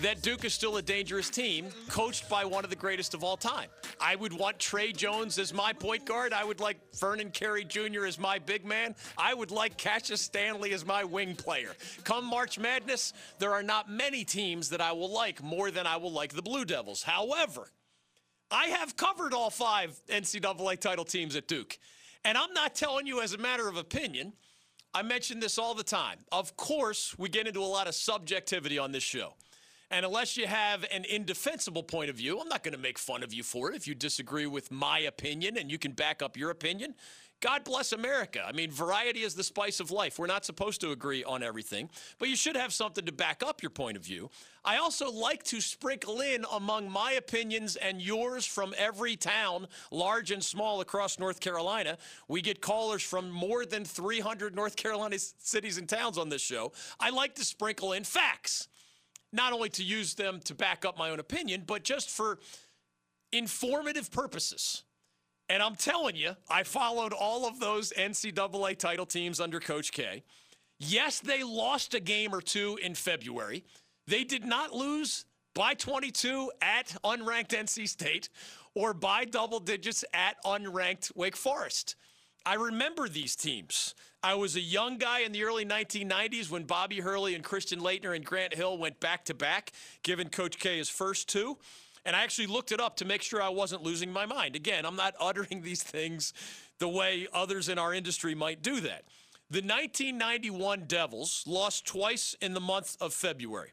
that 0.00 0.22
Duke 0.22 0.44
is 0.44 0.54
still 0.54 0.76
a 0.76 0.82
dangerous 0.82 1.30
team, 1.30 1.66
coached 1.88 2.28
by 2.28 2.44
one 2.44 2.64
of 2.64 2.70
the 2.70 2.76
greatest 2.76 3.14
of 3.14 3.24
all 3.24 3.36
time. 3.36 3.68
I 4.00 4.16
would 4.16 4.32
want 4.32 4.58
Tre 4.58 4.92
Jones 4.92 5.38
as 5.38 5.52
my 5.52 5.72
point 5.72 6.04
guard. 6.04 6.32
I 6.32 6.44
would 6.44 6.60
like 6.60 6.78
Vernon 6.96 7.30
Carey 7.30 7.64
Jr. 7.64 8.06
as 8.06 8.18
my 8.18 8.38
big 8.38 8.64
man. 8.64 8.94
I 9.18 9.34
would 9.34 9.50
like 9.50 9.76
Cassius 9.76 10.20
Stanley 10.20 10.72
as 10.72 10.84
my 10.84 11.04
wing 11.04 11.34
player. 11.34 11.74
Come 12.04 12.24
March 12.24 12.58
Madness, 12.58 13.12
there 13.38 13.52
are 13.52 13.62
not 13.62 13.90
many 13.90 14.24
teams 14.24 14.68
that 14.70 14.80
I 14.80 14.92
will 14.92 15.12
like 15.12 15.42
more 15.42 15.70
than 15.70 15.86
I 15.86 15.96
will 15.96 16.12
like 16.12 16.32
the 16.32 16.42
Blue 16.42 16.64
Devils. 16.64 17.02
However, 17.02 17.70
I 18.50 18.66
have 18.66 18.96
covered 18.96 19.34
all 19.34 19.50
five 19.50 20.00
NCAA 20.08 20.78
title 20.78 21.04
teams 21.04 21.36
at 21.36 21.48
Duke. 21.48 21.78
And 22.24 22.36
I'm 22.36 22.52
not 22.52 22.74
telling 22.74 23.06
you 23.06 23.20
as 23.20 23.34
a 23.34 23.38
matter 23.38 23.68
of 23.68 23.76
opinion. 23.76 24.32
I 24.96 25.02
mention 25.02 25.40
this 25.40 25.58
all 25.58 25.74
the 25.74 25.84
time. 25.84 26.16
Of 26.32 26.56
course, 26.56 27.14
we 27.18 27.28
get 27.28 27.46
into 27.46 27.60
a 27.60 27.68
lot 27.68 27.86
of 27.86 27.94
subjectivity 27.94 28.78
on 28.78 28.92
this 28.92 29.02
show. 29.02 29.34
And 29.90 30.06
unless 30.06 30.38
you 30.38 30.46
have 30.46 30.86
an 30.90 31.04
indefensible 31.04 31.82
point 31.82 32.08
of 32.08 32.16
view, 32.16 32.40
I'm 32.40 32.48
not 32.48 32.64
going 32.64 32.72
to 32.72 32.80
make 32.80 32.98
fun 32.98 33.22
of 33.22 33.30
you 33.34 33.42
for 33.42 33.70
it 33.70 33.76
if 33.76 33.86
you 33.86 33.94
disagree 33.94 34.46
with 34.46 34.70
my 34.70 35.00
opinion 35.00 35.58
and 35.58 35.70
you 35.70 35.76
can 35.76 35.92
back 35.92 36.22
up 36.22 36.34
your 36.34 36.48
opinion. 36.48 36.94
God 37.40 37.64
bless 37.64 37.92
America. 37.92 38.42
I 38.46 38.52
mean, 38.52 38.70
variety 38.70 39.20
is 39.20 39.34
the 39.34 39.44
spice 39.44 39.78
of 39.78 39.90
life. 39.90 40.18
We're 40.18 40.26
not 40.26 40.46
supposed 40.46 40.80
to 40.80 40.90
agree 40.90 41.22
on 41.22 41.42
everything, 41.42 41.90
but 42.18 42.28
you 42.30 42.36
should 42.36 42.56
have 42.56 42.72
something 42.72 43.04
to 43.04 43.12
back 43.12 43.42
up 43.42 43.62
your 43.62 43.70
point 43.70 43.98
of 43.98 44.04
view. 44.04 44.30
I 44.64 44.78
also 44.78 45.10
like 45.12 45.42
to 45.44 45.60
sprinkle 45.60 46.22
in 46.22 46.46
among 46.50 46.90
my 46.90 47.12
opinions 47.12 47.76
and 47.76 48.00
yours 48.00 48.46
from 48.46 48.74
every 48.78 49.16
town, 49.16 49.68
large 49.90 50.30
and 50.30 50.42
small, 50.42 50.80
across 50.80 51.18
North 51.18 51.40
Carolina. 51.40 51.98
We 52.26 52.40
get 52.40 52.62
callers 52.62 53.02
from 53.02 53.30
more 53.30 53.66
than 53.66 53.84
300 53.84 54.56
North 54.56 54.76
Carolina 54.76 55.18
cities 55.18 55.76
and 55.76 55.88
towns 55.88 56.16
on 56.16 56.30
this 56.30 56.42
show. 56.42 56.72
I 56.98 57.10
like 57.10 57.34
to 57.34 57.44
sprinkle 57.44 57.92
in 57.92 58.04
facts, 58.04 58.66
not 59.30 59.52
only 59.52 59.68
to 59.70 59.84
use 59.84 60.14
them 60.14 60.40
to 60.44 60.54
back 60.54 60.86
up 60.86 60.98
my 60.98 61.10
own 61.10 61.20
opinion, 61.20 61.64
but 61.66 61.84
just 61.84 62.08
for 62.08 62.38
informative 63.30 64.10
purposes. 64.10 64.84
And 65.48 65.62
I'm 65.62 65.76
telling 65.76 66.16
you, 66.16 66.32
I 66.50 66.64
followed 66.64 67.12
all 67.12 67.46
of 67.46 67.60
those 67.60 67.92
NCAA 67.92 68.78
title 68.78 69.06
teams 69.06 69.40
under 69.40 69.60
Coach 69.60 69.92
K. 69.92 70.24
Yes, 70.78 71.20
they 71.20 71.42
lost 71.42 71.94
a 71.94 72.00
game 72.00 72.34
or 72.34 72.40
two 72.40 72.78
in 72.82 72.94
February. 72.94 73.64
They 74.06 74.24
did 74.24 74.44
not 74.44 74.72
lose 74.72 75.24
by 75.54 75.74
22 75.74 76.50
at 76.60 76.96
unranked 77.04 77.48
NC 77.48 77.88
State 77.88 78.28
or 78.74 78.92
by 78.92 79.24
double 79.24 79.60
digits 79.60 80.04
at 80.12 80.36
unranked 80.44 81.16
Wake 81.16 81.36
Forest. 81.36 81.96
I 82.44 82.54
remember 82.54 83.08
these 83.08 83.34
teams. 83.34 83.94
I 84.22 84.34
was 84.34 84.54
a 84.54 84.60
young 84.60 84.98
guy 84.98 85.20
in 85.20 85.32
the 85.32 85.44
early 85.44 85.64
1990s 85.64 86.50
when 86.50 86.64
Bobby 86.64 87.00
Hurley 87.00 87.34
and 87.34 87.42
Christian 87.42 87.80
Laettner 87.80 88.14
and 88.14 88.24
Grant 88.24 88.54
Hill 88.54 88.76
went 88.78 89.00
back 89.00 89.24
to 89.26 89.34
back, 89.34 89.72
giving 90.02 90.28
Coach 90.28 90.58
K 90.58 90.78
his 90.78 90.88
first 90.88 91.28
two. 91.28 91.58
And 92.06 92.14
I 92.14 92.22
actually 92.22 92.46
looked 92.46 92.70
it 92.70 92.80
up 92.80 92.96
to 92.98 93.04
make 93.04 93.20
sure 93.20 93.42
I 93.42 93.48
wasn't 93.48 93.82
losing 93.82 94.12
my 94.12 94.24
mind. 94.26 94.54
Again, 94.54 94.86
I'm 94.86 94.96
not 94.96 95.14
uttering 95.20 95.60
these 95.60 95.82
things 95.82 96.32
the 96.78 96.88
way 96.88 97.26
others 97.34 97.68
in 97.68 97.78
our 97.78 97.92
industry 97.92 98.34
might 98.34 98.62
do 98.62 98.80
that. 98.80 99.02
The 99.50 99.58
1991 99.58 100.84
Devils 100.86 101.44
lost 101.46 101.84
twice 101.86 102.34
in 102.40 102.54
the 102.54 102.60
month 102.60 102.96
of 103.00 103.12
February. 103.12 103.72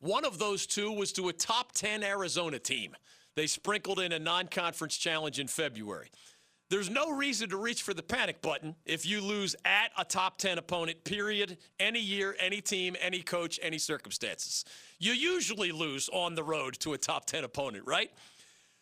One 0.00 0.24
of 0.24 0.38
those 0.38 0.66
two 0.66 0.92
was 0.92 1.12
to 1.12 1.28
a 1.28 1.32
top 1.32 1.72
10 1.72 2.02
Arizona 2.02 2.58
team. 2.58 2.94
They 3.34 3.46
sprinkled 3.46 3.98
in 4.00 4.12
a 4.12 4.18
non 4.18 4.48
conference 4.48 4.96
challenge 4.96 5.38
in 5.38 5.46
February. 5.46 6.10
There's 6.72 6.88
no 6.88 7.10
reason 7.10 7.50
to 7.50 7.58
reach 7.58 7.82
for 7.82 7.92
the 7.92 8.02
panic 8.02 8.40
button 8.40 8.74
if 8.86 9.04
you 9.04 9.20
lose 9.20 9.54
at 9.66 9.90
a 9.98 10.06
top 10.06 10.38
10 10.38 10.56
opponent, 10.56 11.04
period, 11.04 11.58
any 11.78 12.00
year, 12.00 12.34
any 12.40 12.62
team, 12.62 12.96
any 12.98 13.20
coach, 13.20 13.60
any 13.62 13.76
circumstances. 13.76 14.64
You 14.98 15.12
usually 15.12 15.70
lose 15.70 16.08
on 16.14 16.34
the 16.34 16.42
road 16.42 16.78
to 16.80 16.94
a 16.94 16.98
top 16.98 17.26
10 17.26 17.44
opponent, 17.44 17.86
right? 17.86 18.10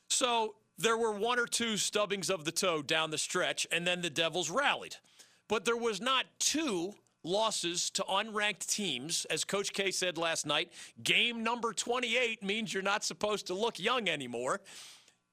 So 0.07 0.55
there 0.78 0.97
were 0.97 1.11
one 1.11 1.41
or 1.41 1.47
two 1.47 1.76
stubbings 1.76 2.30
of 2.30 2.45
the 2.45 2.53
toe 2.53 2.80
down 2.80 3.11
the 3.11 3.18
stretch, 3.18 3.66
and 3.72 3.84
then 3.84 4.03
the 4.03 4.11
Devils 4.11 4.51
rallied. 4.51 4.95
But 5.49 5.64
there 5.64 5.76
was 5.76 6.01
not 6.01 6.26
two 6.38 6.95
losses 7.24 7.91
to 7.91 8.05
unranked 8.05 8.68
teams. 8.68 9.24
As 9.30 9.43
Coach 9.43 9.72
K 9.72 9.91
said 9.91 10.16
last 10.16 10.47
night, 10.47 10.70
game 11.03 11.43
number 11.43 11.72
28 11.72 12.45
means 12.45 12.72
you're 12.72 12.84
not 12.84 13.03
supposed 13.03 13.49
to 13.49 13.55
look 13.55 13.80
young 13.80 14.09
anymore. 14.09 14.61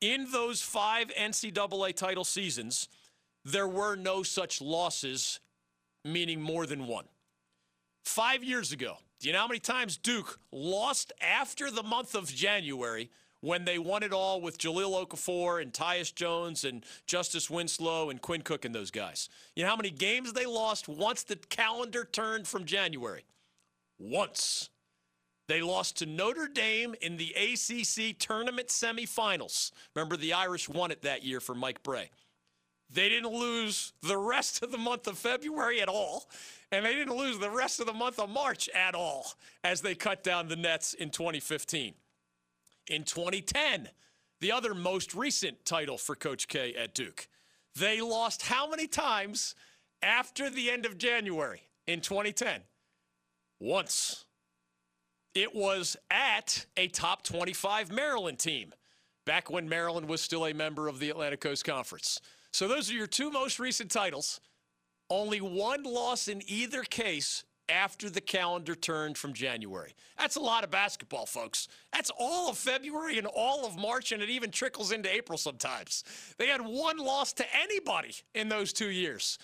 In 0.02 0.32
those 0.32 0.62
five 0.62 1.08
NCAA 1.08 1.96
title 1.96 2.24
seasons, 2.24 2.88
there 3.44 3.68
were 3.68 3.96
no 3.96 4.22
such 4.22 4.62
losses, 4.62 5.40
meaning 6.06 6.40
more 6.42 6.66
than 6.66 6.86
one. 6.86 7.06
Five 8.06 8.44
years 8.44 8.72
ago, 8.72 8.98
do 9.20 9.28
you 9.28 9.34
know 9.34 9.40
how 9.40 9.48
many 9.48 9.60
times 9.60 9.98
Duke 9.98 10.40
lost 10.52 11.12
after 11.20 11.72
the 11.72 11.82
month 11.82 12.14
of 12.14 12.28
January 12.28 13.10
when 13.42 13.66
they 13.66 13.80
won 13.80 14.04
it 14.04 14.14
all 14.14 14.40
with 14.40 14.60
Jahlil 14.60 15.06
Okafor 15.06 15.62
and 15.62 15.74
Tyus 15.74 16.14
Jones 16.14 16.64
and 16.64 16.86
Justice 17.08 17.50
Winslow 17.50 18.10
and 18.10 18.22
Quinn 18.22 18.42
Cook 18.42 18.66
and 18.66 18.76
those 18.76 18.92
guys? 18.92 19.30
You 19.56 19.64
know 19.64 19.70
how 19.70 19.76
many 19.76 19.90
games 19.90 20.34
they 20.34 20.46
lost 20.46 20.88
once 20.88 21.24
the 21.24 21.36
calendar 21.36 22.06
turned 22.06 22.48
from 22.48 22.66
January? 22.66 23.26
Once. 23.98 24.70
They 25.48 25.62
lost 25.62 25.98
to 25.98 26.06
Notre 26.06 26.48
Dame 26.48 26.94
in 27.02 27.18
the 27.18 27.34
ACC 27.34 28.18
tournament 28.18 28.68
semifinals. 28.68 29.72
Remember, 29.96 30.18
the 30.18 30.34
Irish 30.34 30.68
won 30.68 30.92
it 30.92 31.04
that 31.04 31.24
year 31.24 31.40
for 31.40 31.56
Mike 31.56 31.84
Brey. 31.84 32.10
They 32.90 33.10
didn't 33.10 33.34
lose 33.34 33.94
the 34.02 34.18
rest 34.18 34.64
of 34.64 34.72
the 34.72 34.78
month 34.78 35.08
of 35.08 35.18
February 35.18 35.82
at 35.82 35.90
all, 35.90 36.30
and 36.72 36.86
they 36.86 36.96
didn't 36.96 37.18
lose 37.18 37.38
the 37.40 37.50
rest 37.50 37.80
of 37.80 37.86
the 37.86 37.94
month 37.94 38.20
of 38.20 38.30
March 38.30 38.70
at 38.70 38.96
all 38.96 39.34
as 39.64 39.82
they 39.82 39.96
cut 39.96 40.24
down 40.24 40.48
the 40.48 40.56
nets 40.56 40.94
in 40.94 41.10
2015. 41.10 41.94
In 42.90 43.04
2010, 43.04 43.90
the 44.40 44.52
other 44.52 44.74
most 44.74 45.14
recent 45.14 45.66
title 45.66 45.98
for 45.98 46.16
Coach 46.16 46.48
K 46.48 46.76
at 46.76 46.94
Duke, 46.94 47.28
they 47.76 48.00
lost 48.00 48.44
how 48.44 48.70
many 48.70 48.88
times 48.88 49.56
after 50.02 50.50
the 50.50 50.70
end 50.70 50.86
of 50.86 50.98
January 50.98 51.64
in 51.86 52.02
2010? 52.02 52.62
Once. 53.60 54.27
It 55.38 55.54
was 55.54 55.96
at 56.10 56.66
a 56.78 56.88
top 56.88 57.22
25 57.22 57.92
Maryland 57.92 58.40
team 58.40 58.74
back 59.24 59.52
when 59.52 59.70
Maryland 59.70 60.10
was 60.10 60.20
still 60.20 60.48
a 60.48 60.54
member 60.54 60.88
of 60.88 60.98
the 60.98 61.12
Atlantic 61.12 61.42
Coast 61.42 61.64
Conference. 61.64 62.20
So 62.52 62.68
those 62.68 62.90
are 62.90 62.96
your 62.96 63.06
two 63.06 63.30
most 63.30 63.60
recent 63.60 63.92
titles. 63.92 64.42
Only 65.12 65.40
one 65.40 65.84
loss 65.84 66.28
in 66.28 66.42
either 66.48 66.82
case 66.82 67.44
after 67.70 68.10
the 68.10 68.20
calendar 68.20 68.74
turned 68.74 69.16
from 69.16 69.34
January. 69.34 69.94
That's 70.18 70.38
a 70.38 70.40
lot 70.40 70.64
of 70.64 70.72
basketball, 70.72 71.28
folks. 71.28 71.68
That's 71.94 72.10
all 72.18 72.50
of 72.50 72.58
February 72.58 73.20
and 73.20 73.28
all 73.28 73.64
of 73.68 73.78
March, 73.78 74.12
and 74.12 74.24
it 74.24 74.32
even 74.32 74.50
trickles 74.50 74.92
into 74.92 75.14
April 75.14 75.38
sometimes. 75.38 76.04
They 76.40 76.48
had 76.48 76.62
one 76.62 76.98
loss 76.98 77.32
to 77.34 77.46
anybody 77.56 78.16
in 78.34 78.50
those 78.50 78.74
two 78.74 78.90
years. 78.90 79.38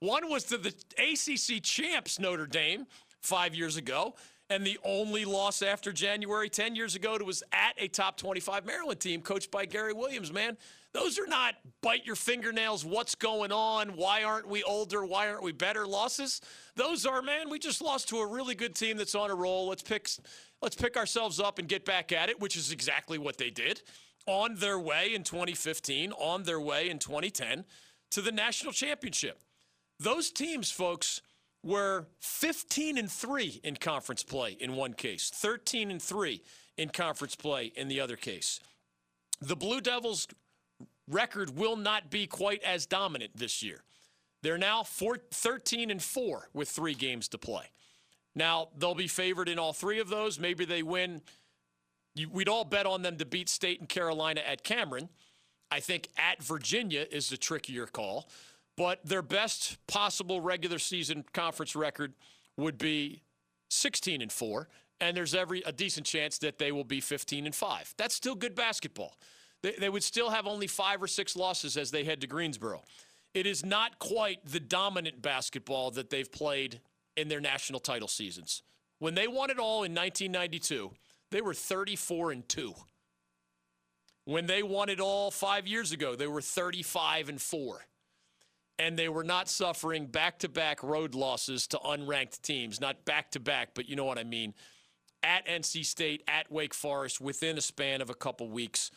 One 0.00 0.28
was 0.28 0.44
to 0.44 0.58
the 0.58 0.74
ACC 0.98 1.62
champs, 1.62 2.18
Notre 2.18 2.46
Dame, 2.46 2.84
five 3.22 3.54
years 3.54 3.78
ago. 3.78 4.14
And 4.50 4.66
the 4.66 4.78
only 4.82 5.26
loss 5.26 5.60
after 5.60 5.92
January 5.92 6.48
10 6.48 6.74
years 6.74 6.94
ago 6.94 7.18
to 7.18 7.24
was 7.24 7.42
at 7.52 7.74
a 7.76 7.86
top 7.86 8.16
25 8.16 8.64
Maryland 8.64 8.98
team 8.98 9.20
coached 9.20 9.50
by 9.50 9.66
Gary 9.66 9.92
Williams, 9.92 10.32
man. 10.32 10.56
Those 10.94 11.18
are 11.18 11.26
not 11.26 11.54
bite 11.82 12.06
your 12.06 12.16
fingernails, 12.16 12.82
what's 12.82 13.14
going 13.14 13.52
on, 13.52 13.90
why 13.90 14.24
aren't 14.24 14.48
we 14.48 14.62
older, 14.62 15.04
why 15.04 15.28
aren't 15.28 15.42
we 15.42 15.52
better 15.52 15.86
losses. 15.86 16.40
Those 16.76 17.04
are, 17.04 17.20
man, 17.20 17.50
we 17.50 17.58
just 17.58 17.82
lost 17.82 18.08
to 18.08 18.18
a 18.18 18.26
really 18.26 18.54
good 18.54 18.74
team 18.74 18.96
that's 18.96 19.14
on 19.14 19.30
a 19.30 19.34
roll. 19.34 19.68
Let's 19.68 19.82
pick 19.82 20.08
let's 20.62 20.76
pick 20.76 20.96
ourselves 20.96 21.38
up 21.38 21.58
and 21.58 21.68
get 21.68 21.84
back 21.84 22.10
at 22.10 22.30
it, 22.30 22.40
which 22.40 22.56
is 22.56 22.72
exactly 22.72 23.18
what 23.18 23.36
they 23.36 23.50
did. 23.50 23.82
On 24.26 24.54
their 24.56 24.78
way 24.78 25.14
in 25.14 25.24
2015, 25.24 26.12
on 26.12 26.44
their 26.44 26.60
way 26.60 26.88
in 26.88 26.98
2010 26.98 27.64
to 28.10 28.22
the 28.22 28.32
national 28.32 28.72
championship. 28.72 29.40
Those 30.00 30.30
teams, 30.30 30.70
folks, 30.70 31.20
were 31.62 32.06
15 32.20 32.98
and 32.98 33.10
3 33.10 33.60
in 33.64 33.76
conference 33.76 34.22
play 34.22 34.56
in 34.60 34.76
one 34.76 34.94
case, 34.94 35.30
13 35.34 35.90
and 35.90 36.00
3 36.00 36.42
in 36.76 36.88
conference 36.88 37.34
play 37.34 37.72
in 37.76 37.88
the 37.88 38.00
other 38.00 38.16
case. 38.16 38.60
The 39.40 39.56
Blue 39.56 39.80
Devils 39.80 40.28
record 41.08 41.56
will 41.56 41.76
not 41.76 42.10
be 42.10 42.26
quite 42.26 42.62
as 42.62 42.86
dominant 42.86 43.32
this 43.36 43.62
year. 43.62 43.82
They're 44.42 44.58
now 44.58 44.84
four, 44.84 45.18
13 45.32 45.90
and 45.90 46.02
4 46.02 46.50
with 46.52 46.68
3 46.68 46.94
games 46.94 47.28
to 47.28 47.38
play. 47.38 47.64
Now, 48.34 48.68
they'll 48.76 48.94
be 48.94 49.08
favored 49.08 49.48
in 49.48 49.58
all 49.58 49.72
3 49.72 49.98
of 49.98 50.08
those. 50.08 50.38
Maybe 50.38 50.64
they 50.64 50.82
win. 50.82 51.22
We'd 52.30 52.48
all 52.48 52.64
bet 52.64 52.86
on 52.86 53.02
them 53.02 53.16
to 53.18 53.24
beat 53.24 53.48
State 53.48 53.80
and 53.80 53.88
Carolina 53.88 54.40
at 54.46 54.62
Cameron. 54.62 55.08
I 55.70 55.80
think 55.80 56.08
at 56.16 56.42
Virginia 56.42 57.04
is 57.10 57.28
the 57.28 57.36
trickier 57.36 57.86
call. 57.86 58.28
But 58.78 59.04
their 59.04 59.22
best 59.22 59.76
possible 59.88 60.40
regular 60.40 60.78
season 60.78 61.24
conference 61.32 61.74
record 61.74 62.14
would 62.56 62.78
be 62.78 63.22
16 63.70 64.22
and 64.22 64.30
4, 64.30 64.68
and 65.00 65.16
there's 65.16 65.34
every 65.34 65.62
a 65.66 65.72
decent 65.72 66.06
chance 66.06 66.38
that 66.38 66.58
they 66.58 66.70
will 66.70 66.84
be 66.84 67.00
15 67.00 67.46
and 67.46 67.54
5. 67.54 67.94
That's 67.98 68.14
still 68.14 68.36
good 68.36 68.54
basketball. 68.54 69.16
They, 69.62 69.72
they 69.72 69.88
would 69.88 70.04
still 70.04 70.30
have 70.30 70.46
only 70.46 70.68
5 70.68 71.02
or 71.02 71.08
6 71.08 71.34
losses 71.34 71.76
as 71.76 71.90
they 71.90 72.04
head 72.04 72.20
to 72.20 72.28
Greensboro. 72.28 72.82
It 73.34 73.46
is 73.46 73.66
not 73.66 73.98
quite 73.98 74.38
the 74.46 74.60
dominant 74.60 75.22
basketball 75.22 75.90
that 75.90 76.08
they've 76.08 76.30
played 76.30 76.80
in 77.16 77.26
their 77.26 77.40
national 77.40 77.80
title 77.80 78.08
seasons. 78.08 78.62
When 79.00 79.16
they 79.16 79.26
won 79.26 79.50
it 79.50 79.58
all 79.58 79.82
in 79.82 79.92
1992, 79.92 80.92
they 81.32 81.40
were 81.40 81.52
34 81.52 82.30
and 82.30 82.48
2. 82.48 82.74
When 84.24 84.46
they 84.46 84.62
won 84.62 84.88
it 84.88 85.00
all 85.00 85.32
5 85.32 85.66
years 85.66 85.90
ago, 85.90 86.14
they 86.14 86.28
were 86.28 86.40
35 86.40 87.28
and 87.28 87.42
4 87.42 87.84
and 88.78 88.98
they 88.98 89.08
were 89.08 89.24
not 89.24 89.48
suffering 89.48 90.06
back 90.06 90.38
to 90.40 90.48
back 90.48 90.82
road 90.82 91.14
losses 91.14 91.66
to 91.68 91.78
unranked 91.78 92.42
teams. 92.42 92.80
Not 92.80 93.04
back 93.04 93.30
to 93.32 93.40
back, 93.40 93.70
but 93.74 93.88
you 93.88 93.96
know 93.96 94.04
what 94.04 94.18
I 94.18 94.24
mean. 94.24 94.54
At 95.22 95.46
NC 95.46 95.84
State, 95.84 96.22
at 96.28 96.50
Wake 96.50 96.74
Forest, 96.74 97.20
within 97.20 97.58
a 97.58 97.60
span 97.60 98.00
of 98.00 98.08
a 98.08 98.14
couple 98.14 98.48
weeks. 98.48 98.90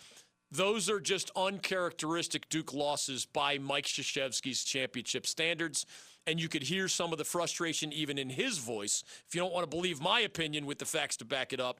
Those 0.52 0.90
are 0.90 1.00
just 1.00 1.32
uncharacteristic 1.36 2.50
Duke 2.50 2.74
losses 2.74 3.26
by 3.26 3.58
Mike 3.58 3.86
Krzyzewski's 3.86 4.64
championship 4.64 5.26
standards. 5.26 5.86
And 6.28 6.40
you 6.40 6.50
could 6.50 6.64
hear 6.64 6.88
some 6.88 7.12
of 7.12 7.18
the 7.18 7.26
frustration 7.26 7.92
even 7.92 8.20
in 8.20 8.30
his 8.30 8.60
voice. 8.60 9.04
If 9.28 9.34
you 9.34 9.42
don't 9.42 9.54
want 9.54 9.64
to 9.64 9.76
believe 9.76 10.00
my 10.00 10.20
opinion 10.20 10.68
with 10.68 10.78
the 10.78 10.86
facts 10.86 11.18
to 11.18 11.26
back 11.26 11.54
it 11.54 11.60
up, 11.60 11.80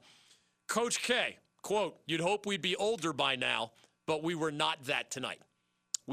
Coach 0.68 1.02
K, 1.02 1.36
quote, 1.62 2.00
you'd 2.06 2.20
hope 2.20 2.46
we'd 2.46 2.62
be 2.62 2.74
older 2.74 3.12
by 3.12 3.36
now, 3.36 3.72
but 4.06 4.24
we 4.24 4.34
were 4.34 4.50
not 4.50 4.84
that 4.86 5.10
tonight. 5.10 5.38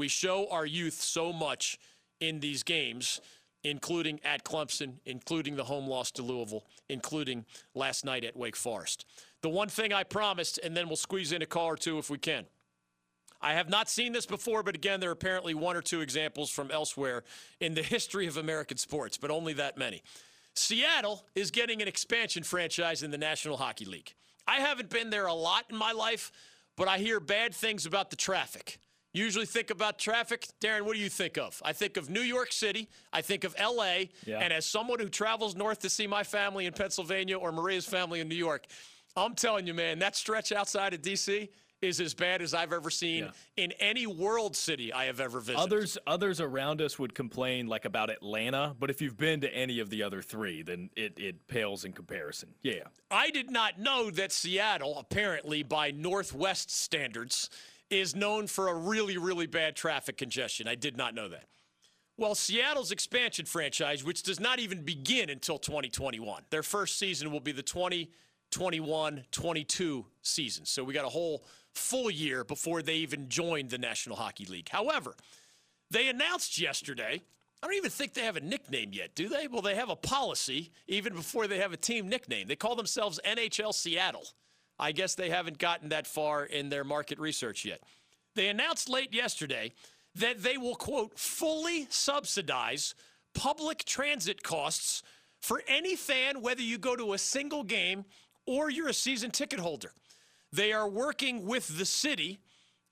We 0.00 0.08
show 0.08 0.46
our 0.50 0.64
youth 0.64 0.94
so 0.94 1.30
much 1.30 1.78
in 2.20 2.40
these 2.40 2.62
games, 2.62 3.20
including 3.64 4.18
at 4.24 4.46
Clemson, 4.46 4.94
including 5.04 5.56
the 5.56 5.64
home 5.64 5.86
loss 5.86 6.10
to 6.12 6.22
Louisville, 6.22 6.64
including 6.88 7.44
last 7.74 8.02
night 8.02 8.24
at 8.24 8.34
Wake 8.34 8.56
Forest. 8.56 9.04
The 9.42 9.50
one 9.50 9.68
thing 9.68 9.92
I 9.92 10.04
promised, 10.04 10.58
and 10.64 10.74
then 10.74 10.86
we'll 10.86 10.96
squeeze 10.96 11.32
in 11.32 11.42
a 11.42 11.46
call 11.46 11.66
or 11.66 11.76
two 11.76 11.98
if 11.98 12.08
we 12.08 12.16
can. 12.16 12.46
I 13.42 13.52
have 13.52 13.68
not 13.68 13.90
seen 13.90 14.14
this 14.14 14.24
before, 14.24 14.62
but 14.62 14.74
again, 14.74 15.00
there 15.00 15.10
are 15.10 15.12
apparently 15.12 15.52
one 15.52 15.76
or 15.76 15.82
two 15.82 16.00
examples 16.00 16.48
from 16.48 16.70
elsewhere 16.70 17.22
in 17.60 17.74
the 17.74 17.82
history 17.82 18.26
of 18.26 18.38
American 18.38 18.78
sports, 18.78 19.18
but 19.18 19.30
only 19.30 19.52
that 19.52 19.76
many. 19.76 20.02
Seattle 20.54 21.26
is 21.34 21.50
getting 21.50 21.82
an 21.82 21.88
expansion 21.88 22.42
franchise 22.42 23.02
in 23.02 23.10
the 23.10 23.18
National 23.18 23.58
Hockey 23.58 23.84
League. 23.84 24.14
I 24.46 24.60
haven't 24.60 24.88
been 24.88 25.10
there 25.10 25.26
a 25.26 25.34
lot 25.34 25.66
in 25.68 25.76
my 25.76 25.92
life, 25.92 26.32
but 26.74 26.88
I 26.88 26.96
hear 26.96 27.20
bad 27.20 27.54
things 27.54 27.84
about 27.84 28.08
the 28.08 28.16
traffic. 28.16 28.78
Usually 29.12 29.46
think 29.46 29.70
about 29.70 29.98
traffic. 29.98 30.46
Darren, 30.60 30.82
what 30.82 30.94
do 30.94 31.00
you 31.00 31.08
think 31.08 31.36
of? 31.36 31.60
I 31.64 31.72
think 31.72 31.96
of 31.96 32.08
New 32.08 32.20
York 32.20 32.52
City. 32.52 32.88
I 33.12 33.22
think 33.22 33.44
of 33.44 33.54
LA. 33.60 34.04
Yeah. 34.24 34.38
And 34.40 34.52
as 34.52 34.64
someone 34.66 35.00
who 35.00 35.08
travels 35.08 35.56
north 35.56 35.80
to 35.80 35.90
see 35.90 36.06
my 36.06 36.22
family 36.22 36.66
in 36.66 36.72
Pennsylvania 36.72 37.36
or 37.36 37.50
Maria's 37.50 37.86
family 37.86 38.20
in 38.20 38.28
New 38.28 38.36
York, 38.36 38.66
I'm 39.16 39.34
telling 39.34 39.66
you, 39.66 39.74
man, 39.74 39.98
that 39.98 40.14
stretch 40.14 40.52
outside 40.52 40.94
of 40.94 41.02
DC 41.02 41.48
is 41.82 41.98
as 41.98 42.12
bad 42.12 42.42
as 42.42 42.52
I've 42.52 42.74
ever 42.74 42.90
seen 42.90 43.24
Yeah. 43.24 43.30
in 43.64 43.72
any 43.80 44.06
world 44.06 44.54
city 44.54 44.92
I 44.92 45.06
have 45.06 45.18
ever 45.18 45.40
visited. 45.40 45.58
Others 45.58 45.98
others 46.06 46.38
around 46.40 46.82
us 46.82 46.98
would 46.98 47.14
complain 47.14 47.66
like 47.68 47.86
about 47.86 48.10
Atlanta, 48.10 48.76
but 48.78 48.90
if 48.90 49.00
you've 49.00 49.16
been 49.16 49.40
to 49.40 49.52
any 49.52 49.80
of 49.80 49.88
the 49.88 50.02
other 50.02 50.20
three, 50.20 50.60
then 50.62 50.90
it, 50.94 51.18
it 51.18 51.48
pales 51.48 51.86
in 51.86 51.92
comparison. 51.94 52.50
Yeah. 52.62 52.82
I 53.10 53.30
did 53.30 53.50
not 53.50 53.78
know 53.80 54.10
that 54.10 54.30
Seattle, 54.30 54.98
apparently 54.98 55.62
by 55.62 55.90
Northwest 55.90 56.70
standards, 56.70 57.48
is 57.90 58.14
known 58.14 58.46
for 58.46 58.68
a 58.68 58.74
really, 58.74 59.18
really 59.18 59.46
bad 59.46 59.76
traffic 59.76 60.16
congestion. 60.16 60.68
I 60.68 60.74
did 60.74 60.96
not 60.96 61.14
know 61.14 61.28
that. 61.28 61.46
Well, 62.16 62.34
Seattle's 62.34 62.92
expansion 62.92 63.46
franchise, 63.46 64.04
which 64.04 64.22
does 64.22 64.38
not 64.38 64.58
even 64.58 64.82
begin 64.82 65.30
until 65.30 65.58
2021, 65.58 66.42
their 66.50 66.62
first 66.62 66.98
season 66.98 67.30
will 67.30 67.40
be 67.40 67.52
the 67.52 67.62
2021 67.62 69.24
22 69.30 70.06
season. 70.22 70.66
So 70.66 70.84
we 70.84 70.92
got 70.92 71.06
a 71.06 71.08
whole 71.08 71.44
full 71.72 72.10
year 72.10 72.44
before 72.44 72.82
they 72.82 72.96
even 72.96 73.28
join 73.28 73.68
the 73.68 73.78
National 73.78 74.16
Hockey 74.16 74.44
League. 74.44 74.68
However, 74.68 75.14
they 75.90 76.08
announced 76.08 76.60
yesterday, 76.60 77.22
I 77.62 77.66
don't 77.66 77.76
even 77.76 77.90
think 77.90 78.14
they 78.14 78.24
have 78.24 78.36
a 78.36 78.40
nickname 78.40 78.90
yet, 78.92 79.14
do 79.14 79.28
they? 79.28 79.48
Well, 79.48 79.62
they 79.62 79.74
have 79.74 79.90
a 79.90 79.96
policy 79.96 80.72
even 80.88 81.14
before 81.14 81.46
they 81.46 81.58
have 81.58 81.72
a 81.72 81.76
team 81.76 82.08
nickname. 82.08 82.48
They 82.48 82.56
call 82.56 82.76
themselves 82.76 83.20
NHL 83.24 83.74
Seattle. 83.74 84.26
I 84.80 84.92
guess 84.92 85.14
they 85.14 85.30
haven't 85.30 85.58
gotten 85.58 85.90
that 85.90 86.06
far 86.06 86.44
in 86.44 86.70
their 86.70 86.84
market 86.84 87.18
research 87.18 87.64
yet. 87.64 87.82
They 88.34 88.48
announced 88.48 88.88
late 88.88 89.12
yesterday 89.12 89.72
that 90.14 90.42
they 90.42 90.56
will, 90.56 90.74
quote, 90.74 91.18
fully 91.18 91.86
subsidize 91.90 92.94
public 93.34 93.84
transit 93.84 94.42
costs 94.42 95.02
for 95.40 95.62
any 95.68 95.96
fan, 95.96 96.42
whether 96.42 96.62
you 96.62 96.78
go 96.78 96.96
to 96.96 97.12
a 97.12 97.18
single 97.18 97.62
game 97.62 98.04
or 98.46 98.70
you're 98.70 98.88
a 98.88 98.94
season 98.94 99.30
ticket 99.30 99.60
holder. 99.60 99.92
They 100.52 100.72
are 100.72 100.88
working 100.88 101.46
with 101.46 101.78
the 101.78 101.84
city 101.84 102.40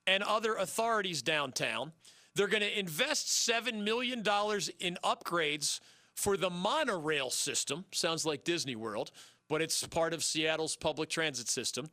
and 0.07 0.23
other 0.23 0.55
authorities 0.55 1.21
downtown. 1.21 1.91
They're 2.35 2.47
going 2.47 2.63
to 2.63 2.79
invest 2.79 3.27
$7 3.49 3.83
million 3.83 4.19
in 4.19 4.97
upgrades 5.03 5.79
for 6.15 6.37
the 6.37 6.49
monorail 6.49 7.29
system. 7.29 7.85
Sounds 7.91 8.25
like 8.25 8.43
Disney 8.43 8.75
World, 8.75 9.11
but 9.49 9.61
it's 9.61 9.85
part 9.87 10.13
of 10.13 10.23
Seattle's 10.23 10.75
public 10.75 11.09
transit 11.09 11.49
system. 11.49 11.89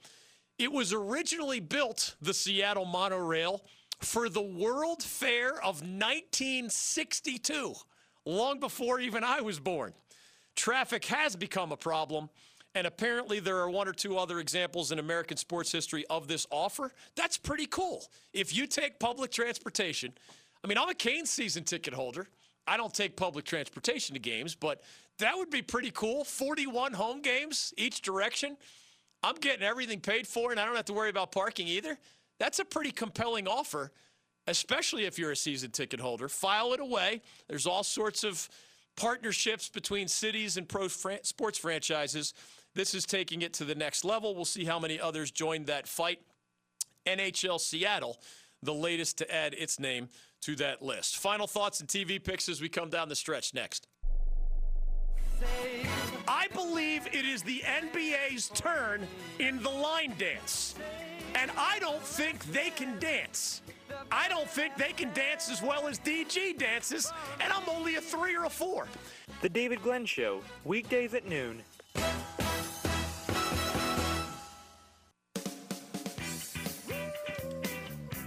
It 0.58 0.70
was 0.70 0.92
originally 0.92 1.60
built, 1.60 2.14
the 2.20 2.34
Seattle 2.34 2.84
monorail, 2.84 3.64
for 4.00 4.28
the 4.28 4.42
World 4.42 5.02
Fair 5.02 5.54
of 5.56 5.80
1962, 5.80 7.74
long 8.24 8.60
before 8.60 9.00
even 9.00 9.24
I 9.24 9.40
was 9.40 9.58
born. 9.58 9.94
Traffic 10.54 11.06
has 11.06 11.34
become 11.34 11.72
a 11.72 11.76
problem, 11.76 12.28
and 12.74 12.86
apparently 12.86 13.40
there 13.40 13.58
are 13.58 13.70
one 13.70 13.88
or 13.88 13.92
two 13.92 14.18
other 14.18 14.38
examples 14.38 14.92
in 14.92 14.98
American 14.98 15.36
sports 15.36 15.72
history 15.72 16.04
of 16.08 16.28
this 16.28 16.46
offer. 16.50 16.92
That's 17.14 17.38
pretty 17.38 17.66
cool. 17.66 18.06
If 18.32 18.54
you 18.54 18.66
take 18.66 18.98
public 18.98 19.30
transportation, 19.30 20.12
I 20.62 20.66
mean, 20.66 20.78
I'm 20.78 20.88
a 20.88 20.94
Canes 20.94 21.30
season 21.30 21.64
ticket 21.64 21.94
holder. 21.94 22.28
I 22.66 22.76
don't 22.76 22.92
take 22.92 23.16
public 23.16 23.44
transportation 23.44 24.14
to 24.14 24.20
games, 24.20 24.54
but 24.54 24.82
that 25.18 25.36
would 25.36 25.50
be 25.50 25.62
pretty 25.62 25.90
cool. 25.92 26.24
41 26.24 26.92
home 26.92 27.22
games 27.22 27.72
each 27.76 28.02
direction. 28.02 28.56
I'm 29.22 29.36
getting 29.36 29.62
everything 29.62 30.00
paid 30.00 30.26
for, 30.26 30.50
and 30.50 30.60
I 30.60 30.66
don't 30.66 30.76
have 30.76 30.84
to 30.86 30.92
worry 30.92 31.10
about 31.10 31.32
parking 31.32 31.68
either. 31.68 31.98
That's 32.38 32.58
a 32.58 32.64
pretty 32.64 32.90
compelling 32.90 33.48
offer, 33.48 33.92
especially 34.46 35.04
if 35.04 35.18
you're 35.18 35.30
a 35.30 35.36
season 35.36 35.70
ticket 35.70 36.00
holder. 36.00 36.28
File 36.28 36.72
it 36.72 36.80
away. 36.80 37.22
There's 37.48 37.66
all 37.66 37.82
sorts 37.82 38.24
of 38.24 38.48
partnerships 38.96 39.68
between 39.68 40.08
cities 40.08 40.56
and 40.56 40.68
pro 40.68 40.88
fran- 40.88 41.24
sports 41.24 41.58
franchises. 41.58 42.34
This 42.74 42.94
is 42.94 43.06
taking 43.06 43.42
it 43.42 43.54
to 43.54 43.64
the 43.64 43.74
next 43.74 44.04
level. 44.04 44.34
We'll 44.34 44.44
see 44.44 44.64
how 44.64 44.78
many 44.78 45.00
others 45.00 45.30
join 45.30 45.64
that 45.64 45.88
fight. 45.88 46.20
NHL 47.06 47.60
Seattle, 47.60 48.18
the 48.62 48.74
latest 48.74 49.18
to 49.18 49.34
add 49.34 49.54
its 49.54 49.78
name 49.78 50.08
to 50.42 50.56
that 50.56 50.82
list. 50.82 51.16
Final 51.16 51.46
thoughts 51.46 51.80
and 51.80 51.88
TV 51.88 52.22
picks 52.22 52.48
as 52.48 52.60
we 52.60 52.68
come 52.68 52.90
down 52.90 53.08
the 53.08 53.16
stretch 53.16 53.54
next. 53.54 53.88
I 56.28 56.48
believe 56.54 57.06
it 57.08 57.24
is 57.24 57.42
the 57.42 57.60
NBA's 57.60 58.48
turn 58.50 59.06
in 59.38 59.62
the 59.62 59.68
line 59.70 60.14
dance. 60.18 60.74
And 61.34 61.50
I 61.58 61.78
don't 61.78 62.02
think 62.02 62.44
they 62.52 62.70
can 62.70 62.98
dance. 62.98 63.60
I 64.10 64.28
don't 64.28 64.48
think 64.48 64.76
they 64.76 64.92
can 64.92 65.12
dance 65.12 65.50
as 65.50 65.62
well 65.62 65.86
as 65.86 65.98
DG 65.98 66.58
dances, 66.58 67.12
and 67.40 67.52
I'm 67.52 67.68
only 67.68 67.96
a 67.96 68.00
three 68.00 68.36
or 68.36 68.44
a 68.44 68.50
four. 68.50 68.86
The 69.42 69.48
David 69.48 69.82
Glenn 69.82 70.06
Show, 70.06 70.40
weekdays 70.64 71.14
at 71.14 71.28
noon. 71.28 71.62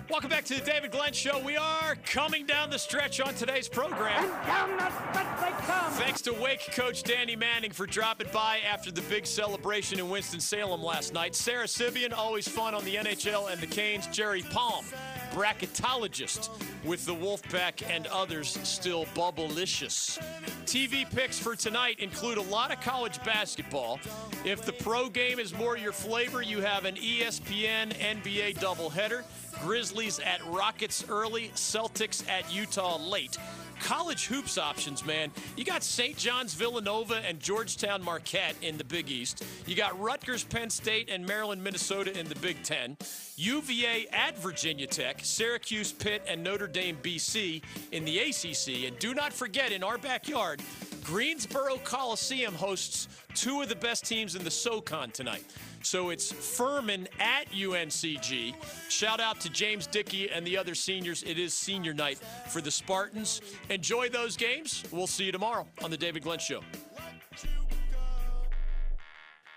Welcome 0.09 0.31
back 0.31 0.43
to 0.45 0.55
the 0.55 0.61
David 0.61 0.89
Glenn 0.89 1.13
Show. 1.13 1.37
We 1.37 1.55
are 1.55 1.95
coming 2.03 2.47
down 2.47 2.71
the 2.71 2.79
stretch 2.79 3.21
on 3.21 3.35
today's 3.35 3.69
program. 3.69 4.23
Down 4.47 4.75
the 4.75 4.89
stretch 4.89 5.39
they 5.39 5.65
come. 5.67 5.91
Thanks 5.91 6.21
to 6.21 6.33
Wake 6.33 6.71
coach 6.71 7.03
Danny 7.03 7.35
Manning 7.35 7.69
for 7.69 7.85
dropping 7.85 8.27
by 8.33 8.57
after 8.67 8.91
the 8.91 9.01
big 9.01 9.27
celebration 9.27 9.99
in 9.99 10.09
Winston-Salem 10.09 10.81
last 10.81 11.13
night. 11.13 11.35
Sara 11.35 11.67
Civian, 11.67 12.11
always 12.11 12.47
fun 12.47 12.73
on 12.73 12.83
the 12.85 12.95
NHL 12.95 13.51
and 13.51 13.61
the 13.61 13.67
Canes. 13.67 14.07
Jerry 14.07 14.41
Palm, 14.41 14.83
bracketologist 15.31 16.49
with 16.83 17.05
the 17.05 17.13
Wolfpack 17.13 17.87
and 17.87 18.07
others 18.07 18.57
still 18.63 19.05
bubblicious. 19.13 20.17
TV 20.65 21.07
picks 21.15 21.37
for 21.37 21.55
tonight 21.55 21.99
include 21.99 22.39
a 22.39 22.43
lot 22.43 22.71
of 22.71 22.81
college 22.81 23.23
basketball. 23.23 23.99
If 24.43 24.65
the 24.65 24.73
pro 24.73 25.07
game 25.07 25.37
is 25.37 25.53
more 25.53 25.77
your 25.77 25.91
flavor, 25.91 26.41
you 26.41 26.61
have 26.61 26.85
an 26.85 26.95
ESPN 26.95 27.93
NBA 27.93 28.55
doubleheader. 28.55 29.23
Grizzlies 29.61 30.19
at 30.19 30.45
Rockets 30.47 31.05
early, 31.09 31.49
Celtics 31.55 32.27
at 32.29 32.51
Utah 32.53 32.97
late. 32.97 33.37
College 33.81 34.27
hoops 34.27 34.57
options, 34.57 35.05
man. 35.05 35.31
You 35.55 35.63
got 35.63 35.83
St. 35.83 36.17
John's 36.17 36.53
Villanova 36.53 37.21
and 37.25 37.39
Georgetown 37.39 38.03
Marquette 38.03 38.55
in 38.61 38.77
the 38.77 38.83
Big 38.83 39.09
East. 39.09 39.43
You 39.65 39.75
got 39.75 39.99
Rutgers 39.99 40.43
Penn 40.43 40.69
State 40.69 41.09
and 41.09 41.25
Maryland 41.25 41.63
Minnesota 41.63 42.17
in 42.17 42.27
the 42.27 42.35
Big 42.35 42.61
Ten. 42.63 42.97
UVA 43.37 44.07
at 44.11 44.37
Virginia 44.37 44.85
Tech, 44.85 45.19
Syracuse 45.23 45.93
Pitt 45.93 46.23
and 46.27 46.43
Notre 46.43 46.67
Dame 46.67 46.97
BC 47.01 47.63
in 47.91 48.03
the 48.03 48.19
ACC. 48.19 48.85
And 48.85 48.99
do 48.99 49.13
not 49.13 49.31
forget, 49.31 49.71
in 49.71 49.83
our 49.83 49.97
backyard, 49.97 50.61
Greensboro 51.03 51.77
Coliseum 51.83 52.53
hosts 52.53 53.07
two 53.33 53.61
of 53.61 53.69
the 53.69 53.75
best 53.75 54.05
teams 54.05 54.35
in 54.35 54.43
the 54.43 54.51
SoCon 54.51 55.11
tonight. 55.11 55.43
So 55.81 56.09
it's 56.09 56.31
Furman 56.31 57.07
at 57.19 57.49
UNCG. 57.51 58.53
Shout 58.89 59.19
out 59.19 59.39
to 59.41 59.49
James 59.49 59.87
Dickey 59.87 60.29
and 60.29 60.45
the 60.45 60.57
other 60.57 60.75
seniors. 60.75 61.23
It 61.23 61.39
is 61.39 61.53
senior 61.53 61.93
night 61.93 62.17
for 62.47 62.61
the 62.61 62.71
Spartans. 62.71 63.41
Enjoy 63.69 64.09
those 64.09 64.35
games. 64.35 64.83
We'll 64.91 65.07
see 65.07 65.25
you 65.25 65.31
tomorrow 65.31 65.67
on 65.83 65.91
The 65.91 65.97
David 65.97 66.23
Glenn 66.23 66.39
Show. 66.39 66.61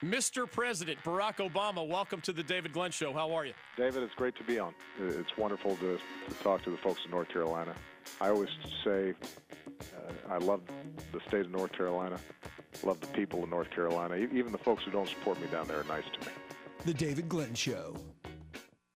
Mr. 0.05 0.51
President 0.51 0.99
Barack 1.05 1.36
Obama, 1.36 1.86
welcome 1.86 2.20
to 2.22 2.32
The 2.32 2.43
David 2.43 2.72
Glenn 2.72 2.90
Show. 2.90 3.12
How 3.12 3.32
are 3.32 3.47
you? 3.47 3.53
David, 3.76 4.03
it's 4.03 4.14
great 4.14 4.34
to 4.36 4.43
be 4.43 4.59
on. 4.59 4.74
It's 5.01 5.36
wonderful 5.36 5.76
to, 5.76 5.99
to 6.28 6.34
talk 6.43 6.62
to 6.64 6.70
the 6.70 6.76
folks 6.78 7.01
in 7.05 7.12
North 7.12 7.28
Carolina. 7.28 7.74
I 8.20 8.30
always 8.30 8.49
say 8.84 9.14
I 10.30 10.38
love 10.38 10.60
the 11.12 11.20
state 11.28 11.42
of 11.46 11.50
North 11.50 11.72
Carolina, 11.72 12.18
love 12.82 13.00
the 13.00 13.06
people 13.08 13.42
of 13.42 13.50
North 13.50 13.70
Carolina. 13.70 14.16
Even 14.16 14.52
the 14.52 14.58
folks 14.58 14.84
who 14.84 14.90
don't 14.90 15.08
support 15.08 15.40
me 15.40 15.46
down 15.48 15.68
there 15.68 15.80
are 15.80 15.84
nice 15.84 16.04
to 16.12 16.20
me. 16.26 16.32
The 16.84 16.94
David 16.94 17.28
Glenn 17.28 17.54
Show. 17.54 17.96